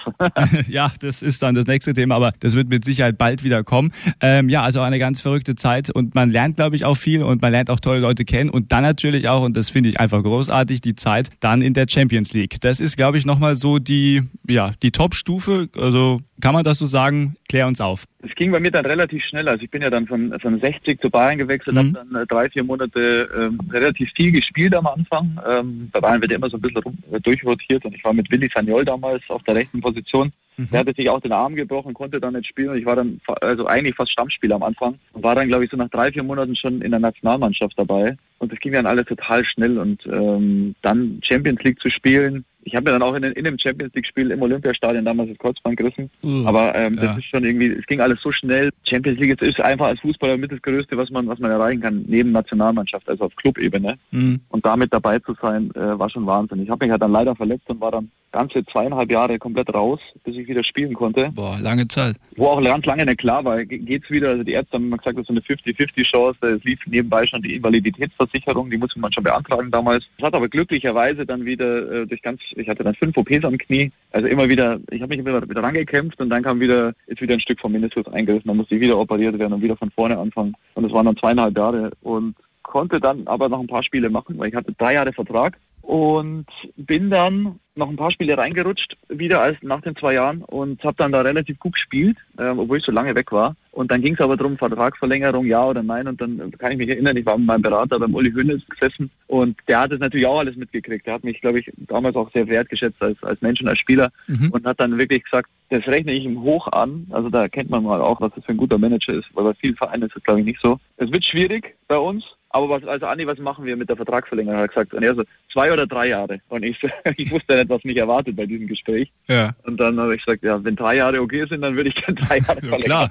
ja, 0.69 0.91
das 1.01 1.23
ist 1.23 1.43
dann 1.43 1.55
das 1.55 1.67
nächste 1.67 1.93
Thema, 1.93 2.17
aber 2.17 2.33
das 2.41 2.55
wird 2.55 2.69
mit 2.69 2.85
Sicherheit 2.85 3.19
bald 3.19 3.45
wieder 3.45 3.63
kommen. 3.63 3.93
Ähm, 4.21 4.49
ja, 4.49 4.63
also 4.63 4.81
eine 4.81 4.99
ganz 4.99 5.21
verrückte 5.21 5.55
Zeit 5.55 5.91
und 5.91 6.15
man 6.15 6.31
lernt, 6.31 6.57
glaube 6.57 6.77
ich, 6.77 6.85
auch 6.85 6.97
viel 6.97 7.23
und 7.23 7.43
man 7.43 7.53
lernt 7.53 7.71
auch 7.71 7.81
tolle 7.81 8.01
Leute 8.01 8.25
kennen 8.25 8.51
und 8.51 8.73
dann 8.73 8.83
natürlich 8.83 9.29
auch, 9.29 9.43
und 9.43 9.57
das 9.57 9.71
finde 9.71 9.91
ich 9.91 10.01
einfach 10.01 10.23
großartig, 10.23 10.81
die 10.81 10.95
Zeit 10.95 11.31
dann 11.41 11.63
in 11.63 11.75
der 11.75 11.87
Champions 11.89 12.33
League. 12.33 12.61
Das 12.61 12.81
ist, 12.81 12.97
glaube 12.97 13.19
ich, 13.19 13.27
nochmal 13.27 13.57
so 13.57 13.76
die, 13.79 14.23
ja, 14.47 14.75
die 14.83 14.91
Top-Stufe, 14.91 15.69
also 15.77 16.21
kann 16.41 16.55
man 16.55 16.65
das 16.65 16.79
so 16.79 16.87
sagen? 16.87 17.37
Klär 17.49 17.67
uns 17.67 17.81
auf. 17.81 18.05
Es 18.23 18.35
ging 18.35 18.51
bei 18.51 18.61
mir 18.61 18.71
dann 18.71 18.85
relativ 18.85 19.25
schnell. 19.25 19.49
Also 19.49 19.65
ich 19.65 19.71
bin 19.71 19.83
ja 19.83 19.91
dann 19.91 20.07
von, 20.07 20.39
von 20.41 20.61
60 20.61 21.01
zu 21.01 21.11
Bayern 21.11 21.39
gewechselt, 21.39 21.75
mhm. 21.75 21.79
habe 21.79 21.93
dann 21.93 22.23
äh, 22.23 22.27
drei, 22.27 22.51
vier 22.51 22.65
Monate 22.65 23.29
ähm, 23.37 23.59
relativ 23.71 24.11
viel 24.15 24.33
gespielt 24.33 24.75
am 24.75 24.87
Anfang. 24.87 25.41
Ähm, 25.49 25.89
bei 25.93 26.01
Bayern 26.01 26.21
wird 26.21 26.33
ja 26.33 26.37
immer 26.37 26.51
so 26.51 26.57
ein 26.57 26.61
bisschen 26.61 26.83
rum, 26.83 26.99
äh, 27.11 27.21
durchrotiert 27.21 27.85
und 27.85 27.95
ich 27.95 28.05
war 28.05 28.13
mit 28.13 28.31
Willi 28.31 28.51
Sagnol 28.53 28.85
damals 28.85 29.23
auf 29.29 29.43
der 29.45 29.55
rechten 29.55 29.81
Position. 29.81 30.33
Mhm. 30.57 30.69
Der 30.71 30.81
hatte 30.81 30.95
sich 30.95 31.09
auch 31.09 31.21
den 31.21 31.33
Arm 31.33 31.55
gebrochen, 31.55 31.95
konnte 31.95 32.21
dann 32.21 32.35
nicht 32.35 32.47
spielen 32.47 32.71
und 32.71 32.79
ich 32.79 32.87
war 32.87 32.97
dann 32.97 33.21
also 33.41 33.67
eigentlich 33.67 33.95
fast 33.95 34.13
Stammspieler 34.13 34.57
am 34.57 34.63
Anfang 34.63 34.99
und 35.13 35.23
war 35.23 35.35
dann, 35.35 35.49
glaube 35.49 35.65
ich, 35.65 35.71
so 35.71 35.77
nach 35.77 35.91
drei, 35.91 36.13
vier 36.13 36.23
Monaten 36.23 36.57
schon 36.57 36.83
in 36.83 36.91
der 36.91 37.01
Nationalmannschaft 37.01 37.79
dabei. 37.79 38.17
Und 38.39 38.53
das 38.53 38.59
ging 38.59 38.73
dann 38.73 38.87
alles 38.87 39.07
total 39.07 39.45
schnell 39.45 39.79
und 39.79 40.05
ähm, 40.07 40.75
dann 40.83 41.21
Champions 41.23 41.63
League 41.63 41.81
zu 41.81 41.91
spielen, 41.91 42.45
ich 42.67 42.75
habe 42.75 42.85
mir 42.85 42.99
dann 42.99 43.03
auch 43.03 43.15
in, 43.15 43.23
in 43.23 43.47
einem 43.47 43.59
Champions 43.59 43.95
League-Spiel 43.95 44.33
im 44.33 44.43
Olympiastadion 44.43 45.05
damals 45.05 45.29
das 45.29 45.39
Kreuzband 45.39 45.77
gerissen. 45.77 46.11
Uh, 46.25 46.45
Aber 46.47 46.75
ähm, 46.75 46.97
das 46.97 47.05
ja. 47.05 47.17
ist 47.17 47.27
schon 47.27 47.45
irgendwie, 47.45 47.69
es 47.69 47.87
ging 47.87 48.01
alles 48.01 48.21
so 48.21 48.33
schnell. 48.33 48.71
Champions 48.83 49.21
League 49.21 49.41
ist 49.41 49.61
einfach 49.61 49.87
als 49.87 50.01
Fußballer 50.01 50.37
mit 50.37 50.51
das 50.51 50.61
Größte, 50.63 50.97
was 50.97 51.11
man, 51.11 51.29
was 51.29 51.39
man 51.39 51.53
erreichen 51.53 51.81
kann, 51.81 52.05
neben 52.09 52.33
Nationalmannschaft, 52.33 53.09
also 53.09 53.27
auf 53.27 53.37
Clubebene. 53.37 53.97
Mhm. 54.11 54.41
Und 54.49 54.67
damit 54.67 54.93
dabei 54.93 55.21
zu 55.21 55.35
sein, 55.41 55.71
äh, 55.77 55.97
war 55.97 56.11
schon 56.11 56.27
Wahnsinn. 56.27 56.61
Ich 56.61 56.69
habe 56.69 56.85
mich 56.85 56.91
halt 56.91 57.03
dann 57.03 57.13
leider 57.13 57.37
verletzt 57.37 57.71
und 57.71 57.81
war 57.81 57.93
dann 57.93 58.11
ganze 58.37 58.67
zweieinhalb 58.67 59.11
Jahre 59.11 59.39
komplett 59.39 59.73
raus, 59.73 59.99
bis 60.23 60.37
ich 60.37 60.47
wieder 60.47 60.63
spielen 60.63 60.93
konnte. 60.93 61.31
Boah, 61.35 61.59
lange 61.59 61.89
Zeit. 61.89 62.17
Wo 62.37 62.49
auch 62.49 62.63
ganz 62.63 62.85
lange 62.85 63.07
nicht 63.07 63.19
klar 63.19 63.43
war, 63.45 63.65
geht's 63.65 64.11
wieder. 64.11 64.29
Also 64.29 64.43
die 64.43 64.53
Ärzte 64.53 64.75
haben 64.75 64.89
immer 64.89 64.99
gesagt, 64.99 65.17
das 65.17 65.23
ist 65.23 65.29
so 65.29 65.33
eine 65.33 65.41
50-50-Chance. 65.41 66.47
Es 66.47 66.65
lief 66.65 66.79
nebenbei 66.87 67.27
schon 67.27 67.41
die 67.41 67.55
Invaliditätsversicherung, 67.55 68.69
die 68.69 68.77
musste 68.77 69.01
man 69.01 69.11
schon 69.11 69.25
beantragen 69.25 69.71
damals. 69.71 70.05
Es 70.19 70.25
hat 70.25 70.35
aber 70.35 70.49
glücklicherweise 70.49 71.25
dann 71.25 71.47
wieder 71.47 72.03
äh, 72.03 72.07
durch 72.07 72.21
ganz, 72.21 72.43
ich 72.57 72.69
hatte 72.69 72.85
dann 72.85 72.95
fünf 72.95 73.17
OPs 73.17 73.45
am 73.45 73.57
Knie, 73.57 73.91
also 74.13 74.27
immer 74.27 74.49
wieder, 74.49 74.79
ich 74.91 75.01
habe 75.01 75.17
mich 75.17 75.27
immer 75.27 75.49
wieder 75.49 75.63
rangekämpft 75.63 76.21
und 76.21 76.29
dann 76.29 76.43
kam 76.43 76.61
wieder, 76.61 76.93
ist 77.07 77.23
wieder 77.23 77.35
ein 77.35 77.41
Stück 77.41 77.61
vom 77.61 77.73
Meniskus 77.73 78.07
eingerissen, 78.09 78.49
dann 78.49 78.59
musste 78.59 78.75
ich 78.75 78.83
wieder 78.83 78.99
operiert 78.99 79.39
werden 79.39 79.55
und 79.55 79.63
wieder 79.63 79.77
von 79.79 79.91
vorne 79.91 80.19
anfangen. 80.19 80.55
Und 80.75 80.83
das 80.83 80.93
waren 80.93 81.07
dann 81.07 81.17
zweieinhalb 81.17 81.57
Jahre 81.57 81.91
und 82.03 82.35
konnte 82.63 83.01
dann 83.01 83.27
aber 83.27 83.49
noch 83.49 83.61
ein 83.61 83.67
paar 83.67 83.83
Spiele 83.83 84.11
machen, 84.11 84.39
weil 84.39 84.51
ich 84.51 84.55
hatte 84.55 84.75
drei 84.77 84.95
Jahre 84.95 85.13
Vertrag 85.13 85.57
und 85.87 86.47
bin 86.77 87.11
dann 87.11 87.61
noch 87.77 87.89
ein 87.89 87.97
paar 87.97 88.11
Spiele 88.11 88.37
reingerutscht, 88.37 88.97
wieder 89.09 89.41
als 89.41 89.57
nach 89.63 89.83
den 89.83 89.95
zwei 89.95 90.15
Jahren 90.15 90.43
und 90.43 90.83
habe 90.83 90.97
dann 90.97 91.13
da 91.13 91.21
relativ 91.21 91.61
gut 91.61 91.75
gespielt, 91.75 92.17
äh, 92.39 92.49
obwohl 92.49 92.79
ich 92.79 92.85
so 92.85 92.91
lange 92.91 93.15
weg 93.15 93.31
war. 93.31 93.55
Und 93.71 93.91
dann 93.91 94.01
ging 94.01 94.15
es 94.15 94.21
aber 94.21 94.37
darum, 94.37 94.57
Vertragsverlängerung, 94.57 95.47
ja 95.47 95.65
oder 95.65 95.83
nein. 95.83 96.09
Und 96.09 96.21
dann 96.21 96.51
kann 96.59 96.73
ich 96.73 96.79
mich 96.79 96.89
erinnern, 96.89 97.17
ich 97.17 97.27
war 97.27 97.39
mit 97.39 97.47
meinem 97.47 97.63
Berater 97.63 98.01
beim 98.01 98.15
Uli 98.15 98.33
Hönes 98.33 98.67
gesessen 98.69 99.11
und 99.29 99.59
der 99.69 99.81
hat 99.81 99.93
es 99.93 100.01
natürlich 100.01 100.27
auch 100.27 100.41
alles 100.41 100.57
mitgekriegt. 100.57 101.07
Der 101.07 101.15
hat 101.15 101.25
mich, 101.25 101.41
glaube 101.41 101.61
ich, 101.61 101.71
damals 101.77 102.17
auch 102.17 102.33
sehr 102.33 102.49
wertgeschätzt 102.49 103.01
als, 103.01 103.23
als 103.23 103.41
Mensch 103.41 103.61
und 103.61 103.69
als 103.69 103.79
Spieler 103.79 104.11
mhm. 104.27 104.51
und 104.51 104.67
hat 104.67 104.81
dann 104.81 104.99
wirklich 104.99 105.23
gesagt, 105.23 105.51
das 105.69 105.87
rechne 105.87 106.13
ich 106.13 106.25
ihm 106.25 106.41
hoch 106.43 106.67
an. 106.73 107.07
Also 107.11 107.29
da 107.29 107.49
kennt 107.49 107.71
man 107.71 107.85
mal 107.85 108.01
auch, 108.01 108.21
was 108.21 108.33
das 108.35 108.45
für 108.45 108.53
ein 108.53 108.57
guter 108.57 108.79
Manager 108.79 109.13
ist, 109.13 109.29
weil 109.35 109.45
bei 109.45 109.55
vielen 109.55 109.77
Vereinen 109.77 110.05
ist 110.05 110.17
das, 110.17 110.25
glaube 110.25 110.41
ich, 110.41 110.47
nicht 110.47 110.61
so. 110.61 110.81
Es 110.97 111.13
wird 111.13 111.25
schwierig 111.25 111.77
bei 111.87 111.99
uns, 111.99 112.36
aber 112.57 112.69
was, 112.71 112.85
also 112.85 113.07
Andi, 113.07 113.27
was 113.27 113.39
machen 113.39 113.65
wir 113.65 113.77
mit 113.77 113.89
der 113.89 113.97
Vertragsverlängerung? 113.97 114.61
Hat 114.61 114.71
gesagt, 114.71 114.95
und 114.95 115.03
er 115.03 115.15
so, 115.15 115.25
zwei 115.53 115.73
oder 115.73 115.87
drei 115.87 116.09
Jahre. 116.09 116.41
Und 116.49 116.65
ich, 116.65 116.79
ich 117.17 117.31
wusste 117.31 117.57
nicht, 117.57 117.69
was 117.69 117.85
mich 117.85 117.97
erwartet 117.97 118.37
bei 118.37 118.47
diesem 118.47 118.67
Gespräch. 118.67 119.11
Ja. 119.29 119.55
Und 119.65 119.79
dann 119.79 119.99
habe 120.01 120.15
ich 120.15 120.25
gesagt, 120.25 120.43
ja, 120.43 120.63
wenn 120.63 120.77
drei 120.77 120.97
Jahre 120.97 121.21
okay 121.21 121.47
sind, 121.49 121.63
dann 121.63 121.77
würde 121.77 121.91
ich 121.91 121.95
dann 121.97 122.17
drei 122.17 122.39
Jahre 122.47 122.61
verlängern. 122.61 122.81
ja, 122.81 123.09
klar. 123.09 123.11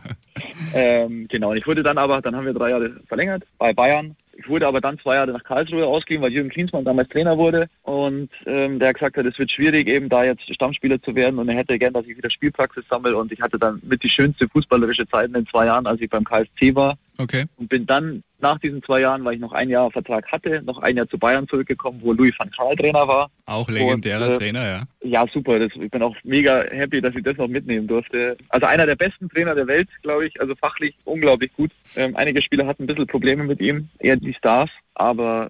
Ähm, 0.74 1.28
genau. 1.30 1.52
Und 1.52 1.58
ich 1.58 1.68
wurde 1.68 1.84
dann 1.84 1.98
aber, 1.98 2.22
dann 2.22 2.36
haben 2.36 2.46
wir 2.46 2.54
drei 2.54 2.72
Jahre 2.72 2.92
verlängert 3.08 3.44
bei 3.58 3.74
Bayern. 3.74 4.16
Ich 4.38 4.50
wurde 4.50 4.68
aber 4.68 4.82
dann 4.82 5.00
zwei 5.00 5.16
Jahre 5.16 5.32
nach 5.32 5.44
Karlsruhe 5.44 5.86
ausgegeben, 5.86 6.24
weil 6.24 6.34
Jürgen 6.34 6.50
Klinsmann 6.50 6.84
damals 6.84 7.08
Trainer 7.10 7.38
wurde. 7.38 7.68
Und 7.84 8.30
ähm, 8.46 8.80
der 8.80 8.94
gesagt 8.94 9.16
hat, 9.16 9.26
es 9.26 9.40
wird 9.40 9.52
schwierig, 9.52 9.88
eben 9.88 10.10
da 10.10 10.26
jetzt 10.26 10.54
Stammspieler 10.54 11.02
zu 11.02 11.16
werden. 11.16 11.40
Und 11.40 11.48
er 11.48 11.56
hätte 11.56 11.80
gern, 11.80 11.94
dass 11.94 12.06
ich 12.06 12.18
wieder 12.18 12.30
Spielpraxis 12.30 12.84
sammle. 12.90 13.16
Und 13.16 13.32
ich 13.32 13.42
hatte 13.42 13.58
dann 13.58 13.82
mit 13.84 14.04
die 14.04 14.10
schönste 14.10 14.50
fußballerische 14.50 15.08
Zeit 15.08 15.28
in 15.28 15.34
den 15.34 15.48
zwei 15.48 15.68
Jahren, 15.68 15.88
als 15.88 16.02
ich 16.02 16.10
beim 16.10 16.26
KSC 16.26 16.76
war. 16.76 16.98
Okay. 17.18 17.46
Und 17.56 17.70
bin 17.70 17.86
dann 17.86 18.24
nach 18.46 18.60
diesen 18.60 18.84
zwei 18.84 19.02
Jahren, 19.02 19.26
weil 19.26 19.34
ich 19.34 19.40
noch 19.40 19.54
ein 19.54 19.70
Jahr 19.70 19.90
Vertrag 19.90 20.32
hatte, 20.32 20.62
noch 20.64 20.78
ein 20.80 20.96
Jahr 20.96 21.08
zu 21.08 21.18
Bayern 21.18 21.48
zurückgekommen, 21.48 22.00
wo 22.04 22.14
Louis 22.14 22.34
van 22.38 22.52
Gaal 22.56 22.76
Trainer 22.76 23.08
war. 23.08 23.32
Auch 23.48 23.68
legendärer 23.68 24.28
und, 24.28 24.34
äh, 24.34 24.38
Trainer, 24.38 24.66
ja. 24.68 24.84
Ja, 25.02 25.26
super. 25.34 25.58
Das, 25.58 25.72
ich 25.74 25.90
bin 25.90 26.04
auch 26.04 26.16
mega 26.24 26.64
happy, 26.70 27.02
dass 27.02 27.16
ich 27.16 27.24
das 27.24 27.38
noch 27.38 27.48
mitnehmen 27.48 27.88
durfte. 27.88 28.38
Also 28.50 28.68
einer 28.68 28.86
der 28.86 28.96
besten 28.96 29.30
Trainer 29.30 29.56
der 29.56 29.66
Welt, 29.66 29.90
glaube 30.04 30.28
ich. 30.28 30.40
Also 30.40 30.54
fachlich 30.56 30.96
unglaublich 31.06 31.52
gut. 31.54 31.72
Ähm, 31.96 32.16
einige 32.16 32.42
Spieler 32.42 32.68
hatten 32.68 32.84
ein 32.84 32.88
bisschen 32.88 33.08
Probleme 33.08 33.44
mit 33.44 33.60
ihm, 33.62 33.90
eher 33.98 34.16
die 34.16 34.34
Stars, 34.34 34.70
aber 34.94 35.50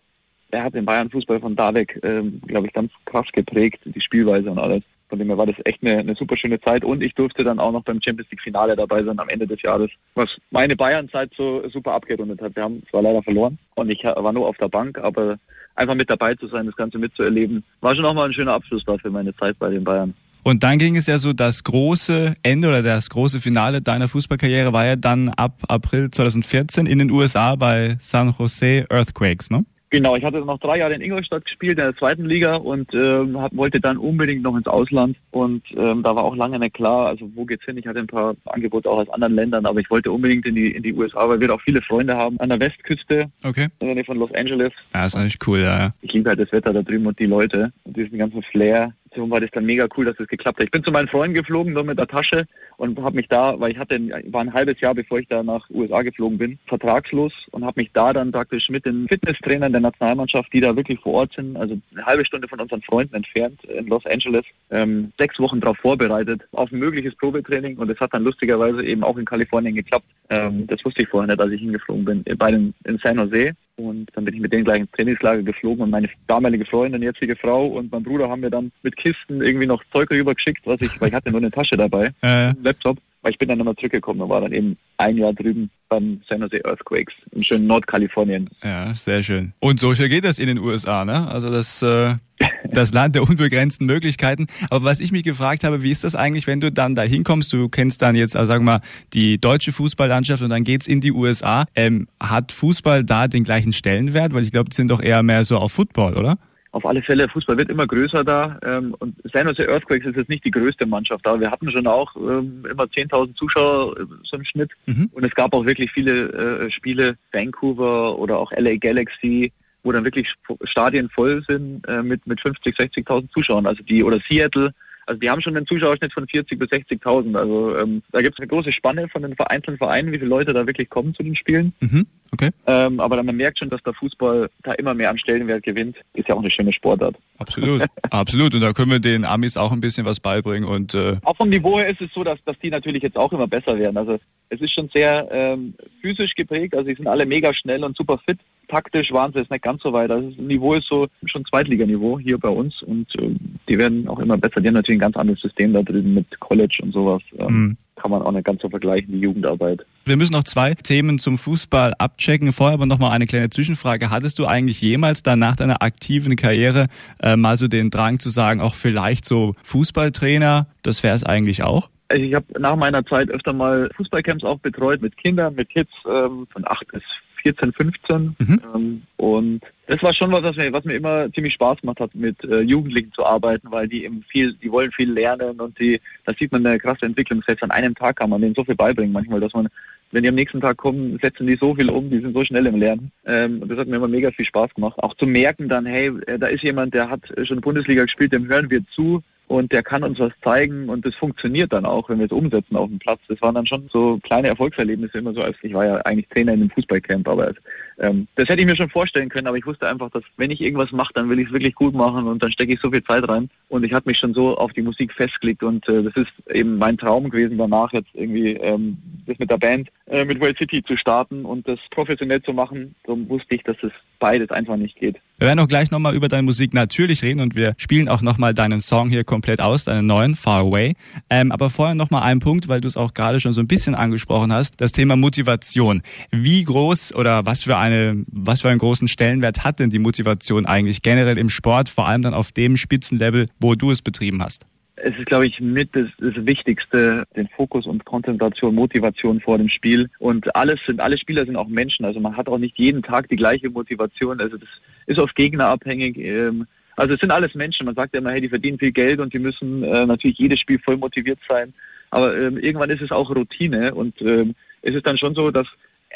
er 0.51 0.63
hat 0.63 0.73
den 0.73 0.85
Bayern-Fußball 0.85 1.41
von 1.41 1.55
da 1.55 1.73
weg, 1.73 1.99
ähm, 2.03 2.41
glaube 2.47 2.67
ich, 2.67 2.73
ganz 2.73 2.91
krass 3.03 3.27
geprägt, 3.33 3.81
die 3.83 3.99
Spielweise 3.99 4.49
und 4.49 4.59
alles. 4.59 4.83
Von 5.15 5.19
dem 5.19 5.29
her 5.29 5.38
war 5.38 5.45
das 5.45 5.55
echt 5.63 5.81
eine, 5.81 6.00
eine 6.00 6.13
super 6.13 6.36
schöne 6.36 6.60
Zeit 6.60 6.84
und 6.84 7.01
ich 7.01 7.15
durfte 7.15 7.45
dann 7.45 7.57
auch 7.57 7.72
noch 7.72 7.86
beim 7.86 8.01
Champions 8.01 8.29
League 8.31 8.41
Finale 8.41 8.75
dabei 8.75 9.01
sein 9.01 9.17
am 9.17 9.29
Ende 9.29 9.48
des 9.48 9.62
Jahres, 9.62 9.89
was 10.15 10.36
meine 10.51 10.75
Bayern-Zeit 10.75 11.31
so 11.38 11.65
super 11.69 11.93
abgerundet 11.93 12.41
hat. 12.41 12.53
Wir 12.53 12.63
haben 12.63 12.84
zwar 12.89 13.01
leider 13.01 13.24
verloren 13.24 13.57
und 13.75 13.89
ich 13.89 14.03
war 14.03 14.34
nur 14.34 14.45
auf 14.45 14.57
der 14.57 14.67
Bank, 14.67 14.98
aber 14.98 15.38
einfach 15.75 15.95
mit 15.95 16.10
dabei 16.10 16.36
zu 16.36 16.48
sein, 16.48 16.65
das 16.65 16.75
Ganze 16.75 16.98
mitzuerleben, 16.98 17.63
war 17.79 17.95
schon 17.95 18.03
auch 18.03 18.13
mal 18.13 18.25
ein 18.25 18.34
schöner 18.34 18.55
Abschluss 18.55 18.84
dafür 18.84 19.10
meine 19.10 19.34
Zeit 19.38 19.57
bei 19.57 19.69
den 19.69 19.86
Bayern. 19.86 20.13
Und 20.43 20.63
dann 20.63 20.80
ging 20.80 20.97
es 20.97 21.08
ja 21.08 21.17
so, 21.17 21.32
das 21.32 21.63
große 21.63 22.34
Ende 22.43 22.67
oder 22.67 22.84
das 22.84 23.10
große 23.10 23.39
Finale 23.39 23.82
deiner 23.82 24.10
Fußballkarriere 24.10 24.73
war 24.73 24.86
ja 24.86 24.97
dann 24.97 25.30
ab 25.30 25.63
April 25.69 26.12
2014 26.12 26.88
in 26.88 26.99
den 26.99 27.10
USA 27.10 27.56
bei 27.56 27.95
San 28.01 28.36
Jose 28.38 28.86
Earthquakes, 28.89 29.49
ne? 29.49 29.63
Genau, 29.95 30.17
ich 30.17 30.25
hatte 30.25 30.41
noch 30.41 30.60
drei 30.60 30.79
Jahre 30.79 30.93
in 30.93 30.99
Ingolstadt 30.99 31.45
gespielt, 31.45 31.77
in 31.79 31.86
der 31.86 31.95
zweiten 31.95 32.25
Liga 32.25 32.58
und 32.58 32.93
ähm, 32.93 33.39
hab, 33.39 33.55
wollte 33.55 33.79
dann 33.79 33.95
unbedingt 33.95 34.43
noch 34.43 34.58
ins 34.58 34.67
Ausland. 34.67 35.15
Und 35.31 35.63
ähm, 35.77 36.03
da 36.03 36.13
war 36.13 36.25
auch 36.25 36.36
lange 36.36 36.60
nicht 36.60 36.73
klar, 36.73 37.08
also 37.08 37.31
wo 37.34 37.45
geht's 37.45 37.63
hin? 37.63 37.77
Ich 37.77 37.88
hatte 37.88 37.99
ein 37.99 38.08
paar 38.08 38.36
Angebote 38.43 38.89
auch 38.89 38.97
aus 38.97 39.10
anderen 39.10 39.36
Ländern, 39.36 39.65
aber 39.65 39.79
ich 39.79 39.89
wollte 39.89 40.12
unbedingt 40.12 40.45
in 40.47 40.55
die, 40.55 40.71
in 40.71 40.84
die 40.84 40.93
USA, 40.93 41.29
weil 41.29 41.39
wir 41.39 41.47
da 41.47 41.53
auch 41.53 41.62
viele 41.62 41.81
Freunde 41.81 42.17
haben 42.17 42.38
an 42.41 42.49
der 42.49 42.60
Westküste, 42.60 43.31
okay. 43.45 43.69
in 43.79 43.88
der 43.88 43.95
Nähe 43.95 44.03
von 44.03 44.17
Los 44.17 44.34
Angeles. 44.34 44.73
Ja, 44.93 45.05
ist 45.05 45.15
eigentlich 45.15 45.38
cool, 45.47 45.62
ja. 45.62 45.93
Ich 46.01 46.12
liebe 46.12 46.29
halt 46.29 46.41
das 46.41 46.51
Wetter 46.51 46.73
da 46.73 46.81
drüben 46.81 47.08
und 47.08 47.17
die 47.17 47.27
Leute 47.27 47.71
und 47.86 47.95
diesen 47.95 48.17
ganzen 48.17 48.43
Flair. 48.43 48.91
Situation 49.15 49.32
war 49.32 49.39
das 49.39 49.51
dann 49.51 49.65
mega 49.65 49.88
cool, 49.97 50.06
dass 50.06 50.17
das 50.17 50.28
geklappt 50.28 50.60
hat. 50.60 50.65
Ich 50.65 50.71
bin 50.71 50.84
zu 50.84 50.91
meinen 50.91 51.08
Freunden 51.08 51.36
geflogen, 51.36 51.73
nur 51.73 51.84
mit 51.84 51.97
der 51.97 52.08
Tasche 52.08 52.45
und 52.78 52.99
habe 52.99 53.15
mich 53.15 53.28
da, 53.28 53.60
weil 53.60 53.71
ich 53.71 53.78
hatte, 53.78 53.97
war 54.28 54.41
ein 54.41 54.54
halbes 54.54 54.80
Jahr, 54.82 54.93
bevor 54.93 55.19
ich 55.19 55.28
da 55.28 55.41
nach 55.41 55.69
USA 55.69 56.01
geflogen 56.01 56.38
bin, 56.38 56.60
vertragslos 56.67 57.32
und 57.51 57.65
habe 57.65 57.80
mich 57.80 57.91
da 57.93 58.12
dann 58.13 58.32
praktisch 58.32 58.69
mit 58.69 58.86
den 58.86 59.08
Fitnesstrainern 59.08 59.71
der 59.71 59.82
Nationalmannschaft, 59.82 60.51
die 60.54 60.62
da 60.62 60.75
wirklich 60.75 60.99
vor 60.99 61.13
Ort 61.13 61.34
sind, 61.34 61.56
also 61.56 61.80
eine 61.93 62.06
halbe 62.06 62.25
Stunde 62.25 62.47
von 62.47 62.60
unseren 62.60 62.82
Freunden 62.82 63.15
entfernt 63.15 63.63
in 63.63 63.88
Los 63.88 64.06
Angeles, 64.06 64.45
ähm, 64.71 65.12
sechs 65.17 65.39
Wochen 65.39 65.62
darauf 65.62 65.78
vorbereitet 65.78 66.41
auf 66.51 66.71
ein 66.71 66.80
mögliches 66.80 67.15
Probetraining 67.15 67.78
und 67.78 67.89
es 67.89 67.99
hat 67.99 68.13
dann 68.13 68.23
lustigerweise 68.23 68.84
eben 68.84 69.04
auch 69.04 69.17
in 69.17 69.25
Kalifornien 69.25 69.75
geklappt. 69.75 70.06
Ähm, 70.30 70.67
das 70.67 70.84
wusste 70.84 71.04
ich 71.04 71.10
vorher 71.10 71.28
nicht, 71.28 71.39
als 71.39 71.54
ich 71.54 71.62
hingeflogen 71.62 72.06
bin, 72.06 72.23
bei 72.38 72.51
den 72.51 72.73
in 72.84 72.97
San 72.97 73.17
Jose. 73.17 73.54
Und 73.77 74.09
dann 74.13 74.25
bin 74.25 74.33
ich 74.35 74.39
mit 74.39 74.53
denen 74.53 74.63
gleich 74.63 74.79
ins 74.79 74.91
Trainingslager 74.91 75.43
geflogen 75.43 75.83
und 75.83 75.89
meine 75.89 76.09
damalige 76.27 76.65
Freundin, 76.65 77.01
jetzige 77.01 77.35
Frau 77.35 77.67
und 77.67 77.91
mein 77.91 78.03
Bruder 78.03 78.29
haben 78.29 78.39
mir 78.39 78.49
dann 78.49 78.71
mit 78.83 78.95
Kisten 78.95 79.41
irgendwie 79.41 79.67
noch 79.67 79.83
Zeug 79.93 80.09
rübergeschickt, 80.09 80.65
was 80.65 80.81
ich, 80.81 80.99
weil 81.01 81.09
ich 81.09 81.13
hatte 81.13 81.29
nur 81.31 81.41
eine 81.41 81.51
Tasche 81.51 81.75
dabei, 81.75 82.13
äh. 82.21 82.53
Laptop. 82.63 82.97
Weil 83.21 83.31
ich 83.31 83.39
bin 83.39 83.49
dann 83.49 83.57
nochmal 83.57 83.75
zurückgekommen 83.75 84.21
und 84.21 84.29
war 84.29 84.41
dann 84.41 84.51
eben 84.51 84.77
ein 84.97 85.17
Jahr 85.17 85.33
drüben 85.33 85.71
beim 85.89 86.21
San 86.29 86.41
Jose 86.41 86.63
Earthquakes 86.63 87.15
in 87.31 87.43
schönen 87.43 87.65
Nordkalifornien. 87.65 88.47
Ja, 88.63 88.93
sehr 88.93 89.23
schön. 89.23 89.51
Und 89.59 89.79
so 89.79 89.89
geht 89.93 90.23
das 90.23 90.38
in 90.38 90.45
den 90.45 90.59
USA, 90.59 91.03
ne? 91.03 91.27
Also 91.27 91.49
das, 91.49 91.81
äh, 91.81 92.13
das 92.71 92.93
Land 92.93 93.15
der 93.15 93.23
unbegrenzten 93.23 93.86
Möglichkeiten. 93.86 94.47
Aber 94.69 94.86
was 94.86 94.99
ich 94.99 95.12
mich 95.12 95.23
gefragt 95.23 95.63
habe, 95.63 95.84
wie 95.84 95.91
ist 95.91 96.04
das 96.04 96.15
eigentlich, 96.15 96.47
wenn 96.47 96.60
du 96.60 96.71
dann 96.71 96.95
da 96.95 97.04
hinkommst, 97.04 97.51
du 97.54 97.69
kennst 97.69 98.01
dann 98.01 98.15
jetzt, 98.15 98.36
also 98.36 98.47
sagen 98.47 98.65
wir 98.65 98.73
mal, 98.73 98.82
die 99.13 99.39
deutsche 99.39 99.71
Fußballlandschaft 99.71 100.41
und 100.41 100.49
dann 100.49 100.63
geht's 100.63 100.88
in 100.88 101.01
die 101.01 101.12
USA. 101.12 101.65
Ähm, 101.75 102.08
hat 102.21 102.51
Fußball 102.51 103.04
da 103.04 103.28
den 103.28 103.43
gleichen 103.43 103.73
Stellenwert? 103.73 104.34
Weil 104.34 104.43
ich 104.43 104.51
glaube, 104.51 104.69
die 104.69 104.75
sind 104.75 104.89
doch 104.89 105.01
eher 105.01 105.23
mehr 105.23 105.45
so 105.45 105.58
auf 105.58 105.71
Football, 105.71 106.17
oder? 106.17 106.38
auf 106.75 106.86
alle 106.86 107.01
Fälle, 107.01 107.30
Fußball 107.30 107.58
wird 107.58 107.69
immer 107.69 107.88
größer 107.88 108.25
da. 108.25 108.60
Ähm, 108.62 108.93
und 108.99 109.15
San 109.32 109.47
Jose 109.47 109.65
Earthquakes 109.65 110.08
ist 110.08 110.17
jetzt 110.17 110.30
nicht 110.30 110.43
die 110.43 110.51
größte 110.51 110.86
Mannschaft 110.86 111.25
da. 111.25 111.39
Wir 111.39 111.49
hatten 111.49 111.71
schon 111.71 111.88
auch 111.88 112.13
ähm, 112.17 112.65
immer 112.69 112.84
10.000 112.84 113.34
Zuschauer 113.34 113.97
äh, 113.97 114.04
so 114.23 114.36
im 114.36 114.43
Schnitt. 114.43 114.71
Mhm. 114.86 115.10
Und 115.13 115.23
es 115.23 115.34
gab 115.36 115.56
auch 115.56 115.65
wirklich 115.65 115.89
viele 115.93 116.65
äh, 116.65 116.69
Spiele, 116.69 117.15
Vancouver 117.32 118.19
oder 118.19 118.38
auch 118.38 118.51
LA 118.51 118.75
Galaxy, 118.75 119.54
wo 119.86 119.91
dann 119.91 120.04
wirklich 120.04 120.34
Stadien 120.63 121.10
voll 121.10 121.43
sind 121.48 121.88
äh, 121.88 122.02
mit, 122.02 122.26
mit 122.28 122.41
50, 122.41 122.76
60.000 122.76 123.32
Zuschauern. 123.32 123.67
Also 123.67 123.84
die, 123.84 124.04
oder 124.04 124.19
Seattle, 124.30 124.74
also 125.06 125.19
die 125.19 125.30
haben 125.30 125.41
schon 125.41 125.56
einen 125.56 125.67
Zuschauerschnitt 125.67 126.13
von 126.13 126.28
40 126.28 126.58
bis 126.58 126.69
60.000. 126.69 127.38
Also 127.38 127.78
ähm, 127.78 128.02
da 128.12 128.21
gibt 128.21 128.34
es 128.34 128.39
eine 128.39 128.48
große 128.48 128.71
Spanne 128.71 129.08
von 129.08 129.21
den 129.21 129.38
einzelnen 129.39 129.78
Vereinen, 129.78 130.12
wie 130.12 130.17
viele 130.17 130.30
Leute 130.30 130.54
da 130.54 130.65
wirklich 130.65 130.89
kommen 130.89 131.13
zu 131.13 131.21
den 131.21 131.36
Spielen. 131.36 131.74
Mhm. 131.80 132.08
Okay. 132.32 132.50
Ähm, 132.65 133.00
aber 133.00 133.21
man 133.21 133.36
merkt 133.36 133.60
schon, 133.60 133.69
dass 133.69 133.84
der 133.84 133.93
Fußball 133.93 134.50
da 134.63 134.74
immer 134.74 134.93
mehr 134.93 135.12
an 135.12 135.17
Stellenwert 135.17 135.63
gewinnt. 135.63 135.98
Ist 136.13 136.28
ja 136.28 136.36
auch 136.36 136.39
eine 136.39 136.50
schöne 136.50 136.74
Sportart. 136.74 137.15
Absolut, 137.38 137.84
absolut. 138.10 138.56
Und 138.56 138.62
da 138.62 138.74
können 138.74 138.91
wir 138.91 139.00
den 139.00 139.24
Amis 139.24 139.56
auch 139.58 139.71
ein 139.71 139.80
bisschen 139.80 140.06
was 140.06 140.19
beibringen. 140.19 140.67
Und 140.67 140.95
äh 140.95 141.17
auch 141.24 141.38
vom 141.38 141.50
Niveau 141.50 141.78
her 141.78 141.88
ist 141.88 142.02
es 142.02 142.12
so, 142.12 142.24
dass, 142.24 142.43
dass 142.43 142.58
die 142.60 142.71
natürlich 142.71 143.04
jetzt 143.04 143.17
auch 143.17 143.32
immer 143.32 143.48
besser 143.48 143.78
werden. 143.78 143.98
Also 143.98 144.19
es 144.50 144.60
ist 144.60 144.74
schon 144.74 144.89
sehr 144.89 145.28
ähm, 145.32 145.76
physisch 146.02 146.34
geprägt. 146.34 146.74
Also 146.74 146.88
sie 146.88 146.95
sind 146.95 147.08
alle 147.08 147.26
mega 147.26 147.54
schnell 147.54 147.84
und 147.84 147.95
super 147.95 148.17
fit. 148.17 148.39
Taktisch 148.67 149.12
waren 149.12 149.32
sie 149.34 149.39
jetzt 149.39 149.51
nicht 149.51 149.63
ganz 149.63 149.82
so 149.82 149.93
weit. 149.93 150.12
Also 150.12 150.30
das 150.30 150.38
Niveau 150.38 150.73
ist 150.73 150.88
so 150.88 151.08
schon 151.25 151.45
Zweitliganiveau 151.45 152.19
hier 152.19 152.38
bei 152.38 152.49
uns 152.49 152.82
und 152.84 153.13
äh, 153.19 153.36
die 153.67 153.78
werden 153.78 154.08
auch 154.08 154.19
immer 154.19 154.38
besser. 154.38 154.62
Die 154.62 154.67
haben 154.67 154.75
natürlich 154.75 154.97
ein 154.97 155.06
ganz 155.06 155.17
anderes 155.17 155.41
System 155.41 155.73
da 155.73 155.82
drüben 155.82 156.13
mit 156.13 156.39
College 156.39 156.80
und 156.82 156.91
sowas. 156.91 157.21
Ähm, 157.38 157.47
mhm 157.47 157.78
kann 157.95 158.12
man 158.12 158.21
auch 158.21 158.32
nicht 158.32 158.45
ganz 158.45 158.62
so 158.62 158.69
vergleichen, 158.69 159.13
die 159.13 159.19
Jugendarbeit. 159.19 159.86
Wir 160.04 160.17
müssen 160.17 160.34
noch 160.34 160.43
zwei 160.43 160.75
Themen 160.75 161.17
zum 161.17 161.38
Fußball 161.38 161.93
abchecken. 161.97 162.51
Vorher 162.51 162.75
aber 162.75 162.86
noch 162.86 162.99
mal 162.99 163.10
eine 163.10 163.25
kleine 163.25 163.49
Zwischenfrage. 163.49 164.10
Hattest 164.10 164.38
du 164.38 164.45
eigentlich 164.45 164.82
jemals 164.82 165.23
dann 165.23 165.39
nach 165.39 165.56
deiner 165.56 165.82
aktiven 165.82 166.36
Karriere 166.36 166.88
äh, 167.21 167.36
mal 167.36 167.58
so 167.58 167.67
den 167.67 167.89
Drang 167.89 168.19
zu 168.19 168.30
sagen, 168.30 168.62
auch 168.62 168.75
vielleicht 168.75 169.25
so 169.25 169.56
Fußballtrainer, 169.63 170.67
das 170.84 171.04
wäre 171.04 171.15
es 171.15 171.23
eigentlich 171.23 171.63
auch? 171.63 171.89
Also 172.10 172.23
ich 172.23 172.36
habe 172.36 172.45
nach 172.60 172.75
meiner 172.75 173.04
Zeit 173.06 173.32
öfter 173.32 173.54
mal 173.54 173.89
Fußballcamps 173.95 174.43
auch 174.43 174.60
betreut 174.60 175.01
mit 175.01 175.17
Kindern, 175.17 175.56
mit 175.56 175.69
Kids 175.69 175.91
ähm, 176.08 176.45
von 176.51 176.63
8 176.67 176.88
bis 176.89 177.01
14, 177.45 177.73
15. 177.73 178.36
Mhm. 178.39 178.62
Ähm, 178.73 179.01
und 179.17 179.62
das 179.86 180.01
war 180.01 180.13
schon 180.13 180.31
was, 180.31 180.41
was 180.41 180.55
mir, 180.55 180.73
was 180.73 180.84
mir 180.84 180.95
immer 180.95 181.31
ziemlich 181.31 181.53
Spaß 181.53 181.81
gemacht 181.81 181.99
hat, 181.99 182.15
mit 182.15 182.43
äh, 182.43 182.62
Jugendlichen 182.62 183.13
zu 183.13 183.23
arbeiten, 183.23 183.69
weil 183.69 183.88
die 183.88 184.03
eben 184.03 184.23
viel, 184.23 184.53
die 184.53 184.71
wollen 184.71 184.91
viel 184.91 185.12
lernen 185.12 185.62
und 185.62 185.79
die, 185.79 186.01
da 186.25 186.34
sieht 186.34 186.51
man 186.51 186.65
eine 186.65 186.79
krasse 186.79 187.05
Entwicklung. 187.05 187.43
Selbst 187.45 187.62
an 187.62 187.69
einem 187.69 187.93
Tag 187.93 188.15
kann 188.15 188.31
man 188.31 188.41
denen 188.41 188.55
so 188.55 188.63
viel 188.63 188.73
beibringen 188.73 189.13
manchmal, 189.13 189.39
dass 189.39 189.53
man, 189.53 189.67
wenn 190.12 190.23
die 190.23 190.29
am 190.29 190.36
nächsten 190.36 190.60
Tag 190.60 190.77
kommen, 190.77 191.19
setzen 191.21 191.45
die 191.45 191.58
so 191.62 191.75
viel 191.75 191.91
um, 191.91 192.10
die 192.10 192.19
sind 192.19 192.34
so 192.34 192.43
schnell 192.43 192.65
im 192.65 192.77
Lernen. 192.77 193.12
Ähm, 193.27 193.62
und 193.62 193.69
das 193.69 193.77
hat 193.77 193.88
mir 193.88 193.97
immer 193.97 194.08
mega 194.08 194.31
viel 194.31 194.45
Spaß 194.45 194.73
gemacht. 194.73 194.97
Auch 194.97 195.13
zu 195.13 195.27
merken 195.27 195.69
dann, 195.69 195.86
hey, 195.86 196.12
äh, 196.25 196.39
da 196.39 196.47
ist 196.47 196.63
jemand, 196.63 196.95
der 196.95 197.12
hat 197.12 197.21
schon 197.43 197.62
Bundesliga 197.62 198.01
gespielt, 198.01 198.34
dem 198.34 198.47
hören 198.47 198.71
wir 198.71 198.84
zu 198.88 199.21
und 199.47 199.71
der 199.71 199.84
kann 199.84 200.03
uns 200.03 200.19
was 200.19 200.31
zeigen 200.43 200.89
und 200.89 201.05
das 201.05 201.15
funktioniert 201.15 201.71
dann 201.71 201.86
auch, 201.86 202.10
wenn 202.10 202.19
wir 202.19 202.25
es 202.25 202.31
umsetzen 202.31 202.75
auf 202.75 202.89
dem 202.89 202.99
Platz. 202.99 203.19
Das 203.27 203.41
waren 203.41 203.55
dann 203.55 203.65
schon 203.65 203.88
so 203.91 204.19
kleine 204.23 204.47
Erfolgserlebnisse 204.47 205.19
immer 205.19 205.34
so, 205.34 205.41
als 205.41 205.55
ich 205.62 205.73
war 205.73 205.86
ja 205.86 205.97
eigentlich 205.97 206.27
Trainer 206.29 206.53
in 206.53 206.62
einem 206.62 206.69
Fußballcamp, 206.71 207.27
aber 207.27 207.53
ähm, 207.99 208.27
das 208.36 208.49
hätte 208.49 208.62
ich 208.62 208.67
mir 208.67 208.75
schon 208.75 208.89
vorstellen 208.89 209.29
können, 209.29 209.47
aber 209.47 209.58
ich 209.58 209.65
wusste 209.65 209.88
einfach, 209.88 210.10
dass 210.12 210.23
wenn 210.38 210.51
ich 210.51 210.62
irgendwas 210.62 210.91
mache, 210.91 211.13
dann 211.13 211.29
will 211.29 211.39
ich 211.39 211.47
es 211.47 211.53
wirklich 211.53 211.75
gut 211.75 211.93
machen 211.93 212.27
und 212.27 212.41
dann 212.41 212.51
stecke 212.51 212.73
ich 212.73 212.79
so 212.81 212.91
viel 212.91 213.03
Zeit 213.03 213.27
rein 213.27 213.49
und 213.69 213.84
ich 213.84 213.93
habe 213.93 214.10
mich 214.10 214.17
schon 214.17 214.34
so 214.34 214.58
auf 214.58 214.73
die 214.73 214.81
Musik 214.81 215.13
festgelegt 215.13 215.63
und 215.63 215.88
äh, 215.88 216.03
das 216.03 216.15
ist 216.15 216.34
eben 216.49 216.77
mein 216.77 216.97
Traum 216.97 217.29
gewesen, 217.29 217.58
danach 217.58 217.93
jetzt 217.93 218.10
irgendwie 218.13 218.53
ähm, 218.53 218.97
das 219.27 219.38
mit 219.39 219.49
der 219.49 219.58
Band, 219.58 219.89
äh, 220.08 220.25
mit 220.25 220.39
World 220.41 220.58
City 220.58 220.84
zu 220.84 220.97
starten 220.97 221.45
und 221.45 221.67
das 221.67 221.79
professionell 221.91 222.41
zu 222.41 222.53
machen. 222.53 222.95
Darum 223.05 223.29
wusste 223.29 223.55
ich, 223.55 223.63
dass 223.63 223.77
es 223.81 223.91
beides 224.19 224.49
einfach 224.51 224.77
nicht 224.77 224.97
geht. 224.97 225.17
Wir 225.38 225.48
werden 225.48 225.60
auch 225.60 225.67
gleich 225.67 225.91
nochmal 225.91 226.15
über 226.15 226.30
deine 226.30 226.43
Musik 226.43 226.74
natürlich 226.74 227.21
reden 227.21 227.41
und 227.41 227.56
wir 227.56 227.74
spielen 227.78 228.08
auch 228.08 228.21
nochmal 228.21 228.54
deinen 228.54 228.80
Song 228.80 229.10
hier 229.10 229.26
komplett 229.26 229.60
aus, 229.60 229.84
deinen 229.84 230.08
neuen, 230.08 230.38
Far 230.38 230.62
Away. 230.62 230.95
Ähm, 231.30 231.52
aber 231.52 231.69
vorher 231.69 231.93
nochmal 231.93 232.24
ein 232.24 232.39
Punkt, 232.39 232.69
weil 232.69 232.80
du 232.80 232.88
es 232.88 232.95
auch 232.95 233.13
gerade 233.13 233.41
schon 233.41 233.52
so 233.52 233.60
ein 233.60 233.67
bisschen 233.67 233.95
angesprochen 233.95 234.54
hast, 234.54 234.80
das 234.80 234.93
Thema 234.93 235.17
Motivation. 235.17 236.04
Wie 236.32 236.63
groß 236.63 237.13
oder 237.15 237.45
was 237.45 237.63
für 237.63 237.76
eine, 237.76 238.24
was 238.28 238.62
für 238.62 238.69
einen 238.69 238.80
großen 238.80 239.10
Stellenwert 239.10 239.65
hat 239.65 239.80
denn 239.80 239.89
die 239.89 240.00
Motivation 240.00 240.65
eigentlich 240.65 241.02
generell 241.02 241.38
im 241.38 241.50
Sport, 241.50 241.89
vor 241.89 242.08
allem 242.08 242.21
dann 242.21 242.34
auf 242.34 242.54
dem 242.54 242.78
Spitzenlevel, 242.78 243.48
wo 243.60 243.76
du 243.76 243.91
es 243.91 244.02
betrieben 244.02 244.41
hast? 244.41 244.65
Es 244.97 245.17
ist, 245.17 245.25
glaube 245.25 245.45
ich, 245.45 245.60
mit 245.60 245.95
das, 245.95 246.08
das, 246.19 246.34
Wichtigste, 246.45 247.25
den 247.36 247.47
Fokus 247.49 247.86
und 247.86 248.05
Konzentration, 248.05 248.75
Motivation 248.75 249.41
vor 249.41 249.58
dem 249.58 249.69
Spiel. 249.69 250.10
Und 250.19 250.55
alles 250.55 250.79
sind, 250.86 251.01
alle 251.01 251.17
Spieler 251.17 251.45
sind 251.45 251.55
auch 251.55 251.67
Menschen. 251.67 252.05
Also 252.05 252.19
man 252.19 252.38
hat 252.38 252.47
auch 252.47 252.58
nicht 252.58 252.77
jeden 252.77 253.03
Tag 253.03 253.27
die 253.29 253.36
gleiche 253.36 253.69
Motivation. 253.69 254.39
Also 254.39 254.58
das 254.58 254.69
ist 255.05 255.19
auf 255.19 255.34
Gegner 255.34 255.67
abhängig. 255.67 256.17
Ähm, 256.17 256.65
also 256.95 257.13
es 257.13 257.19
sind 257.19 257.31
alles 257.31 257.55
Menschen. 257.55 257.86
Man 257.86 257.95
sagt 257.95 258.13
ja 258.13 258.19
immer, 258.19 258.31
hey, 258.31 258.41
die 258.41 258.49
verdienen 258.49 258.79
viel 258.79 258.93
Geld 258.93 259.19
und 259.19 259.34
die 259.34 259.39
müssen 259.39 259.84
äh, 259.84 260.05
natürlich 260.05 260.38
jedes 260.38 260.60
Spiel 260.60 260.79
voll 260.79 260.97
motiviert 260.97 261.39
sein. 261.47 261.73
Aber 262.12 262.38
ähm, 262.38 262.58
irgendwann 262.58 262.89
ist 262.89 263.01
es 263.01 263.12
auch 263.12 263.29
Routine 263.29 263.93
und 263.93 264.21
ähm, 264.21 264.55
es 264.81 264.95
ist 264.95 265.05
dann 265.05 265.17
schon 265.17 265.36
so, 265.36 265.51
dass 265.51 265.67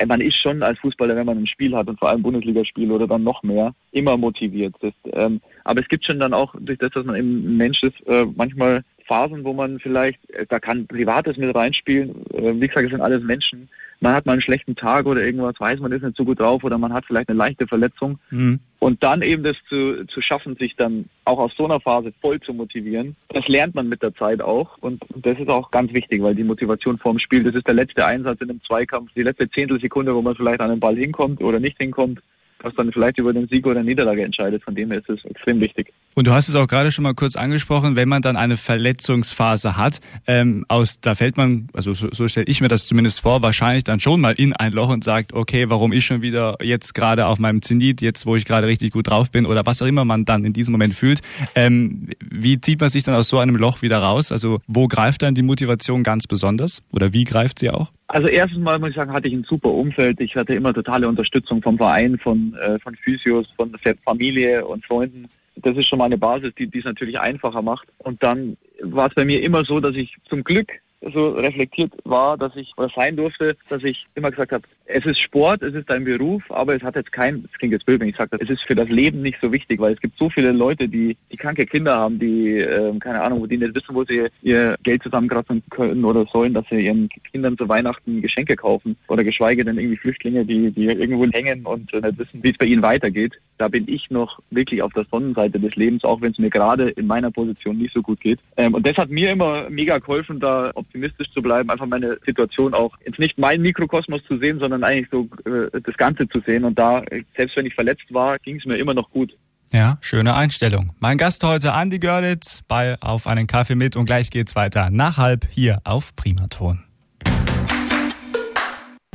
man 0.08 0.22
ist 0.22 0.38
schon 0.38 0.64
als 0.64 0.80
Fußballer, 0.80 1.16
wenn 1.16 1.26
man 1.26 1.38
ein 1.38 1.48
Spiel 1.48 1.76
hat 1.76 1.88
und 1.88 2.00
vor 2.00 2.10
allem 2.10 2.22
Bundesligaspiel 2.22 2.92
oder 2.92 3.08
dann 3.08 3.24
noch 3.24 3.44
mehr, 3.44 3.74
immer 3.92 4.18
motiviert. 4.18 4.76
Das, 4.82 4.94
ähm, 5.14 5.42
aber 5.64 5.82
es 5.82 5.88
gibt 5.88 6.06
schon 6.06 6.20
dann 6.20 6.34
auch, 6.34 6.56
durch 6.60 6.78
das, 6.80 6.92
dass 6.92 7.06
man 7.06 7.16
eben 7.16 7.46
ein 7.46 7.58
Mensch 7.58 7.84
ist, 7.84 7.96
äh, 8.08 8.26
manchmal 8.36 8.84
Phasen, 9.06 9.44
wo 9.44 9.54
man 9.54 9.80
vielleicht, 9.80 10.20
äh, 10.30 10.46
da 10.48 10.60
kann 10.60 10.88
Privates 10.88 11.38
mit 11.38 11.54
reinspielen. 11.54 12.26
Äh, 12.34 12.54
wie 12.62 12.68
gesagt, 12.68 12.86
es 12.86 12.92
sind 12.92 13.02
alles 13.02 13.24
Menschen. 13.24 13.68
Man 14.02 14.14
hat 14.14 14.26
mal 14.26 14.34
einen 14.34 14.42
schlechten 14.42 14.76
Tag 14.76 15.06
oder 15.06 15.22
irgendwas, 15.22 15.60
weiß 15.60 15.80
man 15.80 15.92
ist 15.92 16.04
nicht 16.04 16.16
so 16.16 16.24
gut 16.24 16.40
drauf 16.40 16.64
oder 16.64 16.78
man 16.78 16.94
hat 16.94 17.06
vielleicht 17.06 17.30
eine 17.30 17.38
leichte 17.38 17.68
Verletzung. 17.68 18.18
Mhm. 18.30 18.60
Und 18.80 19.04
dann 19.04 19.22
eben 19.22 19.44
das 19.44 19.58
zu, 19.68 20.06
zu 20.06 20.22
schaffen, 20.22 20.56
sich 20.56 20.78
dann 20.78 21.10
auch 21.26 21.38
aus 21.38 21.54
so 21.58 21.66
einer 21.66 21.82
Phase 21.82 22.14
voll 22.22 22.40
zu 22.40 22.54
motivieren, 22.54 23.18
das 23.28 23.48
lernt 23.50 23.76
man 23.76 23.90
mit 23.90 24.02
der 24.02 24.16
Zeit 24.16 24.42
auch. 24.42 24.78
Und 24.80 25.04
das 25.16 25.38
ist 25.38 25.50
auch 25.50 25.70
ganz 25.72 25.92
wichtig, 25.94 26.22
weil 26.22 26.36
die 26.36 26.46
Motivation 26.46 26.98
vorm 26.98 27.20
Spiel, 27.20 27.44
das 27.44 27.56
ist 27.56 27.68
der 27.68 27.74
letzte 27.74 28.06
Einsatz 28.06 28.40
in 28.40 28.50
einem 28.50 28.64
Zweikampf, 28.64 29.12
die 29.16 29.24
letzte 29.24 29.50
Zehntelsekunde, 29.50 30.16
wo 30.16 30.22
man 30.22 30.36
vielleicht 30.36 30.62
an 30.62 30.70
den 30.70 30.80
Ball 30.80 30.96
hinkommt 30.96 31.42
oder 31.42 31.60
nicht 31.60 31.78
hinkommt 31.78 32.22
was 32.64 32.74
dann 32.76 32.92
vielleicht 32.92 33.18
über 33.18 33.34
den 33.34 33.48
Sieg 33.48 33.66
oder 33.66 33.84
Niederlage 33.84 34.24
entscheidet. 34.24 34.64
Von 34.64 34.76
dem 34.76 34.92
her 34.92 35.00
ist 35.00 35.10
es 35.10 35.24
extrem 35.26 35.60
wichtig. 35.60 35.94
Und 36.16 36.28
du 36.28 36.32
hast 36.32 36.50
es 36.50 36.56
auch 36.56 36.68
gerade 36.68 36.92
schon 36.92 37.04
mal 37.04 37.14
kurz 37.14 37.36
angesprochen, 37.36 37.96
wenn 37.96 38.10
man 38.10 38.22
dann 38.22 38.36
eine 38.36 38.58
Verletzungsphase 38.58 39.78
hat, 39.78 40.00
ähm, 40.28 40.66
aus, 40.68 41.00
da 41.00 41.16
fällt 41.16 41.38
man, 41.38 41.68
also 41.74 41.94
so, 41.94 42.10
so 42.12 42.28
stelle 42.28 42.48
ich 42.48 42.62
mir 42.62 42.68
das 42.68 42.88
zumindest 42.88 43.22
vor, 43.22 43.42
wahrscheinlich 43.42 43.84
dann 43.84 44.00
schon 44.00 44.20
mal 44.20 44.34
in 44.34 44.54
ein 44.54 44.74
Loch 44.74 44.90
und 44.90 45.04
sagt, 45.04 45.34
okay, 45.34 45.70
warum 45.70 45.94
ich 45.94 46.06
schon 46.06 46.22
wieder 46.22 46.58
jetzt 46.62 46.94
gerade 46.94 47.28
auf 47.28 47.40
meinem 47.40 47.62
Zenit, 47.62 48.02
jetzt 48.02 48.26
wo 48.26 48.36
ich 48.36 48.46
gerade 48.46 48.68
richtig 48.68 48.92
gut 48.92 49.10
drauf 49.10 49.32
bin 49.32 49.46
oder 49.46 49.66
was 49.66 49.82
auch 49.82 49.88
immer 49.88 50.04
man 50.04 50.26
dann 50.26 50.44
in 50.44 50.54
diesem 50.54 50.72
Moment 50.74 50.94
fühlt. 50.94 51.22
Ähm, 51.56 52.10
wie 52.20 52.60
zieht 52.60 52.82
man 52.82 52.90
sich 52.90 53.04
dann 53.04 53.16
aus 53.16 53.30
so 53.30 53.38
einem 53.40 53.56
Loch 53.56 53.82
wieder 53.82 54.00
raus? 54.00 54.32
Also 54.32 54.60
wo 54.68 54.88
greift 54.88 55.22
dann 55.22 55.36
die 55.36 55.44
Motivation 55.44 56.04
ganz 56.04 56.28
besonders 56.28 56.82
oder 56.92 57.14
wie 57.14 57.24
greift 57.24 57.60
sie 57.60 57.70
auch? 57.70 57.92
Also 58.12 58.28
erstens 58.28 58.60
mal 58.60 58.80
muss 58.80 58.90
ich 58.90 58.96
sagen, 58.96 59.14
hatte 59.14 59.28
ich 59.28 59.36
ein 59.36 59.44
super 59.44 59.70
Umfeld. 59.70 60.20
Ich 60.20 60.36
hatte 60.36 60.56
immer 60.56 60.74
totale 60.74 61.08
Unterstützung 61.08 61.62
vom 61.62 61.78
Verein, 61.78 62.18
von, 62.18 62.56
äh, 62.56 62.80
von 62.80 62.96
Physios, 62.96 63.48
von 63.56 63.72
Familie 64.04 64.66
und 64.66 64.84
Freunden. 64.84 65.30
Das 65.58 65.78
ist 65.78 65.86
schon 65.86 66.00
mal 66.00 66.06
eine 66.06 66.18
Basis, 66.18 66.54
die 66.56 66.70
es 66.76 66.86
natürlich 66.86 67.20
einfacher 67.20 67.62
macht. 67.62 67.88
Und 68.00 68.24
dann 68.24 68.58
war 68.82 69.10
es 69.10 69.14
bei 69.14 69.26
mir 69.26 69.44
immer 69.44 69.64
so, 69.64 69.80
dass 69.80 69.96
ich 69.96 70.18
zum 70.28 70.44
Glück 70.44 70.72
so 71.02 71.30
reflektiert 71.30 71.94
war, 72.04 72.38
dass 72.38 72.56
ich 72.56 72.74
oder 72.78 72.90
sein 72.94 73.16
durfte, 73.16 73.56
dass 73.70 73.84
ich 73.84 74.06
immer 74.16 74.32
gesagt 74.32 74.52
habe, 74.52 74.64
es 74.86 75.06
ist 75.06 75.20
Sport, 75.20 75.62
es 75.62 75.74
ist 75.76 75.90
ein 75.92 76.04
Beruf, 76.04 76.44
aber 76.50 76.76
es 76.76 76.82
hat 76.82 76.96
jetzt 76.96 77.12
kein, 77.12 77.46
es 77.52 77.58
klingt 77.58 77.74
jetzt 77.74 77.86
blöd, 77.86 78.02
wenn 78.02 78.10
ich 78.10 78.16
sage, 78.16 78.38
es 78.40 78.50
ist 78.50 78.64
für 78.64 78.76
das 78.76 78.90
Leben 78.90 79.22
nicht 79.22 79.38
so 79.42 79.52
wichtig, 79.52 79.80
weil 79.80 79.94
es 79.94 80.02
gibt 80.02 80.18
so 80.18 80.30
viele 80.30 80.52
Leute, 80.52 80.90
die, 80.90 81.16
die 81.32 81.38
kranke 81.38 81.66
Kinder 81.66 81.96
haben, 81.96 82.20
die, 82.20 82.58
äh, 82.58 82.98
keine 83.00 83.22
Ahnung, 83.22 83.48
die 83.48 83.58
nicht 83.58 83.76
wissen, 83.76 83.96
wo 83.96 84.04
sie 84.04 84.28
ihr 84.42 84.76
Geld 84.84 85.04
zusammenkratzen 85.04 85.64
können 85.70 86.04
oder 86.04 86.26
sollen, 86.26 86.54
dass 86.54 86.66
sie 86.70 86.86
ihren 86.86 87.08
Kindern 87.32 87.58
zu 87.58 87.70
Weihnachten 87.70 88.22
Geschenke 88.22 88.56
kaufen 88.56 88.98
oder 89.08 89.24
geschweige 89.24 89.64
denn 89.64 89.78
irgendwie 89.78 89.98
Flüchtlinge, 89.98 90.44
die, 90.44 90.72
die 90.72 90.86
irgendwo 90.86 91.26
hängen 91.28 91.66
und 91.66 91.94
äh, 91.94 92.02
nicht 92.02 92.18
wissen, 92.18 92.44
wie 92.44 92.50
es 92.50 92.58
bei 92.58 92.66
ihnen 92.66 92.82
weitergeht. 92.82 93.40
Da 93.58 93.68
bin 93.68 93.88
ich 93.88 94.10
noch 94.10 94.40
wirklich 94.50 94.82
auf 94.82 94.94
der 94.94 95.06
Sonnenseite 95.12 95.60
des 95.60 95.76
Lebens, 95.76 96.04
auch 96.04 96.22
wenn 96.22 96.32
es 96.32 96.40
mir 96.40 96.50
gerade 96.50 96.90
in 96.90 97.08
meiner 97.08 97.30
Position 97.30 97.78
nicht 97.78 97.94
so 97.94 98.02
gut 98.02 98.20
geht. 98.22 98.40
Ähm, 98.58 98.74
und 98.74 98.88
das 98.88 98.98
hat 98.98 99.10
mir 99.10 99.32
immer 99.32 99.70
mega 99.70 99.98
geholfen, 100.00 100.40
da 100.40 100.72
optimistisch 100.90 101.32
zu 101.32 101.42
bleiben, 101.42 101.70
einfach 101.70 101.86
meine 101.86 102.18
Situation 102.26 102.74
auch 102.74 102.98
jetzt 103.06 103.20
nicht 103.20 103.38
mein 103.38 103.62
Mikrokosmos 103.62 104.22
zu 104.28 104.38
sehen, 104.40 104.60
sondern 104.60 104.84
eigentlich 104.84 105.08
so 105.12 105.30
äh, 105.46 105.70
das 105.82 105.96
Ganze 105.98 106.28
zu 106.28 106.42
sehen. 106.42 106.64
Und 106.64 106.78
da, 106.78 107.04
selbst 107.38 107.56
wenn 107.56 107.66
ich 107.66 107.76
verletzt 107.76 108.12
war, 108.12 108.40
ging 108.40 108.58
es 108.58 108.66
mir 108.66 108.78
immer 108.78 108.94
noch 108.94 109.10
gut. 109.12 109.36
Ja, 109.72 110.00
schöne 110.02 110.36
Einstellung. 110.36 110.94
Mein 111.00 111.20
Gast 111.20 111.44
heute, 111.44 111.70
Andy 111.70 112.00
Görlitz, 112.00 112.64
bei 112.68 112.98
Auf 113.02 113.28
einen 113.28 113.46
Kaffee 113.46 113.76
mit 113.76 113.96
und 113.96 114.06
gleich 114.06 114.32
geht's 114.32 114.56
weiter 114.56 114.90
nach 114.90 115.18
halb 115.18 115.46
hier 115.48 115.80
auf 115.84 116.16
Primaton. 116.16 116.84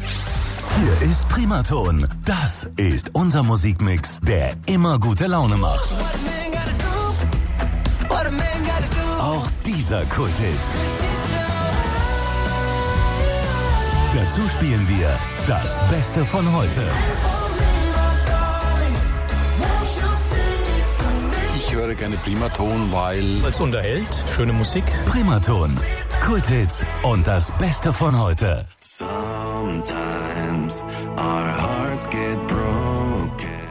Hier 0.00 1.10
ist 1.10 1.28
Primaton. 1.28 2.06
Das 2.24 2.70
ist 2.76 3.14
unser 3.14 3.42
Musikmix, 3.42 4.20
der 4.20 4.52
immer 4.66 5.00
gute 5.00 5.26
Laune 5.26 5.56
macht. 5.56 5.90
Auch 9.18 9.46
dieser 9.66 10.04
Kulthit. 10.04 11.23
Dazu 14.14 14.48
spielen 14.48 14.88
wir 14.88 15.08
das 15.48 15.80
Beste 15.90 16.24
von 16.24 16.46
heute. 16.54 16.80
Ich 21.56 21.74
höre 21.74 21.96
gerne 21.96 22.16
Primaton, 22.18 22.92
weil 22.92 23.44
es 23.44 23.60
unterhält, 23.60 24.06
schöne 24.32 24.52
Musik. 24.52 24.84
Primaton, 25.06 25.76
Kulthits 26.24 26.86
und 27.02 27.26
das 27.26 27.50
Beste 27.58 27.92
von 27.92 28.16
heute. 28.16 28.64
Sometimes 28.78 29.82
our 31.18 31.52
hearts 31.58 32.08
get 32.08 32.38
broken. 32.46 33.63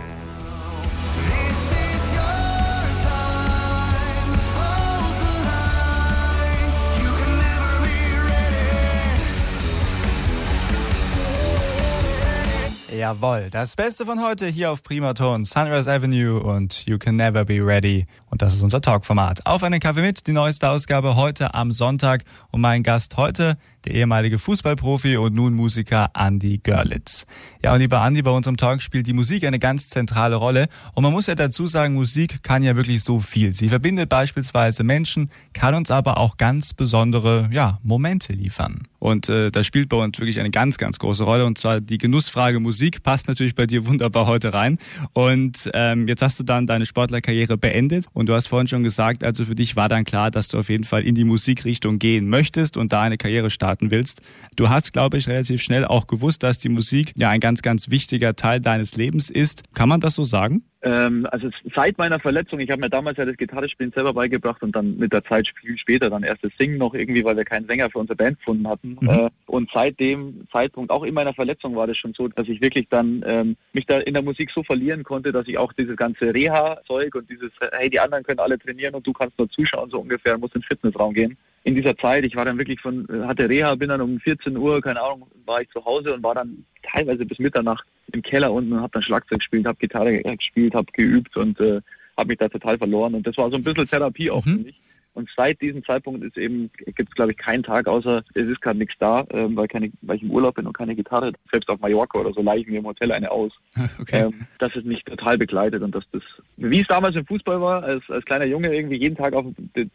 Jawohl, 13.04 13.50
das 13.52 13.76
Beste 13.76 14.06
von 14.06 14.24
heute 14.24 14.48
hier 14.48 14.72
auf 14.72 14.82
Primaton, 14.82 15.44
Sunrise 15.44 15.92
Avenue 15.92 16.40
und 16.40 16.86
You 16.86 16.98
Can 16.98 17.18
Never 17.18 17.44
Be 17.44 17.60
Ready. 17.60 18.06
Und 18.34 18.42
das 18.42 18.56
ist 18.56 18.64
unser 18.64 18.82
Talkformat. 18.82 19.46
Auf 19.46 19.62
einen 19.62 19.80
Kaffee 19.80 20.02
mit, 20.02 20.26
die 20.26 20.32
neueste 20.32 20.68
Ausgabe 20.68 21.16
heute 21.16 21.54
am 21.54 21.72
Sonntag. 21.72 22.24
Und 22.50 22.62
mein 22.62 22.82
Gast 22.82 23.16
heute, 23.16 23.60
der 23.86 23.94
ehemalige 23.94 24.40
Fußballprofi 24.40 25.18
und 25.18 25.36
nun 25.36 25.54
Musiker 25.54 26.10
Andy 26.18 26.58
Görlitz. 26.58 27.28
Ja, 27.64 27.74
und 27.74 27.80
lieber 27.80 28.04
Andy, 28.04 28.22
bei 28.24 28.32
unserem 28.32 28.58
Talk 28.58 28.82
spielt 28.82 29.06
die 29.06 29.14
Musik 29.14 29.46
eine 29.46 29.60
ganz 29.60 29.90
zentrale 29.90 30.36
Rolle. 30.36 30.68
Und 30.94 31.04
man 31.04 31.12
muss 31.12 31.28
ja 31.28 31.36
dazu 31.36 31.68
sagen, 31.68 31.94
Musik 31.94 32.42
kann 32.44 32.64
ja 32.64 32.76
wirklich 32.76 33.04
so 33.04 33.20
viel. 33.20 33.54
Sie 33.54 33.70
verbindet 33.70 34.10
beispielsweise 34.10 34.84
Menschen, 34.84 35.30
kann 35.54 35.76
uns 35.76 35.92
aber 35.92 36.18
auch 36.18 36.38
ganz 36.38 36.74
besondere, 36.74 37.50
ja, 37.52 37.80
Momente 37.84 38.34
liefern. 38.34 38.88
Und 39.00 39.28
äh, 39.28 39.52
das 39.52 39.68
spielt 39.68 39.90
bei 39.90 39.98
uns 39.98 40.18
wirklich 40.18 40.40
eine 40.40 40.50
ganz, 40.50 40.78
ganz 40.78 40.98
große 40.98 41.24
Rolle. 41.24 41.46
Und 41.46 41.58
zwar 41.58 41.82
die 41.82 41.98
Genussfrage 41.98 42.62
Musik 42.62 43.04
passt 43.04 43.28
natürlich 43.28 43.54
bei 43.54 43.66
dir 43.66 43.86
wunderbar 43.86 44.28
heute 44.28 44.54
rein. 44.54 44.78
Und 45.12 45.70
ähm, 45.74 46.08
jetzt 46.08 46.22
hast 46.22 46.40
du 46.40 46.44
dann 46.44 46.66
deine 46.68 46.86
Sportlerkarriere 46.86 47.58
beendet 47.58 48.06
und 48.14 48.23
du 48.26 48.34
hast 48.34 48.48
vorhin 48.48 48.68
schon 48.68 48.84
gesagt, 48.84 49.24
also 49.24 49.46
für 49.46 49.56
dich 49.56 49.76
war 49.76 49.90
dann 49.90 50.06
klar, 50.06 50.32
dass 50.32 50.48
du 50.48 50.58
auf 50.58 50.70
jeden 50.70 50.84
Fall 50.84 51.04
in 51.04 51.16
die 51.16 51.24
Musikrichtung 51.24 52.00
gehen 52.00 52.28
möchtest 52.28 52.78
und 52.78 52.94
da 52.94 53.02
eine 53.02 53.18
Karriere 53.18 53.50
starten 53.50 53.92
willst. 53.92 54.22
Du 54.56 54.70
hast, 54.70 54.94
glaube 54.94 55.18
ich, 55.18 55.28
relativ 55.28 55.62
schnell 55.62 55.86
auch 55.86 56.08
gewusst, 56.08 56.44
dass 56.44 56.58
die 56.58 56.70
Musik 56.70 57.14
ja 57.18 57.30
ein 57.30 57.40
ganz, 57.40 57.62
ganz 57.62 57.90
wichtiger 57.90 58.36
Teil 58.36 58.62
deines 58.62 58.96
Lebens 58.96 59.30
ist. 59.30 59.64
Kann 59.74 59.90
man 59.90 60.00
das 60.00 60.16
so 60.16 60.24
sagen? 60.24 60.64
Ähm, 60.84 61.26
also 61.32 61.50
seit 61.74 61.98
meiner 61.98 62.20
Verletzung, 62.20 62.60
ich 62.60 62.70
habe 62.70 62.82
mir 62.82 62.90
damals 62.90 63.18
ja 63.18 63.24
das 63.24 63.38
Gitarrespielen 63.38 63.94
selber 63.94 64.14
beigebracht 64.14 64.62
und 64.64 64.76
dann 64.76 64.98
mit 64.98 65.14
der 65.14 65.24
Zeit 65.24 65.48
viel 65.60 65.78
später 65.78 66.10
dann 66.10 66.24
erst 66.24 66.44
das 66.44 66.52
Singen 66.60 66.78
noch 66.78 66.94
irgendwie, 66.94 67.24
weil 67.24 67.38
wir 67.38 67.46
keinen 67.46 67.68
Sänger 67.68 67.90
für 67.90 68.00
unsere 68.00 68.18
Band 68.18 68.38
gefunden 68.40 68.68
hatten. 68.68 68.98
Mhm. 69.00 69.10
Äh, 69.10 69.30
und 69.46 69.70
seit 69.74 69.98
dem 70.02 70.46
Zeitpunkt, 70.52 70.92
auch 70.92 71.04
in 71.04 71.14
meiner 71.14 71.34
Verletzung 71.34 71.76
war 71.78 71.88
das 71.88 71.98
schon 71.98 72.14
so, 72.14 72.28
dass 72.28 72.50
ich 72.50 72.62
wirklich 72.62 72.88
dann 72.90 73.24
ähm, 73.26 73.56
mich 73.72 73.86
da 73.86 74.00
in 74.00 74.14
der 74.14 74.24
Musik 74.24 74.52
so 74.52 74.62
verlieren 74.64 75.04
konnte, 75.04 75.32
dass 75.32 75.48
ich 75.48 75.58
auch 75.58 75.72
dieses 75.72 75.96
ganze 75.96 76.34
Reha-Zeug 76.34 77.16
und 77.16 77.30
dieses, 77.30 77.52
hey, 77.72 77.90
die 77.90 78.02
anderen 78.02 78.24
können 78.26 78.40
alle 78.40 78.60
trainieren 78.60 78.94
und 78.94 79.08
du 79.08 79.14
kannst 79.14 79.40
nur 79.40 79.50
zuschauen, 79.50 79.90
so 79.90 80.00
ungefähr, 80.00 80.38
musst 80.38 80.56
in 80.56 80.62
den 80.62 80.68
Fitnessraum 80.68 81.14
gehen. 81.14 81.38
In 81.66 81.76
dieser 81.76 81.96
Zeit, 81.98 82.26
ich 82.26 82.36
war 82.36 82.44
dann 82.46 82.58
wirklich 82.58 82.82
von, 82.82 83.08
hatte 83.26 83.48
Reha, 83.48 83.74
bin 83.76 83.90
dann 83.90 84.02
um 84.02 84.20
14 84.20 84.58
Uhr, 84.58 84.82
keine 84.82 85.02
Ahnung, 85.02 85.28
war 85.46 85.62
ich 85.62 85.70
zu 85.70 85.84
Hause 85.86 86.14
und 86.14 86.24
war 86.24 86.36
dann 86.36 86.66
teilweise 86.82 87.26
bis 87.26 87.40
Mitternacht 87.40 87.86
im 88.12 88.22
Keller 88.22 88.52
unten 88.52 88.74
und 88.74 88.82
habe 88.82 88.92
dann 88.92 89.02
Schlagzeug 89.02 89.40
gespielt, 89.40 89.66
habe 89.66 89.78
Gitarre 89.80 90.22
gespielt, 90.22 90.76
habe 90.76 90.92
geübt 90.92 91.38
und 91.38 91.60
äh, 91.62 91.80
habe 92.18 92.28
mich 92.28 92.38
da 92.38 92.50
total 92.50 92.78
verloren. 92.78 93.16
Und 93.16 93.26
das 93.26 93.38
war 93.38 93.50
so 93.50 93.56
ein 93.56 93.64
bisschen 93.64 93.86
Therapie 93.86 94.30
auch 94.30 94.46
mhm. 94.46 94.52
für 94.52 94.60
mich. 94.60 94.82
Und 95.14 95.30
seit 95.36 95.62
diesem 95.62 95.84
Zeitpunkt 95.86 96.24
ist 96.24 96.38
eben, 96.38 96.72
gibt 96.78 97.10
es 97.10 97.16
glaube 97.16 97.32
ich 97.32 97.38
keinen 97.38 97.64
Tag, 97.64 97.88
außer 97.88 98.24
es 98.34 98.48
ist 98.48 98.62
gerade 98.62 98.80
nichts 98.80 98.96
da, 99.00 99.26
ähm, 99.30 99.56
weil, 99.56 99.68
keine, 99.68 99.92
weil 100.02 100.18
ich 100.18 100.24
im 100.24 100.32
Urlaub 100.32 100.56
bin 100.56 100.66
und 100.66 100.78
keine 100.78 100.96
Gitarre. 100.96 101.34
Selbst 101.52 101.70
auf 101.70 101.80
Mallorca 101.80 102.20
oder 102.20 102.34
so 102.34 102.42
leihe 102.42 102.62
ich 102.62 102.68
mir 102.68 102.80
im 102.80 102.86
Hotel 102.86 103.12
eine 103.12 103.32
aus. 103.32 103.52
Okay. 104.00 104.24
Ähm, 104.24 104.48
dass 104.60 104.76
es 104.76 104.84
mich 104.84 105.04
total 105.04 105.38
begleitet 105.38 105.82
und 105.82 105.94
dass 105.94 106.04
das, 106.12 106.22
wie 106.58 106.82
es 106.82 106.88
damals 106.88 107.16
im 107.16 107.26
Fußball 107.26 107.62
war, 107.62 107.84
als, 107.84 108.04
als 108.10 108.26
kleiner 108.26 108.46
Junge 108.46 108.74
irgendwie 108.74 108.98
jeden 108.98 109.16
Tag 109.16 109.34
auf 109.34 109.46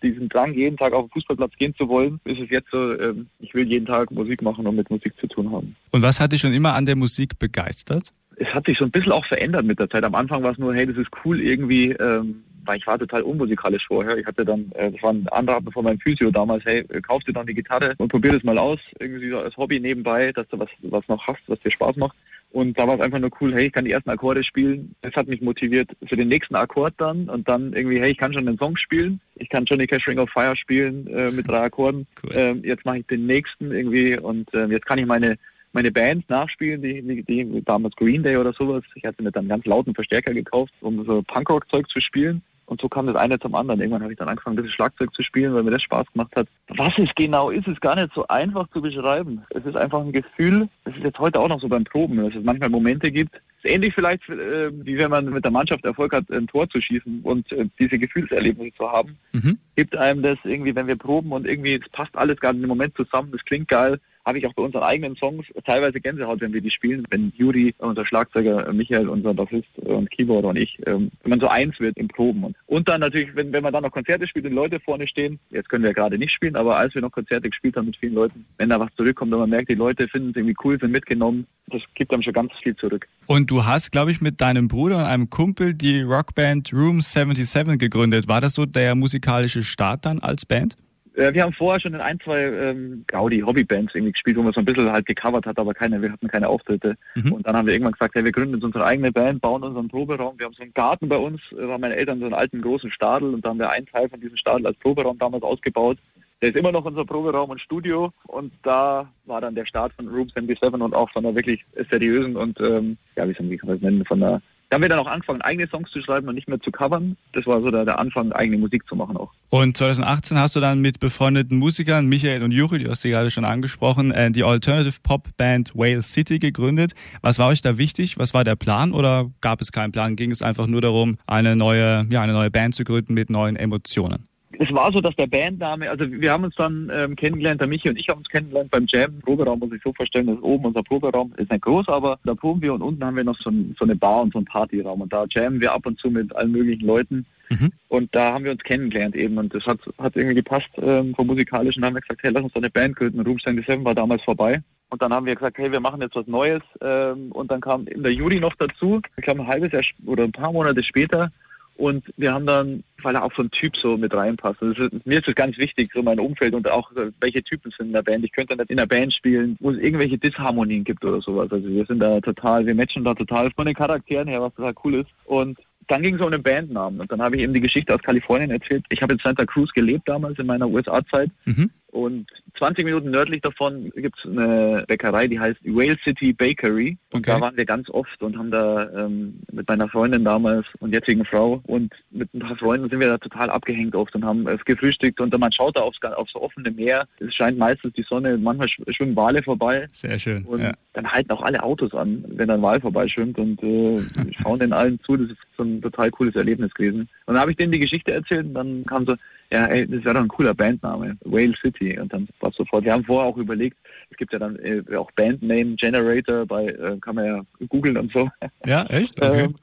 diesen 0.03 0.29
Drang, 0.29 0.55
jeden 0.55 0.77
Tag 0.77 0.93
auf 0.93 1.07
den 1.07 1.11
Fußballplatz 1.11 1.53
gehen 1.59 1.75
zu 1.75 1.89
wollen, 1.89 2.21
ist 2.25 2.41
es 2.41 2.49
jetzt 2.51 2.71
so, 2.71 2.99
ähm, 2.99 3.27
ich 3.41 3.55
will 3.55 3.67
jeden 3.67 3.87
Tag 3.87 4.11
Musik 4.11 4.41
machen 4.43 4.67
und 4.67 4.77
mit 4.77 4.89
Musik 4.91 5.15
zu 5.21 5.27
tun 5.27 5.51
haben. 5.53 5.77
Und 5.91 6.03
was 6.03 6.21
hat 6.21 6.33
dich 6.33 6.41
schon 6.41 6.53
immer 6.53 6.75
an 6.75 6.87
der 6.87 6.97
Musik 6.97 7.39
begeistert? 7.39 8.13
Es 8.37 8.49
hat 8.55 8.67
sich 8.67 8.79
so 8.79 8.85
ein 8.85 8.91
bisschen 8.91 9.13
auch 9.13 9.27
verändert 9.27 9.65
mit 9.65 9.79
der 9.81 9.91
Zeit. 9.91 10.05
Am 10.05 10.15
Anfang 10.15 10.43
war 10.43 10.53
es 10.53 10.59
nur, 10.59 10.75
hey, 10.75 10.87
das 10.87 10.97
ist 10.97 11.11
cool 11.25 11.41
irgendwie, 11.41 11.91
ähm, 11.91 12.45
weil 12.69 12.79
ich 12.79 12.87
war 12.87 12.99
total 12.99 13.23
unmusikalisch 13.23 13.87
vorher. 13.87 14.17
Ich 14.19 14.27
hatte 14.27 14.45
dann, 14.45 14.71
äh, 14.75 14.93
das 14.93 15.03
war 15.03 15.13
ein 15.13 15.27
Anraten 15.29 15.73
von 15.73 15.85
meinem 15.85 15.99
Physio 15.99 16.31
damals, 16.31 16.65
hey, 16.65 16.85
kauf 17.03 17.25
dir 17.25 17.33
dann 17.33 17.47
die 17.47 17.55
Gitarre 17.55 17.95
und 17.99 18.09
probier 18.09 18.33
das 18.33 18.45
mal 18.45 18.59
aus, 18.59 18.79
irgendwie 18.99 19.31
so 19.31 19.39
als 19.39 19.57
Hobby 19.57 19.81
nebenbei, 19.81 20.33
dass 20.33 20.47
du 20.49 20.59
was, 20.59 20.69
was 20.83 21.09
noch 21.09 21.27
hast, 21.27 21.41
was 21.47 21.59
dir 21.61 21.71
Spaß 21.71 21.97
macht. 21.97 22.17
Und 22.51 22.79
da 22.79 22.87
war 22.87 22.95
es 22.95 23.01
einfach 23.01 23.19
nur 23.19 23.31
cool, 23.41 23.55
hey, 23.55 23.67
ich 23.67 23.73
kann 23.73 23.85
die 23.85 23.91
ersten 23.91 24.09
Akkorde 24.09 24.43
spielen. 24.43 24.95
Das 25.03 25.15
hat 25.15 25.29
mich 25.29 25.43
motiviert 25.43 25.91
für 26.07 26.17
den 26.17 26.29
nächsten 26.29 26.55
Akkord 26.55 26.95
dann. 26.97 27.29
Und 27.29 27.47
dann 27.47 27.75
irgendwie, 27.75 28.01
hey, 28.01 28.11
ich 28.13 28.17
kann 28.17 28.33
schon 28.33 28.47
den 28.47 28.57
Song 28.57 28.77
spielen. 28.77 29.21
Ich 29.35 29.51
kann 29.51 29.67
Johnny 29.67 29.87
Cash 29.87 30.09
Ring 30.09 30.19
of 30.19 30.31
Fire 30.31 30.57
spielen 30.57 31.07
äh, 31.09 31.31
mit 31.31 31.47
drei 31.47 31.65
Akkorden. 31.65 32.07
Cool. 32.23 32.31
Ähm, 32.35 32.63
jetzt 32.65 32.87
mache 32.87 32.99
ich 32.99 33.07
den 33.07 33.27
nächsten 33.27 33.71
irgendwie 33.71 34.19
und 34.19 34.53
äh, 34.55 34.67
jetzt 34.67 34.87
kann 34.87 34.99
ich 34.99 35.07
meine 35.07 35.37
meine 35.73 35.93
Bands 35.93 36.29
nachspielen, 36.29 36.81
die, 36.81 37.03
die, 37.03 37.23
die 37.23 37.63
damals 37.65 37.95
Green 37.97 38.23
Day 38.23 38.37
oder 38.37 38.53
sowas. 38.53 38.83
Ich 38.95 39.05
hatte 39.05 39.23
mir 39.23 39.31
dann 39.31 39.43
einen 39.43 39.51
ganz 39.51 39.67
lauten 39.67 39.95
Verstärker 39.95 40.33
gekauft, 40.33 40.73
um 40.81 41.05
so 41.05 41.23
Punkrock-Zeug 41.23 41.89
zu 41.89 42.01
spielen. 42.01 42.43
Und 42.69 42.83
so 42.83 42.89
kam 42.89 43.07
das 43.07 43.17
eine 43.17 43.39
zum 43.39 43.55
anderen. 43.55 43.81
Irgendwann 43.81 44.03
habe 44.03 44.13
ich 44.13 44.19
dann 44.19 44.29
angefangen, 44.29 44.55
ein 44.55 44.63
bisschen 44.63 44.75
Schlagzeug 44.75 45.15
zu 45.15 45.23
spielen, 45.23 45.55
weil 45.55 45.63
mir 45.63 45.71
das 45.71 45.83
Spaß 45.83 46.07
gemacht 46.13 46.37
hat. 46.37 46.49
Was 46.69 46.99
es 46.99 47.09
genau 47.15 47.49
ist, 47.49 47.67
ist 47.67 47.81
gar 47.81 47.97
nicht 47.97 48.13
so 48.15 48.27
einfach 48.29 48.69
zu 48.69 48.83
beschreiben. 48.83 49.43
Es 49.51 49.65
ist 49.65 49.77
einfach 49.77 50.01
ein 50.01 50.13
Gefühl, 50.13 50.69
das 50.85 50.95
ist 50.95 51.03
jetzt 51.03 51.19
heute 51.19 51.41
auch 51.41 51.49
noch 51.49 51.61
so 51.61 51.69
beim 51.69 51.85
Proben, 51.85 52.19
dass 52.19 52.35
es 52.35 52.45
manchmal 52.45 52.69
Momente 52.69 53.11
gibt. 53.11 53.35
Es 53.35 53.65
ist 53.65 53.75
ähnlich 53.75 53.95
vielleicht, 53.95 54.29
äh, 54.29 54.71
wie 54.85 54.99
wenn 54.99 55.11
man 55.11 55.25
mit 55.31 55.45
der 55.45 55.51
Mannschaft 55.51 55.85
Erfolg 55.87 56.13
hat, 56.13 56.31
ein 56.31 56.47
Tor 56.47 56.69
zu 56.69 56.79
schießen 56.79 57.21
und 57.23 57.51
äh, 57.53 57.67
diese 57.79 57.99
Gefühlserlebnisse 57.99 58.77
zu 58.77 58.93
haben. 58.93 59.17
Mhm. 59.33 59.59
Gibt 59.75 59.97
einem 59.97 60.23
das 60.23 60.39
irgendwie, 60.45 60.75
wenn 60.75 60.87
wir 60.87 60.97
proben 60.97 61.33
und 61.33 61.47
irgendwie, 61.47 61.75
es 61.75 61.89
passt 61.89 62.15
alles 62.17 62.39
gerade 62.39 62.59
dem 62.59 62.69
Moment 62.69 62.95
zusammen, 62.97 63.33
es 63.35 63.45
klingt 63.47 63.69
geil, 63.69 63.99
habe 64.29 64.39
ich 64.39 64.47
auch 64.47 64.53
bei 64.53 64.63
unseren 64.63 64.83
eigenen 64.83 65.17
Songs 65.17 65.47
teilweise 65.65 66.01
Gänsehaut, 66.01 66.43
wenn 66.43 66.53
wir 66.53 66.61
die 66.61 66.71
spielen. 66.71 67.05
Wenn 67.09 67.33
Juri, 67.35 67.75
unser 67.79 68.05
Schlagzeuger, 68.05 68.71
Michael, 68.75 69.09
unser 69.09 69.33
Bassist 69.33 69.79
und 69.79 70.11
Keyboarder 70.11 70.49
und 70.49 70.57
ich, 70.57 70.79
ähm, 70.87 71.11
wenn 71.23 71.31
man 71.31 71.41
so 71.41 71.49
eins 71.49 71.81
wird 71.81 71.97
im 71.97 72.09
Proben. 72.09 72.55
Und 72.67 72.89
dann 72.89 73.01
natürlich, 73.01 73.35
wenn, 73.35 73.53
wenn 73.53 73.63
man 73.63 73.73
dann 73.73 73.83
noch 73.83 73.91
Konzerte 73.91 74.29
spielt 74.29 74.45
und 74.45 74.53
Leute 74.53 74.81
vorne 74.81 75.09
stehen, 75.09 75.39
jetzt 75.51 75.71
können 75.71 75.83
wir 75.83 75.91
ja 75.91 75.95
gerade 75.95 76.19
nicht 76.19 76.31
spielen, 76.31 76.57
aber 76.57 76.77
als 76.77 76.95
wir 76.95 77.01
noch 77.01 77.11
Konzerte 77.11 77.49
gespielt 77.49 77.77
haben 77.77 77.87
mit 77.87 77.97
vielen 77.97 78.15
Leuten, 78.15 78.45
wenn 78.59 78.69
da 78.69 78.79
was 78.79 78.95
zurückkommt 78.97 79.33
und 79.33 79.41
man 79.41 79.51
merkt, 79.51 79.71
die 79.71 79.75
Leute 79.75 80.07
finden 80.09 80.31
es 80.31 80.37
irgendwie 80.37 80.57
cool, 80.63 80.79
sind 80.79 80.93
mitgenommen, 80.93 81.47
das 81.69 81.83
gibt 81.95 82.13
einem 82.13 82.23
schon 82.23 82.35
ganz 82.35 82.53
viel 82.63 82.77
zurück. 82.77 83.09
Und 83.27 83.51
du 83.51 83.65
hast, 83.65 83.93
glaube 83.93 84.11
ich, 84.11 84.21
mit 84.21 84.43
deinem 84.43 84.69
Bruder 84.69 84.99
und 84.99 85.05
einem 85.05 85.31
Kumpel 85.31 85.73
die 85.73 86.03
Rockband 86.03 86.73
Room 86.75 87.01
77 87.01 87.79
gegründet. 87.79 88.29
War 88.29 88.43
das 88.43 88.55
so 88.55 88.67
der 88.67 88.95
musikalische 88.95 89.63
Start 89.63 90.05
dann 90.05 90.19
als 90.19 90.45
Band? 90.45 90.77
Äh, 91.19 91.35
wir 91.35 91.43
haben 91.43 91.53
vorher 91.53 91.81
schon 91.81 91.95
in 91.95 92.01
ein, 92.01 92.21
zwei 92.21 92.45
ähm, 92.45 93.05
Gaudi-Hobbybands 93.09 93.95
irgendwie 93.95 94.13
gespielt, 94.13 94.37
wo 94.37 94.43
man 94.43 94.53
so 94.53 94.61
ein 94.61 94.65
bisschen 94.65 94.93
halt 94.93 95.05
gecovert 95.05 95.47
hat, 95.47 95.59
aber 95.59 95.75
keine, 95.75 96.01
wir 96.01 96.13
hatten 96.13 96.29
keine 96.29 96.49
Auftritte. 96.49 96.97
Mhm. 97.17 97.33
Und 97.33 97.47
dann 97.47 97.57
haben 97.57 97.67
wir 97.67 97.75
irgendwann 97.75 97.93
gesagt, 97.93 98.15
hey, 98.15 98.25
wir 98.25 98.31
gründen 98.31 98.55
jetzt 98.55 98.65
unsere 98.65 98.87
eigene 98.87 99.11
Band, 99.11 99.43
bauen 99.43 99.65
unseren 99.65 99.89
Proberaum. 99.89 100.39
Wir 100.39 100.47
haben 100.47 100.55
so 100.55 100.63
einen 100.63 100.75
Garten 100.75 101.09
bei 101.09 101.17
uns, 101.17 101.41
äh, 101.53 101.67
haben 101.67 101.81
meine 101.81 101.97
Eltern 101.97 102.21
so 102.21 102.27
einen 102.27 102.35
alten 102.35 102.63
großen 102.63 102.93
Stadel 102.93 103.35
und 103.35 103.45
da 103.45 103.51
haben 103.51 103.59
wir 103.59 103.71
einen 103.71 103.87
Teil 103.87 104.09
von 104.09 104.21
diesem 104.21 104.37
Stadel 104.37 104.67
als 104.67 104.79
Proberaum 104.79 105.19
damals 105.19 105.43
ausgebaut. 105.43 105.99
Der 106.41 106.51
ist 106.51 106.57
immer 106.57 106.71
noch 106.71 106.85
unser 106.85 107.05
Proberaum 107.05 107.51
und 107.51 107.61
Studio 107.61 108.13
und 108.29 108.53
da 108.63 109.11
war 109.27 109.41
dann 109.41 109.57
der 109.57 109.67
Start 109.67 109.93
von 109.95 110.07
Room 110.07 110.29
77 110.29 110.73
und 110.73 110.95
auch 110.95 111.11
von 111.11 111.27
einer 111.27 111.35
wirklich 111.35 111.65
seriösen 111.91 112.37
und, 112.37 112.61
ähm, 112.61 112.97
ja, 113.17 113.29
wie 113.29 113.35
soll 113.35 113.47
man 113.47 113.75
das 113.75 113.81
nennen, 113.81 114.05
von 114.05 114.23
einer 114.23 114.41
da 114.69 114.75
haben 114.75 114.83
wir 114.83 114.89
dann 114.91 114.99
auch 114.99 115.07
angefangen, 115.07 115.41
eigene 115.41 115.67
Songs 115.69 115.91
zu 115.91 116.03
schreiben 116.03 116.29
und 116.29 116.35
nicht 116.35 116.47
mehr 116.47 116.61
zu 116.61 116.71
covern. 116.71 117.17
Das 117.33 117.47
war 117.47 117.61
so 117.63 117.71
der, 117.71 117.87
der 117.87 117.99
Anfang, 117.99 118.33
eigene 118.33 118.59
Musik 118.59 118.87
zu 118.87 118.97
machen 118.97 119.17
auch. 119.17 119.33
Und 119.49 119.77
2018 119.77 120.39
hast 120.39 120.57
du 120.57 120.61
dann 120.61 120.81
mit 120.81 121.01
befreundeten 121.01 121.57
Musikern, 121.59 122.07
Michael 122.07 122.43
und 122.43 122.53
Juri, 122.53 122.81
die 122.81 122.89
hast 122.89 123.03
du 123.03 123.09
gerade 123.09 123.31
schon 123.31 123.47
angesprochen, 123.47 124.11
äh, 124.11 124.31
die 124.31 124.45
Alternative 124.45 124.99
Pop 125.03 125.29
Band 125.39 125.73
Whale 125.75 126.03
City 126.03 126.39
gegründet. 126.39 126.93
Was 127.23 127.39
war 127.39 127.49
euch 127.49 127.63
da 127.63 127.79
wichtig? 127.79 128.19
Was 128.19 128.35
war 128.35 128.45
der 128.45 128.57
Plan 128.57 128.93
oder 128.93 129.31
gab 129.41 129.63
es 129.63 129.73
keinen 129.73 129.93
Plan? 129.93 130.17
Ging 130.17 130.31
es 130.31 130.43
einfach 130.43 130.67
nur 130.67 130.83
darum, 130.83 131.17
eine 131.27 131.57
neue, 131.57 132.07
ja, 132.11 132.21
eine 132.21 132.35
neue 132.35 132.51
Band 132.51 132.75
zu 132.75 132.85
gründen 132.85 133.15
mit 133.15 133.31
neuen 133.31 133.57
Emotionen? 133.57 134.25
Es 134.61 134.73
war 134.73 134.93
so, 134.93 135.01
dass 135.01 135.15
der 135.15 135.29
Bandname, 135.29 135.89
also 135.89 136.05
wir 136.11 136.33
haben 136.33 136.45
uns 136.45 136.57
dann 136.57 136.91
ähm, 136.93 137.15
kennengelernt, 137.15 137.61
der 137.61 137.69
Michi 137.69 137.89
und 137.89 137.99
ich 137.99 138.09
haben 138.09 138.19
uns 138.19 138.29
kennengelernt 138.29 138.73
beim 138.73 138.87
Jam. 138.89 139.21
Proberaum 139.21 139.61
muss 139.61 139.73
ich 139.73 139.83
so 139.83 139.93
vorstellen, 139.93 140.27
dass 140.27 140.43
oben 140.43 140.65
unser 140.67 140.83
Proberaum 140.83 141.33
ist 141.37 141.51
nicht 141.51 141.63
groß, 141.63 141.89
aber 141.89 142.19
da 142.25 142.35
proben 142.35 142.61
wir 142.61 142.75
und 142.75 142.83
unten 142.83 143.05
haben 143.05 143.17
wir 143.17 143.23
noch 143.23 143.39
so, 143.39 143.51
ein, 143.51 143.77
so 143.79 143.85
eine 143.85 143.95
Bar 143.95 144.23
und 144.23 144.33
so 144.33 144.41
einen 144.41 144.47
Partyraum 144.47 145.01
und 145.01 145.13
da 145.13 145.27
jammen 145.31 145.61
wir 145.61 145.73
ab 145.73 145.87
und 145.87 145.99
zu 145.99 146.11
mit 146.11 146.35
allen 146.35 146.51
möglichen 146.51 146.87
Leuten. 146.87 147.25
Mhm. 147.51 147.71
Und 147.87 148.15
da 148.15 148.35
haben 148.35 148.45
wir 148.45 148.51
uns 148.51 148.63
kennengelernt 148.65 149.15
eben 149.15 149.39
und 149.39 149.55
das 149.55 149.65
hat, 149.65 149.79
hat 149.99 150.17
irgendwie 150.17 150.37
gepasst 150.37 150.71
ähm, 150.79 151.15
vom 151.15 151.29
musikalischen. 151.29 151.83
Dann 151.83 151.91
haben 151.91 151.95
wir 151.95 152.01
gesagt, 152.01 152.23
hey, 152.25 152.33
lass 152.33 152.43
uns 152.43 152.53
doch 152.53 152.61
eine 152.61 152.71
Band 152.71 152.97
gründen. 152.97 153.21
Room 153.21 153.39
77 153.39 153.85
war 153.85 153.95
damals 153.95 154.23
vorbei. 154.23 154.61
Und 154.91 155.01
dann 155.03 155.13
haben 155.13 155.27
wir 155.27 155.35
gesagt, 155.35 155.59
hey, 155.59 155.71
wir 155.71 155.81
machen 155.81 156.01
jetzt 156.01 156.17
was 156.17 156.27
Neues. 156.27 156.63
Ähm, 156.81 157.31
und 157.33 157.51
dann 157.51 157.61
kam 157.61 157.87
eben 157.87 158.03
der 158.03 158.13
Juri 158.13 158.41
noch 158.41 158.55
dazu. 158.57 159.01
Ich 159.17 159.25
glaube, 159.25 159.43
ein 159.43 159.47
halbes 159.47 159.73
Jahr 159.73 159.83
oder 160.05 160.25
ein 160.25 160.33
paar 160.33 160.53
Monate 160.53 160.83
später 160.83 161.31
und 161.79 162.05
wir 162.17 162.35
haben 162.35 162.45
dann, 162.45 162.83
weil 163.03 163.15
er 163.15 163.23
auch 163.23 163.33
so 163.35 163.43
ein 163.43 163.53
Typ 163.53 163.77
so 163.77 163.97
mit 163.97 164.13
reinpasst. 164.13 164.61
Also 164.61 164.89
mir 165.05 165.19
ist 165.19 165.29
das 165.29 165.35
ganz 165.37 165.57
wichtig, 165.59 165.91
so 165.95 166.03
mein 166.03 166.19
Umfeld 166.19 166.53
und 166.53 166.69
auch 166.69 166.91
welche 167.21 167.43
Typen 167.43 167.71
sind 167.71 167.87
in 167.87 167.93
der 167.93 168.03
Band. 168.03 168.25
Ich 168.25 168.33
könnte 168.33 168.57
nicht 168.57 168.71
in 168.71 168.79
der 168.79 168.87
Band 168.87 169.15
spielen, 169.15 169.57
wo 169.61 169.71
es 169.71 169.79
irgendwelche 169.79 170.19
Disharmonien 170.19 170.83
gibt 170.83 171.05
oder 171.05 171.21
sowas. 171.21 171.53
Also 171.53 171.69
wir 171.69 171.87
sind 171.87 172.01
da 172.01 172.21
total, 172.21 172.67
wir 172.67 172.75
matchen 172.75 173.05
da 173.05 173.15
total 173.15 173.53
von 173.53 173.67
den 173.67 173.77
Charakteren 173.77 174.27
her, 174.27 174.43
was 174.43 174.55
total 174.57 174.75
cool 174.85 174.95
ist. 174.97 175.11
Und 175.25 175.57
dann 175.87 176.03
ging 176.03 176.17
es 176.17 176.21
um 176.21 176.33
den 176.33 176.43
Bandnamen 176.43 177.01
und 177.01 177.13
dann 177.13 177.23
habe 177.23 177.37
ich 177.37 177.43
eben 177.43 177.55
die 177.55 177.61
Geschichte 177.61 177.95
aus 177.95 178.03
Kalifornien 178.03 178.51
erzählt. 178.51 178.85
Ich 178.89 179.01
habe 179.01 179.13
in 179.13 179.21
Santa 179.21 179.47
Cruz 179.47 179.73
gelebt 179.73 180.09
damals 180.09 180.39
in 180.41 180.47
meiner 180.47 180.69
USA-Zeit 180.69 181.31
mhm. 181.45 181.71
Und 181.91 182.27
20 182.57 182.85
Minuten 182.85 183.11
nördlich 183.11 183.41
davon 183.41 183.91
gibt 183.97 184.19
es 184.19 184.31
eine 184.31 184.85
Bäckerei, 184.87 185.27
die 185.27 185.41
heißt 185.41 185.59
Whale 185.65 185.97
City 186.05 186.33
Bakery. 186.33 186.99
Und 187.13 187.21
okay. 187.21 187.33
da 187.33 187.41
waren 187.41 187.57
wir 187.57 187.65
ganz 187.65 187.89
oft 187.89 188.23
und 188.23 188.37
haben 188.37 188.51
da 188.51 188.91
ähm, 188.93 189.41
mit 189.53 189.67
meiner 189.69 189.89
Freundin 189.89 190.25
damals 190.25 190.67
und 190.81 190.93
jetzigen 190.93 191.25
Frau 191.25 191.63
und 191.67 191.95
mit 192.11 192.33
ein 192.35 192.41
paar 192.41 192.57
Freunden 192.57 192.91
sind 192.91 193.01
wir 193.01 193.09
da 193.09 193.19
total 193.19 193.49
abgehängt 193.49 193.95
oft 193.95 194.15
und 194.15 194.25
haben 194.25 194.47
es 194.49 194.63
gefrühstückt. 194.65 195.21
Und 195.21 195.37
man 195.39 195.53
schaut 195.53 195.77
da 195.77 195.81
aufs, 195.81 196.03
aufs 196.03 196.35
offene 196.35 196.71
Meer. 196.71 197.07
Es 197.21 197.35
scheint 197.35 197.59
meistens 197.59 197.95
die 197.95 198.03
Sonne, 198.03 198.37
manchmal 198.37 198.69
schwimmen 198.69 199.17
Wale 199.17 199.43
vorbei. 199.43 199.89
Sehr 199.93 200.19
schön. 200.19 200.45
Und 200.45 200.61
ja. 200.61 200.73
dann 200.93 201.11
halten 201.11 201.31
auch 201.31 201.43
alle 201.43 201.63
Autos 201.63 201.95
an, 201.95 202.25
wenn 202.29 202.51
ein 202.51 202.61
Wal 202.61 202.81
vorbeischwimmt 202.81 203.39
und 203.39 203.63
äh, 203.63 203.99
schauen 204.43 204.61
den 204.61 204.73
allen 204.75 205.01
zu. 205.01 205.17
Das 205.17 205.31
ist 205.31 205.39
so 205.57 205.63
ein 205.63 205.81
total 205.81 206.11
cooles 206.11 206.37
Erlebnis 206.37 206.75
gewesen. 206.75 207.09
Und 207.27 207.35
dann 207.35 207.41
habe 207.41 207.53
ich 207.53 207.57
denen 207.57 207.73
die 207.73 207.81
Geschichte 207.81 208.13
erzählt 208.13 208.47
und 208.47 208.55
dann 208.55 208.85
kam 208.85 209.07
so, 209.07 209.15
ja, 209.53 209.65
ey, 209.67 209.87
das 209.87 210.05
wäre 210.05 210.15
doch 210.15 210.23
ein 210.23 210.29
cooler 210.29 210.55
Bandname, 210.55 211.17
Whale 211.25 211.55
City. 211.57 211.99
Und 211.99 212.13
dann 212.13 212.29
war 212.41 212.53
sofort, 212.53 212.85
wir 212.85 212.93
haben 212.93 213.05
vorher 213.05 213.27
auch 213.27 213.37
überlegt, 213.37 213.77
es 214.11 214.17
gibt 214.17 214.33
ja 214.33 214.39
dann 214.39 214.57
äh, 214.57 214.83
auch 214.97 215.11
Bandname 215.13 215.75
Generator, 215.77 216.45
bei 216.47 216.67
äh, 216.67 216.99
kann 217.01 217.15
man 217.15 217.25
ja 217.25 217.43
googeln 217.69 217.97
und 217.97 218.13
so. 218.13 218.29
Ja, 218.67 218.85
echt? 218.87 219.21
Okay. 219.21 219.45
Ähm, 219.45 219.55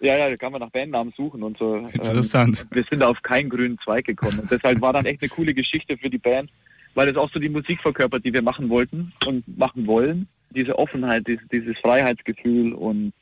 ja, 0.00 0.16
ja, 0.16 0.28
da 0.28 0.36
kann 0.36 0.52
man 0.52 0.60
nach 0.60 0.70
Bandnamen 0.70 1.12
suchen 1.16 1.42
und 1.42 1.58
so. 1.58 1.76
Interessant. 1.76 2.60
Ähm, 2.60 2.76
wir 2.76 2.84
sind 2.88 3.02
auf 3.02 3.20
keinen 3.22 3.48
grünen 3.48 3.78
Zweig 3.78 4.04
gekommen. 4.04 4.38
Und 4.40 4.50
deshalb 4.50 4.80
war 4.80 4.92
dann 4.92 5.06
echt 5.06 5.22
eine 5.22 5.28
coole 5.28 5.54
Geschichte 5.54 5.96
für 5.96 6.10
die 6.10 6.18
Band, 6.18 6.50
weil 6.94 7.08
es 7.08 7.16
auch 7.16 7.30
so 7.32 7.38
die 7.40 7.48
Musik 7.48 7.80
verkörpert, 7.80 8.24
die 8.24 8.32
wir 8.32 8.42
machen 8.42 8.68
wollten 8.68 9.12
und 9.26 9.58
machen 9.58 9.86
wollen. 9.86 10.28
Diese 10.50 10.78
Offenheit, 10.78 11.26
dieses, 11.26 11.46
dieses 11.48 11.78
Freiheitsgefühl 11.80 12.72
und 12.72 13.12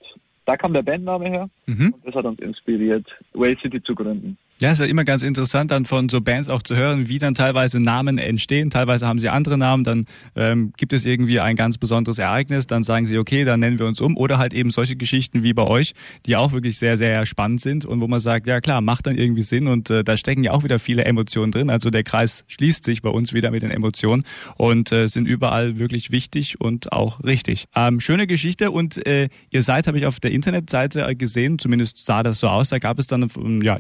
da 0.45 0.57
kam 0.57 0.73
der 0.73 0.83
Bandname 0.83 1.29
her 1.29 1.51
Mhm. 1.67 1.95
und 1.95 2.07
das 2.07 2.15
hat 2.15 2.25
uns 2.25 2.41
inspiriert, 2.41 3.07
Whale 3.33 3.57
City 3.59 3.83
zu 3.83 3.95
gründen. 3.95 4.39
Ja, 4.59 4.73
ist 4.73 4.79
ja 4.79 4.87
immer 4.87 5.05
ganz 5.05 5.23
interessant, 5.23 5.71
dann 5.71 5.85
von 5.85 6.09
so 6.09 6.23
Bands 6.23 6.49
auch 6.49 6.63
zu 6.63 6.77
hören, 6.77 7.09
wie 7.09 7.19
dann 7.19 7.35
teilweise 7.35 7.79
Namen 7.79 8.17
entstehen. 8.17 8.71
Teilweise 8.71 9.07
haben 9.07 9.19
sie 9.19 9.29
andere 9.29 9.59
Namen, 9.59 9.85
dann 9.85 10.07
ähm, 10.35 10.73
gibt 10.79 10.95
es 10.95 11.05
irgendwie 11.05 11.41
ein 11.41 11.57
ganz 11.57 11.77
besonderes 11.77 12.19
Ereignis, 12.19 12.67
dann 12.67 12.83
sagen 12.83 13.05
sie, 13.07 13.19
okay, 13.19 13.45
dann 13.45 13.61
nennen 13.61 13.79
wir 13.79 13.85
uns 13.85 14.01
um. 14.01 14.17
Oder 14.17 14.39
halt 14.39 14.55
eben 14.55 14.71
solche 14.71 14.97
Geschichten 14.97 15.43
wie 15.43 15.53
bei 15.53 15.65
euch, 15.65 15.93
die 16.25 16.37
auch 16.37 16.53
wirklich 16.53 16.79
sehr, 16.79 16.97
sehr 16.97 17.27
spannend 17.27 17.61
sind 17.61 17.85
und 17.85 18.01
wo 18.01 18.09
man 18.09 18.19
sagt, 18.19 18.47
ja 18.47 18.63
klar, 18.63 18.81
macht 18.81 19.07
dann 19.07 19.19
irgendwie 19.19 19.43
Sinn 19.43 19.67
und 19.67 19.91
äh, 19.91 20.03
da 20.03 20.17
stecken 20.17 20.43
ja 20.43 20.53
auch 20.53 20.65
wieder 20.65 20.79
viele 20.79 21.05
Emotionen 21.05 21.53
drin. 21.53 21.69
Also 21.69 21.91
der 21.91 22.03
Kreis 22.03 22.47
schließt 22.49 22.83
sich 22.83 23.03
bei 23.03 23.11
uns 23.11 23.35
wieder 23.35 23.51
mit 23.51 23.63
den 23.63 23.71
Emotionen 23.71 24.25
und 24.57 24.91
äh, 24.91 25.07
sind 25.07 25.27
überall 25.27 25.79
wirklich 25.79 26.13
wichtig 26.13 26.59
und 26.63 26.93
auch 26.93 27.23
richtig. 27.23 27.67
Ähm, 27.77 28.01
schöne 28.01 28.27
Geschichte 28.27 28.71
und 28.71 29.07
äh, 29.07 29.29
ihr 29.51 29.63
seid, 29.63 29.87
habe 29.87 29.99
ich 29.99 30.07
auf 30.07 30.19
der 30.19 30.31
Internetseite 30.31 31.15
gesehen, 31.15 31.59
zumindest 31.59 32.07
sah 32.07 32.23
das 32.23 32.41
so 32.41 32.49
aus, 32.49 32.71
da 32.71 32.79
gab 32.79 32.99
es 32.99 33.07
dann 33.07 33.29
ja 33.61 33.77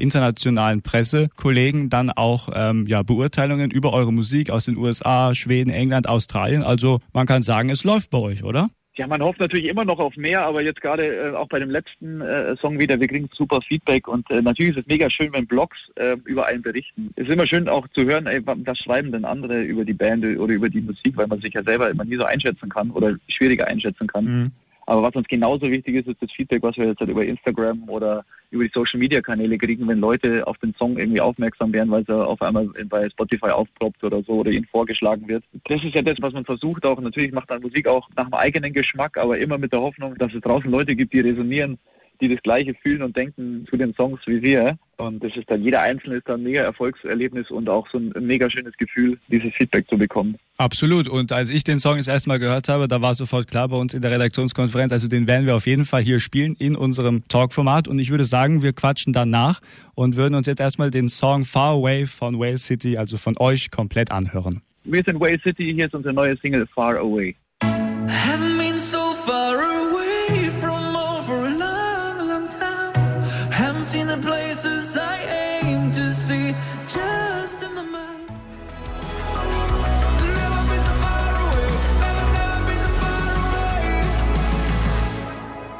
internationalen 0.72 0.82
Pressekollegen 0.82 1.88
dann 1.90 2.10
auch 2.10 2.48
ähm, 2.54 2.86
ja, 2.86 3.02
Beurteilungen 3.02 3.70
über 3.70 3.92
eure 3.92 4.12
Musik 4.12 4.50
aus 4.50 4.66
den 4.66 4.76
USA, 4.76 5.34
Schweden, 5.34 5.70
England, 5.70 6.08
Australien. 6.08 6.62
Also 6.62 6.98
man 7.12 7.26
kann 7.26 7.42
sagen, 7.42 7.70
es 7.70 7.84
läuft 7.84 8.10
bei 8.10 8.18
euch, 8.18 8.44
oder? 8.44 8.68
Ja, 8.96 9.06
man 9.06 9.20
hofft 9.22 9.40
natürlich 9.40 9.66
immer 9.66 9.84
noch 9.84 9.98
auf 9.98 10.16
mehr, 10.16 10.42
aber 10.46 10.62
jetzt 10.62 10.80
gerade 10.80 11.04
äh, 11.04 11.30
auch 11.34 11.48
bei 11.48 11.58
dem 11.58 11.68
letzten 11.68 12.22
äh, 12.22 12.56
Song 12.56 12.78
wieder, 12.78 12.98
wir 12.98 13.06
kriegen 13.08 13.28
super 13.30 13.60
Feedback 13.60 14.08
und 14.08 14.30
äh, 14.30 14.40
natürlich 14.40 14.74
ist 14.74 14.82
es 14.82 14.86
mega 14.86 15.10
schön, 15.10 15.30
wenn 15.34 15.46
Blogs 15.46 15.76
äh, 15.96 16.16
über 16.24 16.46
einen 16.46 16.62
berichten. 16.62 17.10
Es 17.14 17.26
ist 17.26 17.34
immer 17.34 17.46
schön 17.46 17.68
auch 17.68 17.86
zu 17.88 18.04
hören, 18.04 18.26
ey, 18.26 18.44
wa- 18.46 18.56
was 18.64 18.78
schreiben 18.78 19.12
denn 19.12 19.26
andere 19.26 19.60
über 19.62 19.84
die 19.84 19.92
Band 19.92 20.24
oder 20.24 20.54
über 20.54 20.70
die 20.70 20.80
Musik, 20.80 21.14
weil 21.16 21.26
man 21.26 21.42
sich 21.42 21.52
ja 21.52 21.62
selber 21.62 21.90
immer 21.90 22.04
nie 22.06 22.16
so 22.16 22.24
einschätzen 22.24 22.70
kann 22.70 22.90
oder 22.90 23.14
schwieriger 23.28 23.66
einschätzen 23.68 24.06
kann. 24.06 24.50
Aber 24.86 25.02
was 25.02 25.14
uns 25.14 25.28
genauso 25.28 25.68
wichtig 25.70 25.96
ist, 25.96 26.08
ist 26.08 26.22
das 26.22 26.32
Feedback, 26.32 26.62
was 26.62 26.76
wir 26.78 26.86
jetzt 26.86 27.00
halt 27.00 27.10
über 27.10 27.24
Instagram 27.24 27.86
oder 27.88 28.24
über 28.56 28.64
die 28.64 28.72
Social 28.74 28.98
Media 28.98 29.20
Kanäle 29.20 29.56
kriegen, 29.56 29.86
wenn 29.88 30.00
Leute 30.00 30.46
auf 30.46 30.58
den 30.58 30.74
Song 30.74 30.98
irgendwie 30.98 31.20
aufmerksam 31.20 31.72
werden, 31.72 31.90
weil 31.90 32.04
er 32.08 32.26
auf 32.26 32.42
einmal 32.42 32.66
bei 32.88 33.08
Spotify 33.10 33.50
aufproppt 33.50 34.02
oder 34.04 34.22
so 34.22 34.34
oder 34.34 34.50
ihnen 34.50 34.66
vorgeschlagen 34.66 35.28
wird. 35.28 35.44
Das 35.68 35.82
ist 35.82 35.94
ja 35.94 36.02
das, 36.02 36.16
was 36.20 36.32
man 36.32 36.44
versucht 36.44 36.84
auch. 36.84 37.00
Natürlich 37.00 37.32
macht 37.32 37.48
man 37.48 37.62
Musik 37.62 37.86
auch 37.86 38.08
nach 38.16 38.24
dem 38.24 38.34
eigenen 38.34 38.72
Geschmack, 38.72 39.16
aber 39.16 39.38
immer 39.38 39.58
mit 39.58 39.72
der 39.72 39.80
Hoffnung, 39.80 40.16
dass 40.16 40.34
es 40.34 40.40
draußen 40.40 40.70
Leute 40.70 40.96
gibt, 40.96 41.12
die 41.12 41.20
resonieren, 41.20 41.78
die 42.20 42.28
das 42.28 42.42
Gleiche 42.42 42.74
fühlen 42.74 43.02
und 43.02 43.16
denken 43.16 43.66
zu 43.68 43.76
den 43.76 43.94
Songs 43.94 44.20
wie 44.26 44.42
wir. 44.42 44.78
Und 44.98 45.22
das 45.22 45.36
ist 45.36 45.50
dann, 45.50 45.62
jeder 45.62 45.82
Einzelne 45.82 46.16
ist 46.16 46.28
dann 46.28 46.40
ein 46.40 46.44
mega 46.44 46.62
Erfolgserlebnis 46.62 47.50
und 47.50 47.68
auch 47.68 47.86
so 47.90 47.98
ein 47.98 48.12
mega 48.20 48.48
schönes 48.48 48.76
Gefühl, 48.76 49.18
dieses 49.28 49.52
Feedback 49.54 49.88
zu 49.88 49.98
bekommen. 49.98 50.36
Absolut. 50.56 51.06
Und 51.08 51.32
als 51.32 51.50
ich 51.50 51.64
den 51.64 51.80
Song 51.80 51.98
das 51.98 52.08
erste 52.08 52.28
Mal 52.28 52.38
gehört 52.38 52.68
habe, 52.68 52.88
da 52.88 53.02
war 53.02 53.14
sofort 53.14 53.48
klar 53.48 53.68
bei 53.68 53.76
uns 53.76 53.92
in 53.92 54.00
der 54.00 54.10
Redaktionskonferenz, 54.10 54.92
also 54.92 55.08
den 55.08 55.28
werden 55.28 55.46
wir 55.46 55.54
auf 55.54 55.66
jeden 55.66 55.84
Fall 55.84 56.02
hier 56.02 56.20
spielen 56.20 56.56
in 56.58 56.76
unserem 56.76 57.28
Talkformat. 57.28 57.88
Und 57.88 57.98
ich 57.98 58.10
würde 58.10 58.24
sagen, 58.24 58.62
wir 58.62 58.72
quatschen 58.72 59.12
danach 59.12 59.60
und 59.94 60.16
würden 60.16 60.34
uns 60.34 60.46
jetzt 60.46 60.60
erstmal 60.60 60.90
den 60.90 61.08
Song 61.08 61.44
Far 61.44 61.74
Away 61.74 62.06
von 62.06 62.38
Whale 62.38 62.58
City, 62.58 62.96
also 62.96 63.18
von 63.18 63.36
euch, 63.38 63.70
komplett 63.70 64.10
anhören. 64.10 64.62
Wir 64.84 65.02
sind 65.04 65.20
Whale 65.20 65.38
City, 65.42 65.74
hier 65.74 65.86
ist 65.86 65.94
unsere 65.94 66.14
neue 66.14 66.36
Single 66.38 66.66
Far 66.68 66.96
Away. 66.96 67.34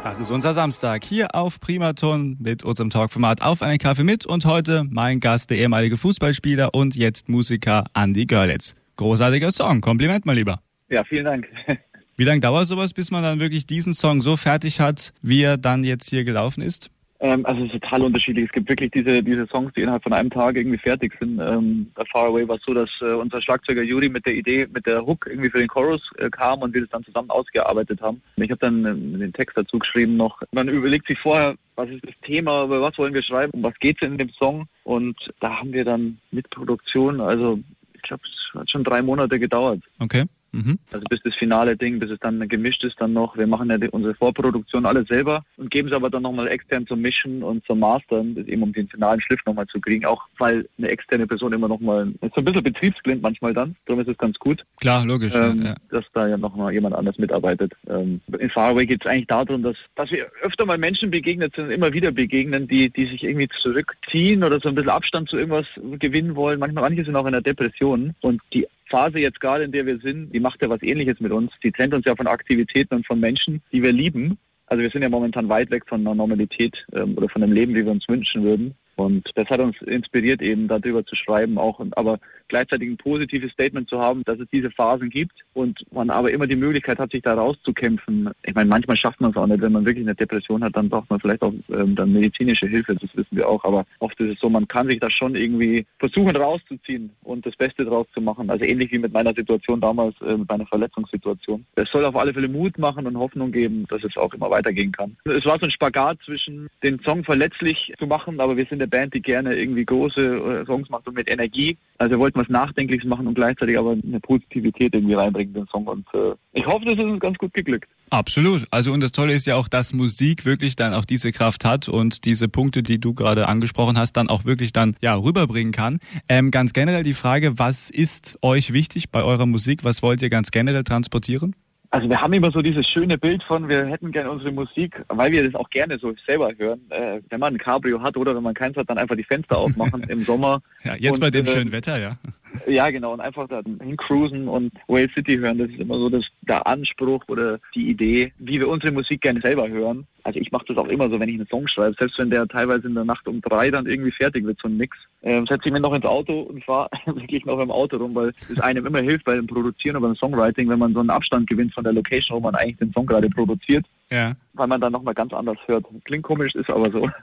Das 0.06 0.20
ist 0.20 0.30
unser 0.30 0.54
Samstag 0.54 1.04
hier 1.04 1.34
auf 1.34 1.58
Primaton 1.58 2.36
mit 2.38 2.62
unserem 2.62 2.90
Talkformat 2.90 3.42
auf 3.42 3.60
einen 3.60 3.78
Kaffee 3.78 4.04
mit 4.04 4.24
und 4.24 4.44
heute 4.44 4.84
mein 4.88 5.18
Gast, 5.18 5.50
der 5.50 5.58
ehemalige 5.58 5.96
Fußballspieler 5.96 6.74
und 6.74 6.94
jetzt 6.94 7.28
Musiker 7.28 7.86
Andy 7.92 8.24
Görlitz. 8.24 8.76
Großartiger 8.94 9.50
Song, 9.50 9.80
Kompliment 9.80 10.24
mal 10.24 10.36
lieber. 10.36 10.60
Ja, 10.88 11.02
vielen 11.02 11.24
Dank. 11.24 11.48
Wie 12.16 12.22
lange 12.22 12.40
dauert 12.40 12.68
sowas, 12.68 12.94
bis 12.94 13.10
man 13.10 13.24
dann 13.24 13.40
wirklich 13.40 13.66
diesen 13.66 13.94
Song 13.94 14.22
so 14.22 14.36
fertig 14.36 14.78
hat, 14.78 15.12
wie 15.22 15.42
er 15.42 15.56
dann 15.56 15.82
jetzt 15.82 16.08
hier 16.08 16.22
gelaufen 16.22 16.62
ist? 16.62 16.88
Ähm, 17.20 17.46
also 17.46 17.64
es 17.64 17.72
ist 17.72 17.82
total 17.82 18.02
unterschiedlich. 18.02 18.46
Es 18.46 18.52
gibt 18.52 18.68
wirklich 18.68 18.90
diese, 18.90 19.22
diese 19.22 19.46
Songs, 19.46 19.72
die 19.74 19.82
innerhalb 19.82 20.02
von 20.02 20.12
einem 20.12 20.30
Tag 20.30 20.56
irgendwie 20.56 20.78
fertig 20.78 21.14
sind. 21.18 21.38
Ähm, 21.40 21.90
Far 22.12 22.26
Away 22.26 22.46
war 22.46 22.56
es 22.56 22.62
so, 22.64 22.74
dass 22.74 22.90
äh, 23.00 23.12
unser 23.12 23.40
Schlagzeuger 23.40 23.82
Juri 23.82 24.08
mit 24.08 24.26
der 24.26 24.34
Idee, 24.34 24.66
mit 24.72 24.86
der 24.86 25.04
Hook 25.06 25.26
irgendwie 25.26 25.50
für 25.50 25.58
den 25.58 25.68
Chorus 25.68 26.02
äh, 26.18 26.28
kam 26.28 26.62
und 26.62 26.74
wir 26.74 26.82
das 26.82 26.90
dann 26.90 27.04
zusammen 27.04 27.30
ausgearbeitet 27.30 28.00
haben. 28.02 28.20
Ich 28.36 28.50
habe 28.50 28.60
dann 28.60 28.84
ähm, 28.84 29.18
den 29.18 29.32
Text 29.32 29.56
dazu 29.56 29.78
geschrieben 29.78 30.16
noch. 30.16 30.42
Man 30.52 30.68
überlegt 30.68 31.06
sich 31.06 31.18
vorher, 31.18 31.54
was 31.76 31.88
ist 31.90 32.04
das 32.04 32.14
Thema, 32.22 32.64
über 32.64 32.80
was 32.80 32.98
wollen 32.98 33.14
wir 33.14 33.22
schreiben, 33.22 33.52
um 33.52 33.62
was 33.62 33.78
geht 33.78 33.96
es 34.00 34.08
in 34.08 34.18
dem 34.18 34.30
Song. 34.30 34.66
Und 34.84 35.16
da 35.40 35.58
haben 35.58 35.72
wir 35.72 35.84
dann 35.84 36.18
mit 36.30 36.50
Produktion, 36.50 37.20
also 37.20 37.58
ich 37.94 38.02
glaube, 38.02 38.22
es 38.24 38.50
hat 38.54 38.70
schon 38.70 38.84
drei 38.84 39.02
Monate 39.02 39.38
gedauert. 39.38 39.82
Okay. 39.98 40.24
Mhm. 40.56 40.78
Also 40.92 41.04
bis 41.10 41.22
das 41.22 41.34
finale 41.34 41.76
Ding, 41.76 41.98
bis 41.98 42.10
es 42.10 42.18
dann 42.20 42.46
gemischt 42.48 42.84
ist 42.84 43.00
dann 43.00 43.12
noch. 43.12 43.36
Wir 43.36 43.46
machen 43.46 43.68
ja 43.70 43.78
die, 43.78 43.88
unsere 43.88 44.14
Vorproduktion 44.14 44.86
alles 44.86 45.08
selber 45.08 45.44
und 45.56 45.70
geben 45.70 45.88
es 45.88 45.94
aber 45.94 46.10
dann 46.10 46.22
nochmal 46.22 46.48
extern 46.48 46.86
zum 46.86 47.00
Mischen 47.00 47.42
und 47.42 47.64
zum 47.66 47.80
Mastern, 47.80 48.36
eben 48.46 48.62
um 48.62 48.72
den 48.72 48.88
finalen 48.88 49.20
Schliff 49.20 49.40
nochmal 49.44 49.66
zu 49.66 49.80
kriegen. 49.80 50.06
Auch 50.06 50.22
weil 50.38 50.68
eine 50.78 50.88
externe 50.88 51.26
Person 51.26 51.52
immer 51.52 51.68
nochmal, 51.68 52.08
ist 52.20 52.34
so 52.34 52.40
ein 52.40 52.44
bisschen 52.44 52.62
betriebsblind 52.62 53.22
manchmal 53.22 53.52
dann. 53.52 53.76
Darum 53.86 54.00
ist 54.00 54.08
es 54.08 54.18
ganz 54.18 54.38
gut, 54.38 54.64
Klar, 54.80 55.04
logisch. 55.04 55.34
ähm, 55.34 55.62
ja, 55.62 55.68
ja. 55.68 55.74
dass 55.90 56.04
da 56.12 56.26
ja 56.26 56.36
nochmal 56.36 56.72
jemand 56.72 56.94
anders 56.94 57.18
mitarbeitet. 57.18 57.72
Ähm, 57.88 58.20
in 58.38 58.50
Faraway 58.50 58.86
geht 58.86 59.04
es 59.04 59.10
eigentlich 59.10 59.26
darum, 59.26 59.62
dass, 59.62 59.76
dass 59.94 60.10
wir 60.10 60.26
öfter 60.42 60.64
mal 60.64 60.78
Menschen 60.78 61.10
begegnet 61.10 61.54
sind, 61.54 61.70
immer 61.70 61.92
wieder 61.92 62.12
begegnen, 62.12 62.66
die, 62.68 62.90
die 62.90 63.06
sich 63.06 63.24
irgendwie 63.24 63.48
zurückziehen 63.48 64.42
oder 64.42 64.60
so 64.60 64.68
ein 64.68 64.74
bisschen 64.74 64.90
Abstand 64.90 65.28
zu 65.28 65.36
irgendwas 65.36 65.66
gewinnen 65.98 66.34
wollen. 66.36 66.58
Manchmal, 66.58 66.84
manche 66.84 67.04
sind 67.04 67.16
auch 67.16 67.26
in 67.26 67.32
der 67.32 67.42
Depression 67.42 68.14
und 68.20 68.40
die 68.52 68.66
Phase 68.88 69.18
jetzt 69.18 69.40
gerade, 69.40 69.64
in 69.64 69.72
der 69.72 69.86
wir 69.86 69.98
sind, 69.98 70.32
die 70.32 70.40
macht 70.40 70.62
ja 70.62 70.70
was 70.70 70.82
ähnliches 70.82 71.20
mit 71.20 71.32
uns. 71.32 71.52
Die 71.62 71.72
trennt 71.72 71.94
uns 71.94 72.04
ja 72.06 72.14
von 72.14 72.26
Aktivitäten 72.26 72.94
und 72.94 73.06
von 73.06 73.20
Menschen, 73.20 73.62
die 73.72 73.82
wir 73.82 73.92
lieben. 73.92 74.38
Also 74.66 74.82
wir 74.82 74.90
sind 74.90 75.02
ja 75.02 75.08
momentan 75.08 75.48
weit 75.48 75.70
weg 75.70 75.84
von 75.86 76.00
einer 76.00 76.14
Normalität 76.14 76.86
ähm, 76.92 77.16
oder 77.16 77.28
von 77.28 77.42
einem 77.42 77.52
Leben, 77.52 77.74
wie 77.74 77.84
wir 77.84 77.92
uns 77.92 78.08
wünschen 78.08 78.42
würden. 78.42 78.74
Und 78.96 79.30
das 79.34 79.48
hat 79.48 79.60
uns 79.60 79.80
inspiriert, 79.82 80.40
eben 80.40 80.68
darüber 80.68 81.04
zu 81.04 81.14
schreiben, 81.16 81.58
auch 81.58 81.80
aber 81.92 82.18
gleichzeitig 82.48 82.88
ein 82.88 82.96
positives 82.96 83.52
Statement 83.52 83.88
zu 83.88 84.00
haben, 84.00 84.22
dass 84.24 84.38
es 84.38 84.48
diese 84.50 84.70
Phasen 84.70 85.10
gibt 85.10 85.44
und 85.54 85.84
man 85.92 86.10
aber 86.10 86.30
immer 86.30 86.46
die 86.46 86.56
Möglichkeit 86.56 86.98
hat, 86.98 87.10
sich 87.10 87.22
da 87.22 87.34
rauszukämpfen. 87.34 88.30
Ich 88.44 88.54
meine, 88.54 88.68
manchmal 88.68 88.96
schafft 88.96 89.20
man 89.20 89.30
es 89.30 89.36
auch 89.36 89.46
nicht. 89.46 89.60
Wenn 89.60 89.72
man 89.72 89.84
wirklich 89.84 90.06
eine 90.06 90.14
Depression 90.14 90.62
hat, 90.64 90.76
dann 90.76 90.88
braucht 90.88 91.10
man 91.10 91.20
vielleicht 91.20 91.42
auch 91.42 91.52
ähm, 91.70 91.94
dann 91.94 92.12
medizinische 92.12 92.66
Hilfe, 92.66 92.94
das 92.94 93.14
wissen 93.16 93.36
wir 93.36 93.48
auch. 93.48 93.64
Aber 93.64 93.84
oft 93.98 94.18
ist 94.20 94.34
es 94.34 94.40
so, 94.40 94.48
man 94.48 94.68
kann 94.68 94.88
sich 94.88 95.00
da 95.00 95.10
schon 95.10 95.34
irgendwie 95.34 95.86
versuchen 95.98 96.36
rauszuziehen 96.36 97.10
und 97.24 97.44
das 97.44 97.56
Beste 97.56 97.84
draus 97.84 98.06
zu 98.14 98.20
machen. 98.20 98.50
Also 98.50 98.64
ähnlich 98.64 98.92
wie 98.92 98.98
mit 98.98 99.12
meiner 99.12 99.34
Situation 99.34 99.80
damals, 99.80 100.14
äh, 100.22 100.36
mit 100.36 100.48
meiner 100.48 100.66
Verletzungssituation. 100.66 101.64
Es 101.74 101.90
soll 101.90 102.04
auf 102.04 102.16
alle 102.16 102.32
Fälle 102.32 102.48
Mut 102.48 102.78
machen 102.78 103.06
und 103.06 103.18
Hoffnung 103.18 103.52
geben, 103.52 103.86
dass 103.88 104.04
es 104.04 104.16
auch 104.16 104.32
immer 104.34 104.50
weitergehen 104.50 104.92
kann. 104.92 105.16
Es 105.24 105.44
war 105.44 105.58
so 105.58 105.66
ein 105.66 105.70
Spagat 105.70 106.18
zwischen 106.24 106.68
den 106.82 106.98
Song 107.00 107.24
verletzlich 107.24 107.92
zu 107.98 108.06
machen, 108.06 108.40
aber 108.40 108.56
wir 108.56 108.66
sind 108.66 108.85
eine 108.86 108.88
Band, 108.88 109.14
die 109.14 109.20
gerne 109.20 109.54
irgendwie 109.56 109.84
große 109.84 110.20
äh, 110.20 110.66
Songs 110.66 110.88
macht 110.88 111.06
und 111.06 111.14
mit 111.14 111.30
Energie. 111.30 111.76
Also 111.98 112.12
wir 112.12 112.18
wollten 112.18 112.38
was 112.38 112.48
Nachdenkliches 112.48 113.08
machen 113.08 113.26
und 113.26 113.34
gleichzeitig 113.34 113.78
aber 113.78 113.92
eine 113.92 114.20
Positivität 114.20 114.94
irgendwie 114.94 115.14
reinbringen 115.14 115.54
in 115.54 115.62
den 115.62 115.68
Song. 115.68 115.86
Und 115.86 116.06
äh, 116.14 116.34
ich 116.52 116.66
hoffe, 116.66 116.84
das 116.84 116.94
ist 116.94 117.00
uns 117.00 117.20
ganz 117.20 117.38
gut 117.38 117.52
geglückt. 117.54 117.88
Absolut. 118.10 118.66
Also 118.70 118.92
und 118.92 119.00
das 119.00 119.12
Tolle 119.12 119.34
ist 119.34 119.46
ja 119.46 119.56
auch, 119.56 119.68
dass 119.68 119.92
Musik 119.92 120.44
wirklich 120.44 120.76
dann 120.76 120.94
auch 120.94 121.04
diese 121.04 121.32
Kraft 121.32 121.64
hat 121.64 121.88
und 121.88 122.24
diese 122.24 122.48
Punkte, 122.48 122.82
die 122.82 123.00
du 123.00 123.14
gerade 123.14 123.48
angesprochen 123.48 123.98
hast, 123.98 124.12
dann 124.12 124.28
auch 124.28 124.44
wirklich 124.44 124.72
dann 124.72 124.96
ja 125.00 125.14
rüberbringen 125.14 125.72
kann. 125.72 125.98
Ähm, 126.28 126.50
ganz 126.50 126.72
generell 126.72 127.02
die 127.02 127.14
Frage, 127.14 127.58
was 127.58 127.90
ist 127.90 128.38
euch 128.42 128.72
wichtig 128.72 129.10
bei 129.10 129.22
eurer 129.22 129.46
Musik? 129.46 129.84
Was 129.84 130.02
wollt 130.02 130.22
ihr 130.22 130.30
ganz 130.30 130.50
generell 130.50 130.84
transportieren? 130.84 131.54
Also 131.96 132.10
wir 132.10 132.20
haben 132.20 132.34
immer 132.34 132.50
so 132.50 132.60
dieses 132.60 132.86
schöne 132.86 133.16
Bild 133.16 133.42
von, 133.42 133.70
wir 133.70 133.86
hätten 133.86 134.12
gerne 134.12 134.30
unsere 134.30 134.52
Musik, 134.52 135.02
weil 135.08 135.32
wir 135.32 135.42
das 135.42 135.54
auch 135.54 135.70
gerne 135.70 135.98
so 135.98 136.12
selber 136.26 136.52
hören. 136.58 136.78
Äh, 136.90 137.20
wenn 137.30 137.40
man 137.40 137.54
ein 137.54 137.58
Cabrio 137.58 138.02
hat 138.02 138.18
oder 138.18 138.36
wenn 138.36 138.42
man 138.42 138.52
keins 138.52 138.76
hat, 138.76 138.90
dann 138.90 138.98
einfach 138.98 139.16
die 139.16 139.24
Fenster 139.24 139.56
aufmachen 139.56 140.02
im 140.10 140.20
Sommer. 140.20 140.60
Ja, 140.84 140.94
jetzt 140.94 141.16
Und, 141.16 141.20
bei 141.20 141.30
dem 141.30 141.46
äh, 141.46 141.48
schönen 141.48 141.72
Wetter, 141.72 141.98
ja. 141.98 142.18
Ja, 142.66 142.90
genau, 142.90 143.12
und 143.12 143.20
einfach 143.20 143.48
da 143.48 143.62
hincruisen 143.82 144.48
und 144.48 144.72
Whale 144.88 145.08
City 145.14 145.36
hören, 145.36 145.58
das 145.58 145.70
ist 145.70 145.80
immer 145.80 145.98
so 145.98 146.08
das, 146.08 146.26
der 146.42 146.66
Anspruch 146.66 147.22
oder 147.28 147.58
die 147.74 147.88
Idee, 147.88 148.32
wie 148.38 148.60
wir 148.60 148.68
unsere 148.68 148.92
Musik 148.92 149.20
gerne 149.20 149.40
selber 149.40 149.68
hören. 149.68 150.06
Also 150.22 150.40
ich 150.40 150.50
mache 150.50 150.66
das 150.66 150.76
auch 150.76 150.88
immer 150.88 151.08
so, 151.08 151.20
wenn 151.20 151.28
ich 151.28 151.36
einen 151.36 151.46
Song 151.46 151.68
schreibe, 151.68 151.94
selbst 151.96 152.18
wenn 152.18 152.30
der 152.30 152.48
teilweise 152.48 152.88
in 152.88 152.94
der 152.94 153.04
Nacht 153.04 153.28
um 153.28 153.40
drei 153.40 153.70
dann 153.70 153.86
irgendwie 153.86 154.10
fertig 154.10 154.44
wird, 154.44 154.58
so 154.60 154.66
ein 154.66 154.76
Mix, 154.76 154.98
ähm, 155.22 155.46
setze 155.46 155.68
ich 155.68 155.72
mich 155.72 155.82
noch 155.82 155.94
ins 155.94 156.04
Auto 156.04 156.40
und 156.40 156.64
fahre 156.64 156.90
wirklich 157.06 157.44
noch 157.44 157.60
im 157.60 157.70
Auto 157.70 157.96
rum, 157.96 158.14
weil 158.14 158.32
es 158.50 158.60
einem 158.60 158.86
immer 158.86 159.00
hilft 159.00 159.24
beim 159.24 159.46
Produzieren 159.46 159.96
oder 159.96 160.08
beim 160.08 160.16
Songwriting, 160.16 160.68
wenn 160.68 160.80
man 160.80 160.94
so 160.94 161.00
einen 161.00 161.10
Abstand 161.10 161.48
gewinnt 161.48 161.74
von 161.74 161.84
der 161.84 161.92
Location, 161.92 162.36
wo 162.36 162.40
man 162.40 162.56
eigentlich 162.56 162.78
den 162.78 162.92
Song 162.92 163.06
gerade 163.06 163.30
produziert. 163.30 163.86
Ja. 164.10 164.34
Weil 164.56 164.66
man 164.66 164.80
dann 164.80 164.92
nochmal 164.92 165.14
ganz 165.14 165.32
anders 165.32 165.58
hört. 165.66 165.86
Klingt 166.04 166.24
komisch, 166.24 166.54
ist 166.54 166.70
aber 166.70 166.90
so. 166.90 167.08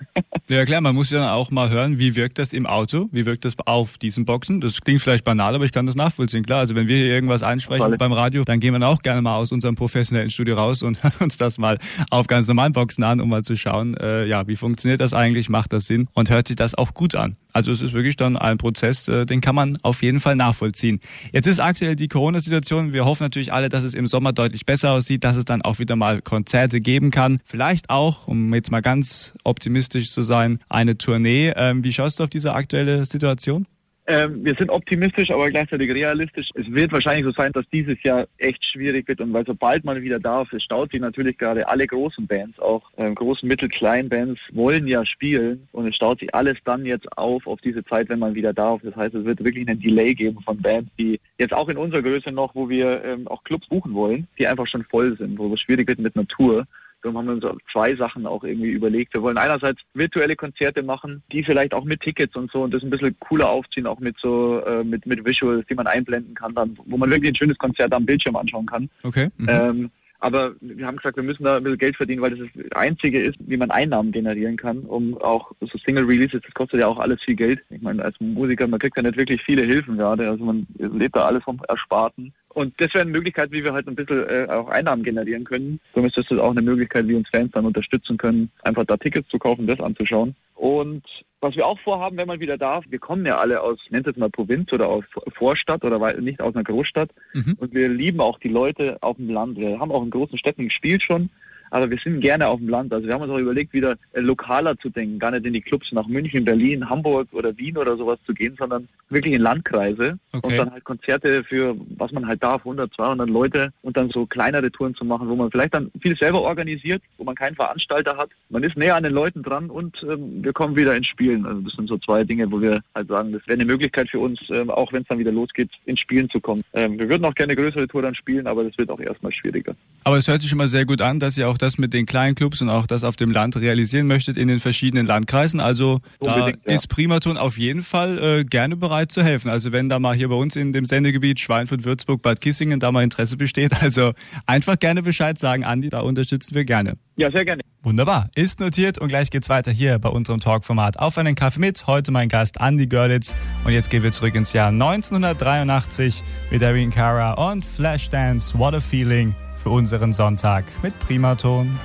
Ja 0.49 0.65
klar, 0.65 0.81
man 0.81 0.93
muss 0.93 1.09
ja 1.09 1.33
auch 1.33 1.51
mal 1.51 1.69
hören, 1.69 1.99
wie 1.99 2.17
wirkt 2.17 2.37
das 2.37 2.51
im 2.51 2.65
Auto, 2.65 3.07
wie 3.13 3.25
wirkt 3.25 3.45
das 3.45 3.55
auf 3.65 3.97
diesen 3.97 4.25
Boxen. 4.25 4.59
Das 4.59 4.81
klingt 4.81 5.01
vielleicht 5.01 5.23
banal, 5.23 5.55
aber 5.55 5.63
ich 5.63 5.71
kann 5.71 5.85
das 5.85 5.95
nachvollziehen. 5.95 6.45
Klar, 6.45 6.59
also 6.59 6.75
wenn 6.75 6.87
wir 6.87 6.97
hier 6.97 7.05
irgendwas 7.05 7.43
einsprechen 7.43 7.95
beim 7.97 8.11
Radio, 8.11 8.43
dann 8.43 8.59
gehen 8.59 8.77
wir 8.77 8.85
auch 8.85 9.01
gerne 9.01 9.21
mal 9.21 9.37
aus 9.37 9.53
unserem 9.53 9.75
professionellen 9.75 10.29
Studio 10.31 10.55
raus 10.55 10.83
und 10.83 11.01
hören 11.03 11.13
uns 11.21 11.37
das 11.37 11.57
mal 11.57 11.77
auf 12.09 12.27
ganz 12.27 12.49
normalen 12.49 12.73
Boxen 12.73 13.05
an, 13.05 13.21
um 13.21 13.29
mal 13.29 13.43
zu 13.43 13.55
schauen, 13.55 13.95
äh, 13.95 14.25
ja, 14.25 14.45
wie 14.47 14.57
funktioniert 14.57 14.99
das 14.99 15.13
eigentlich, 15.13 15.47
macht 15.47 15.71
das 15.71 15.85
Sinn 15.85 16.09
und 16.13 16.29
hört 16.29 16.49
sich 16.49 16.57
das 16.57 16.75
auch 16.75 16.93
gut 16.93 17.15
an. 17.15 17.37
Also 17.53 17.71
es 17.71 17.81
ist 17.81 17.93
wirklich 17.93 18.15
dann 18.15 18.35
ein 18.35 18.57
Prozess, 18.57 19.07
äh, 19.07 19.25
den 19.25 19.39
kann 19.39 19.53
man 19.53 19.77
auf 19.83 20.01
jeden 20.01 20.19
Fall 20.19 20.35
nachvollziehen. 20.35 20.99
Jetzt 21.31 21.45
ist 21.45 21.59
aktuell 21.59 21.95
die 21.95 22.07
Corona-Situation. 22.07 22.93
Wir 22.93 23.05
hoffen 23.05 23.23
natürlich 23.23 23.53
alle, 23.53 23.69
dass 23.69 23.83
es 23.83 23.93
im 23.93 24.07
Sommer 24.07 24.33
deutlich 24.33 24.65
besser 24.65 24.91
aussieht, 24.91 25.23
dass 25.23 25.37
es 25.37 25.45
dann 25.45 25.61
auch 25.61 25.77
wieder 25.77 25.95
mal 25.95 26.21
Konzerte 26.21 26.79
geben 26.79 27.11
kann. 27.11 27.22
Vielleicht 27.45 27.89
auch, 27.89 28.27
um 28.27 28.53
jetzt 28.53 28.71
mal 28.71 28.81
ganz 28.81 29.33
optimistisch 29.43 30.11
zu 30.11 30.21
sein, 30.21 30.59
eine 30.69 30.97
Tournee. 30.97 31.53
Ähm, 31.55 31.83
wie 31.83 31.93
schaust 31.93 32.19
du 32.19 32.23
auf 32.23 32.29
diese 32.29 32.53
aktuelle 32.53 33.05
Situation? 33.05 33.67
Ähm, 34.05 34.43
wir 34.43 34.53
sind 34.55 34.69
optimistisch, 34.69 35.31
aber 35.31 35.49
gleichzeitig 35.49 35.89
realistisch. 35.89 36.49
Es 36.55 36.69
wird 36.69 36.91
wahrscheinlich 36.91 37.23
so 37.23 37.31
sein, 37.31 37.53
dass 37.53 37.65
dieses 37.71 38.01
Jahr 38.03 38.27
echt 38.37 38.65
schwierig 38.65 39.07
wird 39.07 39.21
und 39.21 39.31
weil 39.31 39.45
sobald 39.45 39.85
man 39.85 40.01
wieder 40.01 40.19
darf, 40.19 40.51
es 40.51 40.63
staut 40.63 40.91
sich 40.91 40.99
natürlich 40.99 41.37
gerade 41.37 41.69
alle 41.69 41.87
großen 41.87 42.27
Bands, 42.27 42.59
auch 42.59 42.91
ähm, 42.97 43.15
großen, 43.15 43.47
mittel, 43.47 43.69
kleinen 43.69 44.09
Bands 44.09 44.41
wollen 44.51 44.87
ja 44.87 45.05
spielen 45.05 45.69
und 45.71 45.87
es 45.87 45.95
staut 45.95 46.19
sich 46.19 46.35
alles 46.35 46.57
dann 46.65 46.85
jetzt 46.85 47.17
auf 47.17 47.47
auf 47.47 47.61
diese 47.61 47.85
Zeit, 47.85 48.09
wenn 48.09 48.19
man 48.19 48.35
wieder 48.35 48.51
darf. 48.51 48.81
Das 48.83 48.95
heißt, 48.95 49.15
es 49.15 49.23
wird 49.23 49.41
wirklich 49.41 49.67
einen 49.69 49.79
Delay 49.79 50.13
geben 50.13 50.41
von 50.41 50.61
Bands, 50.61 50.91
die 50.99 51.21
jetzt 51.37 51.53
auch 51.53 51.69
in 51.69 51.77
unserer 51.77 52.01
Größe 52.01 52.31
noch, 52.33 52.55
wo 52.55 52.67
wir 52.67 53.05
ähm, 53.05 53.25
auch 53.29 53.43
Clubs 53.45 53.67
buchen 53.67 53.93
wollen, 53.93 54.27
die 54.37 54.47
einfach 54.47 54.67
schon 54.67 54.83
voll 54.83 55.15
sind, 55.17 55.37
wo 55.37 55.53
es 55.53 55.61
schwierig 55.61 55.87
wird 55.87 55.99
mit 55.99 56.17
einer 56.17 56.27
Tour. 56.27 56.65
Darum 57.03 57.17
haben 57.17 57.41
wir 57.41 57.51
uns 57.51 57.63
zwei 57.71 57.95
Sachen 57.95 58.25
auch 58.25 58.43
irgendwie 58.43 58.71
überlegt. 58.71 59.13
Wir 59.13 59.21
wollen 59.21 59.37
einerseits 59.37 59.81
virtuelle 59.93 60.35
Konzerte 60.35 60.83
machen, 60.83 61.21
die 61.31 61.43
vielleicht 61.43 61.73
auch 61.73 61.83
mit 61.83 62.01
Tickets 62.01 62.35
und 62.35 62.49
so 62.51 62.63
und 62.63 62.73
das 62.73 62.81
ein 62.81 62.89
bisschen 62.89 63.15
cooler 63.19 63.49
aufziehen, 63.49 63.87
auch 63.87 63.99
mit 63.99 64.17
so 64.19 64.63
äh, 64.65 64.83
mit, 64.83 65.05
mit 65.05 65.25
Visuals, 65.25 65.65
die 65.67 65.75
man 65.75 65.87
einblenden 65.87 66.33
kann, 66.33 66.55
dann, 66.55 66.77
wo 66.85 66.97
man 66.97 67.11
wirklich 67.11 67.31
ein 67.31 67.35
schönes 67.35 67.57
Konzert 67.57 67.93
am 67.93 68.05
Bildschirm 68.05 68.35
anschauen 68.35 68.65
kann. 68.65 68.89
Okay. 69.03 69.27
Mhm. 69.37 69.49
Ähm, 69.49 69.91
aber 70.23 70.53
wir 70.61 70.87
haben 70.87 70.95
gesagt, 70.95 71.17
wir 71.17 71.23
müssen 71.23 71.43
da 71.43 71.57
ein 71.57 71.63
bisschen 71.63 71.79
Geld 71.79 71.97
verdienen, 71.97 72.21
weil 72.21 72.29
das 72.29 72.47
das 72.55 72.71
Einzige 72.81 73.21
ist, 73.21 73.35
wie 73.39 73.57
man 73.57 73.71
Einnahmen 73.71 74.13
generieren 74.13 74.55
kann, 74.55 74.79
um 74.79 75.17
auch 75.17 75.51
so 75.59 75.77
Single-Releases, 75.77 76.41
das 76.41 76.53
kostet 76.53 76.79
ja 76.79 76.87
auch 76.87 76.99
alles 76.99 77.21
viel 77.21 77.35
Geld. 77.35 77.59
Ich 77.69 77.81
meine, 77.81 78.05
als 78.05 78.17
Musiker, 78.21 78.65
man 78.67 78.79
kriegt 78.79 78.95
ja 78.95 79.03
nicht 79.03 79.17
wirklich 79.17 79.41
viele 79.43 79.65
Hilfen 79.65 79.97
gerade, 79.97 80.29
also 80.29 80.45
man 80.45 80.65
lebt 80.77 81.17
da 81.17 81.25
alles 81.25 81.43
vom 81.43 81.59
Ersparten. 81.67 82.33
Und 82.53 82.79
das 82.79 82.93
wäre 82.93 83.03
eine 83.03 83.11
Möglichkeit, 83.11 83.51
wie 83.51 83.63
wir 83.63 83.73
halt 83.73 83.87
ein 83.87 83.95
bisschen 83.95 84.27
äh, 84.27 84.47
auch 84.49 84.69
Einnahmen 84.69 85.03
generieren 85.03 85.43
können. 85.43 85.79
Somit 85.93 86.15
ist 86.15 86.29
das 86.29 86.39
auch 86.39 86.51
eine 86.51 86.61
Möglichkeit, 86.61 87.07
wie 87.07 87.15
uns 87.15 87.29
Fans 87.29 87.51
dann 87.51 87.65
unterstützen 87.65 88.17
können, 88.17 88.51
einfach 88.63 88.85
da 88.85 88.97
Tickets 88.97 89.29
zu 89.29 89.39
kaufen, 89.39 89.67
das 89.67 89.79
anzuschauen. 89.79 90.35
Und 90.55 91.03
was 91.41 91.55
wir 91.55 91.67
auch 91.67 91.79
vorhaben, 91.79 92.15
wenn 92.17 92.27
man 92.27 92.39
wieder 92.39 92.57
darf, 92.57 92.85
wir 92.89 92.99
kommen 92.99 93.25
ja 93.25 93.37
alle 93.37 93.61
aus, 93.61 93.79
nennt 93.89 94.07
es 94.07 94.15
mal 94.15 94.29
Provinz 94.29 94.71
oder 94.71 94.87
aus 94.87 95.03
Vorstadt 95.35 95.83
oder 95.83 96.13
nicht 96.21 96.41
aus 96.41 96.55
einer 96.55 96.63
Großstadt. 96.63 97.09
Mhm. 97.33 97.57
Und 97.59 97.73
wir 97.73 97.89
lieben 97.89 98.21
auch 98.21 98.39
die 98.39 98.49
Leute 98.49 98.97
auf 99.01 99.17
dem 99.17 99.29
Land. 99.29 99.57
Wir 99.57 99.79
haben 99.79 99.91
auch 99.91 100.03
in 100.03 100.09
großen 100.09 100.37
Städten 100.37 100.63
gespielt 100.63 101.03
schon 101.03 101.29
aber 101.73 101.89
wir 101.89 101.97
sind 101.97 102.21
gerne 102.21 102.47
auf 102.47 102.59
dem 102.59 102.69
Land. 102.69 102.93
Also 102.93 103.07
wir 103.07 103.15
haben 103.15 103.23
uns 103.23 103.31
auch 103.31 103.39
überlegt, 103.39 103.73
wieder 103.73 103.95
äh, 104.13 104.19
lokaler 104.19 104.77
zu 104.77 104.89
denken, 104.89 105.17
gar 105.17 105.31
nicht 105.31 105.45
in 105.45 105.53
die 105.53 105.61
Clubs 105.61 105.91
nach 105.91 106.05
München, 106.05 106.45
Berlin, 106.45 106.87
Hamburg 106.87 107.29
oder 107.31 107.57
Wien 107.57 107.77
oder 107.77 107.97
sowas 107.97 108.19
zu 108.27 108.33
gehen, 108.33 108.55
sondern 108.59 108.87
wirklich 109.09 109.33
in 109.33 109.41
Landkreise 109.41 110.19
okay. 110.33 110.47
und 110.47 110.57
dann 110.57 110.71
halt 110.71 110.83
Konzerte 110.83 111.43
für, 111.43 111.75
was 111.97 112.11
man 112.11 112.27
halt 112.27 112.43
darf, 112.43 112.61
100, 112.61 112.93
200 112.93 113.27
Leute 113.27 113.73
und 113.81 113.97
dann 113.97 114.11
so 114.11 114.27
kleinere 114.27 114.71
Touren 114.71 114.93
zu 114.93 115.03
machen, 115.03 115.27
wo 115.27 115.35
man 115.35 115.49
vielleicht 115.49 115.73
dann 115.73 115.91
viel 115.99 116.15
selber 116.15 116.41
organisiert, 116.41 117.01
wo 117.17 117.23
man 117.23 117.33
keinen 117.33 117.55
Veranstalter 117.55 118.17
hat. 118.17 118.29
Man 118.49 118.61
ist 118.61 118.77
näher 118.77 118.95
an 118.95 119.03
den 119.03 119.13
Leuten 119.13 119.41
dran 119.41 119.71
und 119.71 120.03
ähm, 120.03 120.43
wir 120.43 120.53
kommen 120.53 120.75
wieder 120.75 120.95
ins 120.95 121.07
Spielen. 121.07 121.43
Also 121.43 121.61
das 121.61 121.73
sind 121.73 121.89
so 121.89 121.97
zwei 121.97 122.23
Dinge, 122.23 122.51
wo 122.51 122.61
wir 122.61 122.81
halt 122.93 123.07
sagen, 123.07 123.31
das 123.31 123.41
wäre 123.47 123.59
eine 123.59 123.65
Möglichkeit 123.65 124.09
für 124.09 124.19
uns, 124.19 124.39
ähm, 124.49 124.69
auch 124.69 124.93
wenn 124.93 125.01
es 125.01 125.07
dann 125.07 125.17
wieder 125.17 125.31
losgeht, 125.31 125.71
ins 125.85 126.01
Spielen 126.01 126.29
zu 126.29 126.39
kommen. 126.39 126.63
Ähm, 126.73 126.99
wir 126.99 127.09
würden 127.09 127.25
auch 127.25 127.33
gerne 127.33 127.55
größere 127.55 127.87
Tour 127.87 128.03
dann 128.03 128.13
spielen, 128.13 128.45
aber 128.45 128.63
das 128.63 128.77
wird 128.77 128.91
auch 128.91 128.99
erstmal 128.99 129.31
schwieriger. 129.31 129.75
Aber 130.03 130.17
es 130.17 130.27
hört 130.27 130.43
sich 130.43 130.53
mal 130.53 130.67
sehr 130.67 130.85
gut 130.85 131.01
an, 131.01 131.19
dass 131.19 131.35
ihr 131.35 131.49
auch 131.49 131.57
das 131.63 131.77
mit 131.77 131.93
den 131.93 132.05
kleinen 132.05 132.35
Clubs 132.35 132.61
und 132.61 132.69
auch 132.69 132.85
das 132.85 133.03
auf 133.03 133.15
dem 133.15 133.31
Land 133.31 133.55
realisieren 133.55 134.05
möchtet 134.05 134.37
in 134.37 134.47
den 134.47 134.59
verschiedenen 134.59 135.07
Landkreisen. 135.07 135.59
Also 135.59 136.01
Unbedingt, 136.19 136.59
da 136.65 136.71
ja. 136.71 136.75
ist 136.75 136.87
Primaton 136.87 137.37
auf 137.37 137.57
jeden 137.57 137.81
Fall 137.81 138.19
äh, 138.19 138.43
gerne 138.43 138.75
bereit 138.75 139.11
zu 139.11 139.23
helfen. 139.23 139.49
Also 139.49 139.71
wenn 139.71 139.89
da 139.89 139.97
mal 139.99 140.15
hier 140.15 140.29
bei 140.29 140.35
uns 140.35 140.55
in 140.55 140.73
dem 140.73 140.85
Sendegebiet 140.85 141.39
Schweinfurt, 141.39 141.85
Würzburg, 141.85 142.21
Bad 142.21 142.41
Kissingen 142.41 142.79
da 142.79 142.91
mal 142.91 143.03
Interesse 143.03 143.37
besteht, 143.37 143.71
also 143.81 144.11
einfach 144.45 144.77
gerne 144.77 145.01
Bescheid 145.01 145.39
sagen, 145.39 145.63
Andi, 145.63 145.89
da 145.89 146.01
unterstützen 146.01 146.53
wir 146.53 146.65
gerne. 146.65 146.97
Ja, 147.15 147.31
sehr 147.31 147.45
gerne. 147.45 147.61
Wunderbar. 147.81 148.29
Ist 148.35 148.59
notiert 148.59 148.97
und 148.97 149.07
gleich 149.07 149.29
geht's 149.29 149.49
weiter 149.49 149.71
hier 149.71 149.99
bei 149.99 150.09
unserem 150.09 150.39
Talkformat 150.39 150.99
Auf 150.99 151.17
einen 151.17 151.35
Kaffee 151.35 151.59
mit. 151.59 151.85
Heute 151.87 152.11
mein 152.11 152.29
Gast 152.29 152.59
Andy 152.59 152.87
Görlitz. 152.87 153.35
Und 153.65 153.71
jetzt 153.73 153.89
gehen 153.89 154.03
wir 154.03 154.11
zurück 154.11 154.35
ins 154.35 154.53
Jahr 154.53 154.69
1983 154.69 156.23
mit 156.51 156.61
Erin 156.61 156.91
Cara 156.91 157.33
und 157.33 157.65
Flashdance 157.65 158.57
What 158.57 158.73
a 158.73 158.79
Feeling 158.79 159.35
für 159.63 159.69
unseren 159.69 160.11
Sonntag 160.11 160.65
mit 160.81 160.97
Primaton. 160.99 161.79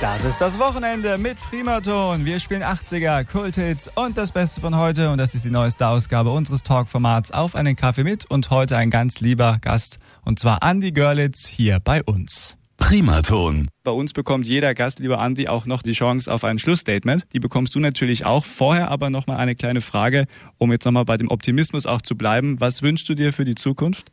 Das 0.00 0.24
ist 0.24 0.40
das 0.40 0.58
Wochenende 0.58 1.18
mit 1.18 1.38
Primaton. 1.38 2.24
Wir 2.24 2.40
spielen 2.40 2.62
80er, 2.62 3.24
Kulthits 3.24 3.90
und 3.94 4.16
das 4.16 4.32
Beste 4.32 4.60
von 4.60 4.76
heute. 4.76 5.10
Und 5.10 5.18
das 5.18 5.34
ist 5.34 5.44
die 5.44 5.50
neueste 5.50 5.86
Ausgabe 5.86 6.30
unseres 6.30 6.62
Talkformats 6.62 7.30
Auf 7.30 7.54
einen 7.54 7.76
Kaffee 7.76 8.04
mit. 8.04 8.30
Und 8.30 8.50
heute 8.50 8.76
ein 8.76 8.90
ganz 8.90 9.20
lieber 9.20 9.58
Gast. 9.60 9.98
Und 10.24 10.38
zwar 10.38 10.62
Andy 10.62 10.92
Görlitz 10.92 11.46
hier 11.46 11.78
bei 11.80 12.02
uns. 12.02 12.56
Primaton. 12.78 13.68
Bei 13.84 13.90
uns 13.90 14.14
bekommt 14.14 14.46
jeder 14.46 14.72
Gast, 14.72 14.98
lieber 14.98 15.18
Andi, 15.18 15.46
auch 15.46 15.66
noch 15.66 15.82
die 15.82 15.92
Chance 15.92 16.32
auf 16.32 16.42
ein 16.42 16.58
Schlussstatement. 16.58 17.26
Die 17.34 17.40
bekommst 17.40 17.74
du 17.74 17.80
natürlich 17.80 18.24
auch. 18.24 18.46
Vorher 18.46 18.90
aber 18.90 19.10
nochmal 19.10 19.36
eine 19.36 19.54
kleine 19.54 19.82
Frage, 19.82 20.24
um 20.56 20.72
jetzt 20.72 20.86
nochmal 20.86 21.04
bei 21.04 21.18
dem 21.18 21.28
Optimismus 21.28 21.84
auch 21.84 22.00
zu 22.00 22.16
bleiben. 22.16 22.60
Was 22.60 22.80
wünschst 22.80 23.06
du 23.10 23.14
dir 23.14 23.34
für 23.34 23.44
die 23.44 23.56
Zukunft? 23.56 24.10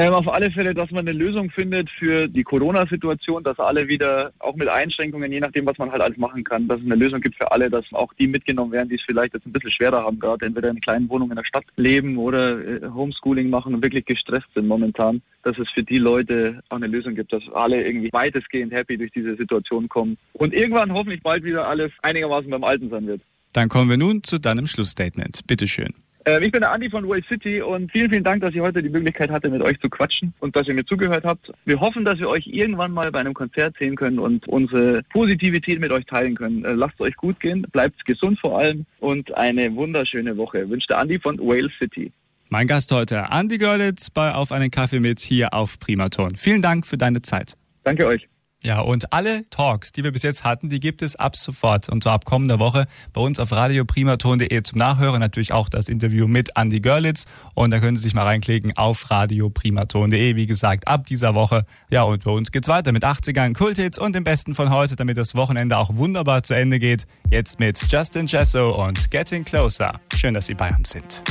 Ähm, 0.00 0.12
auf 0.12 0.28
alle 0.28 0.48
Fälle, 0.52 0.74
dass 0.74 0.92
man 0.92 1.08
eine 1.08 1.18
Lösung 1.18 1.50
findet 1.50 1.90
für 1.90 2.28
die 2.28 2.44
Corona-Situation, 2.44 3.42
dass 3.42 3.58
alle 3.58 3.88
wieder, 3.88 4.30
auch 4.38 4.54
mit 4.54 4.68
Einschränkungen, 4.68 5.32
je 5.32 5.40
nachdem, 5.40 5.66
was 5.66 5.76
man 5.76 5.90
halt 5.90 6.00
alles 6.00 6.16
machen 6.18 6.44
kann, 6.44 6.68
dass 6.68 6.78
es 6.78 6.86
eine 6.86 6.94
Lösung 6.94 7.20
gibt 7.20 7.34
für 7.34 7.50
alle, 7.50 7.68
dass 7.68 7.84
auch 7.90 8.14
die 8.14 8.28
mitgenommen 8.28 8.70
werden, 8.70 8.88
die 8.88 8.94
es 8.94 9.02
vielleicht 9.02 9.34
jetzt 9.34 9.44
ein 9.44 9.50
bisschen 9.50 9.72
schwerer 9.72 10.04
haben, 10.04 10.20
gerade 10.20 10.46
entweder 10.46 10.70
in 10.70 10.80
kleinen 10.80 11.08
Wohnungen 11.08 11.32
in 11.32 11.36
der 11.38 11.44
Stadt 11.44 11.64
leben 11.78 12.16
oder 12.16 12.60
äh, 12.60 12.88
Homeschooling 12.88 13.50
machen 13.50 13.74
und 13.74 13.82
wirklich 13.82 14.04
gestresst 14.04 14.46
sind 14.54 14.68
momentan, 14.68 15.20
dass 15.42 15.58
es 15.58 15.68
für 15.72 15.82
die 15.82 15.98
Leute 15.98 16.62
auch 16.68 16.76
eine 16.76 16.86
Lösung 16.86 17.16
gibt, 17.16 17.32
dass 17.32 17.42
alle 17.52 17.84
irgendwie 17.84 18.12
weitestgehend 18.12 18.72
happy 18.72 18.98
durch 18.98 19.10
diese 19.10 19.34
Situation 19.34 19.88
kommen 19.88 20.16
und 20.32 20.54
irgendwann 20.54 20.92
hoffentlich 20.92 21.24
bald 21.24 21.42
wieder 21.42 21.66
alles 21.66 21.90
einigermaßen 22.02 22.48
beim 22.48 22.62
Alten 22.62 22.88
sein 22.88 23.08
wird. 23.08 23.20
Dann 23.52 23.68
kommen 23.68 23.90
wir 23.90 23.96
nun 23.96 24.22
zu 24.22 24.38
deinem 24.38 24.68
Schlussstatement. 24.68 25.44
Bitteschön. 25.48 25.92
Äh, 26.28 26.44
ich 26.44 26.52
bin 26.52 26.60
der 26.60 26.72
Andi 26.72 26.90
von 26.90 27.08
Way 27.08 27.22
City 27.26 27.62
und 27.62 27.90
vielen, 27.90 28.10
vielen 28.10 28.24
Dank, 28.24 28.42
dass 28.42 28.54
ich 28.54 28.60
heute 28.60 28.82
die 28.82 28.90
Möglichkeit 28.90 29.30
hatte, 29.30 29.48
mit 29.48 29.62
euch 29.62 29.80
zu 29.80 29.88
quatschen 29.88 30.34
und 30.40 30.54
dass 30.54 30.68
ihr 30.68 30.74
mir 30.74 30.84
zugehört 30.84 31.24
habt. 31.24 31.50
Wir 31.64 31.80
hoffen, 31.80 32.04
dass 32.04 32.18
wir 32.18 32.28
euch 32.28 32.46
irgendwann 32.46 32.92
mal 32.92 33.10
bei 33.10 33.20
einem 33.20 33.32
Konzert 33.32 33.76
sehen 33.78 33.96
können 33.96 34.18
und 34.18 34.46
unsere 34.46 35.02
Positivität 35.04 35.80
mit 35.80 35.90
euch 35.90 36.04
teilen 36.04 36.34
können. 36.34 36.66
Äh, 36.66 36.72
lasst 36.72 37.00
euch 37.00 37.16
gut 37.16 37.40
gehen, 37.40 37.62
bleibt 37.72 38.04
gesund 38.04 38.38
vor 38.40 38.58
allem 38.58 38.84
und 39.00 39.34
eine 39.38 39.74
wunderschöne 39.74 40.36
Woche. 40.36 40.68
Wünscht 40.68 40.90
der 40.90 40.98
Andi 40.98 41.18
von 41.18 41.38
Wales 41.38 41.72
City. 41.78 42.12
Mein 42.50 42.66
Gast 42.66 42.92
heute, 42.92 43.30
Andi 43.32 43.56
Görlitz 43.56 44.10
bei 44.10 44.34
Auf 44.34 44.52
einen 44.52 44.70
Kaffee 44.70 45.00
mit 45.00 45.20
hier 45.20 45.54
auf 45.54 45.78
Primaton. 45.78 46.36
Vielen 46.36 46.60
Dank 46.60 46.86
für 46.86 46.98
deine 46.98 47.22
Zeit. 47.22 47.56
Danke 47.84 48.06
euch. 48.06 48.28
Ja, 48.64 48.80
und 48.80 49.12
alle 49.12 49.48
Talks, 49.50 49.92
die 49.92 50.02
wir 50.02 50.10
bis 50.10 50.24
jetzt 50.24 50.42
hatten, 50.42 50.68
die 50.68 50.80
gibt 50.80 51.00
es 51.02 51.14
ab 51.14 51.36
sofort 51.36 51.88
und 51.88 52.02
zwar 52.02 52.14
ab 52.14 52.24
kommender 52.24 52.58
Woche 52.58 52.86
bei 53.12 53.20
uns 53.20 53.38
auf 53.38 53.52
radioprimaton.de 53.52 54.62
zum 54.64 54.78
Nachhören. 54.78 55.20
Natürlich 55.20 55.52
auch 55.52 55.68
das 55.68 55.88
Interview 55.88 56.26
mit 56.26 56.50
Andy 56.56 56.80
Görlitz 56.80 57.26
und 57.54 57.70
da 57.70 57.78
können 57.78 57.96
Sie 57.96 58.02
sich 58.02 58.14
mal 58.14 58.24
reinklicken 58.24 58.76
auf 58.76 59.12
radioprimaton.de. 59.12 60.34
Wie 60.34 60.46
gesagt, 60.46 60.88
ab 60.88 61.06
dieser 61.06 61.36
Woche. 61.36 61.66
Ja, 61.90 62.02
und 62.02 62.24
bei 62.24 62.32
uns 62.32 62.50
geht's 62.50 62.66
weiter 62.66 62.90
mit 62.90 63.04
80ern, 63.04 63.54
Kulthits 63.54 63.96
und 63.96 64.16
dem 64.16 64.24
Besten 64.24 64.54
von 64.54 64.70
heute, 64.70 64.96
damit 64.96 65.18
das 65.18 65.36
Wochenende 65.36 65.76
auch 65.76 65.94
wunderbar 65.94 66.42
zu 66.42 66.54
Ende 66.54 66.80
geht. 66.80 67.06
Jetzt 67.30 67.60
mit 67.60 67.80
Justin 67.88 68.26
Jesso 68.26 68.70
und 68.70 69.08
Getting 69.12 69.44
Closer. 69.44 70.00
Schön, 70.16 70.34
dass 70.34 70.46
Sie 70.46 70.54
bei 70.54 70.74
uns 70.74 70.90
sind. 70.90 71.22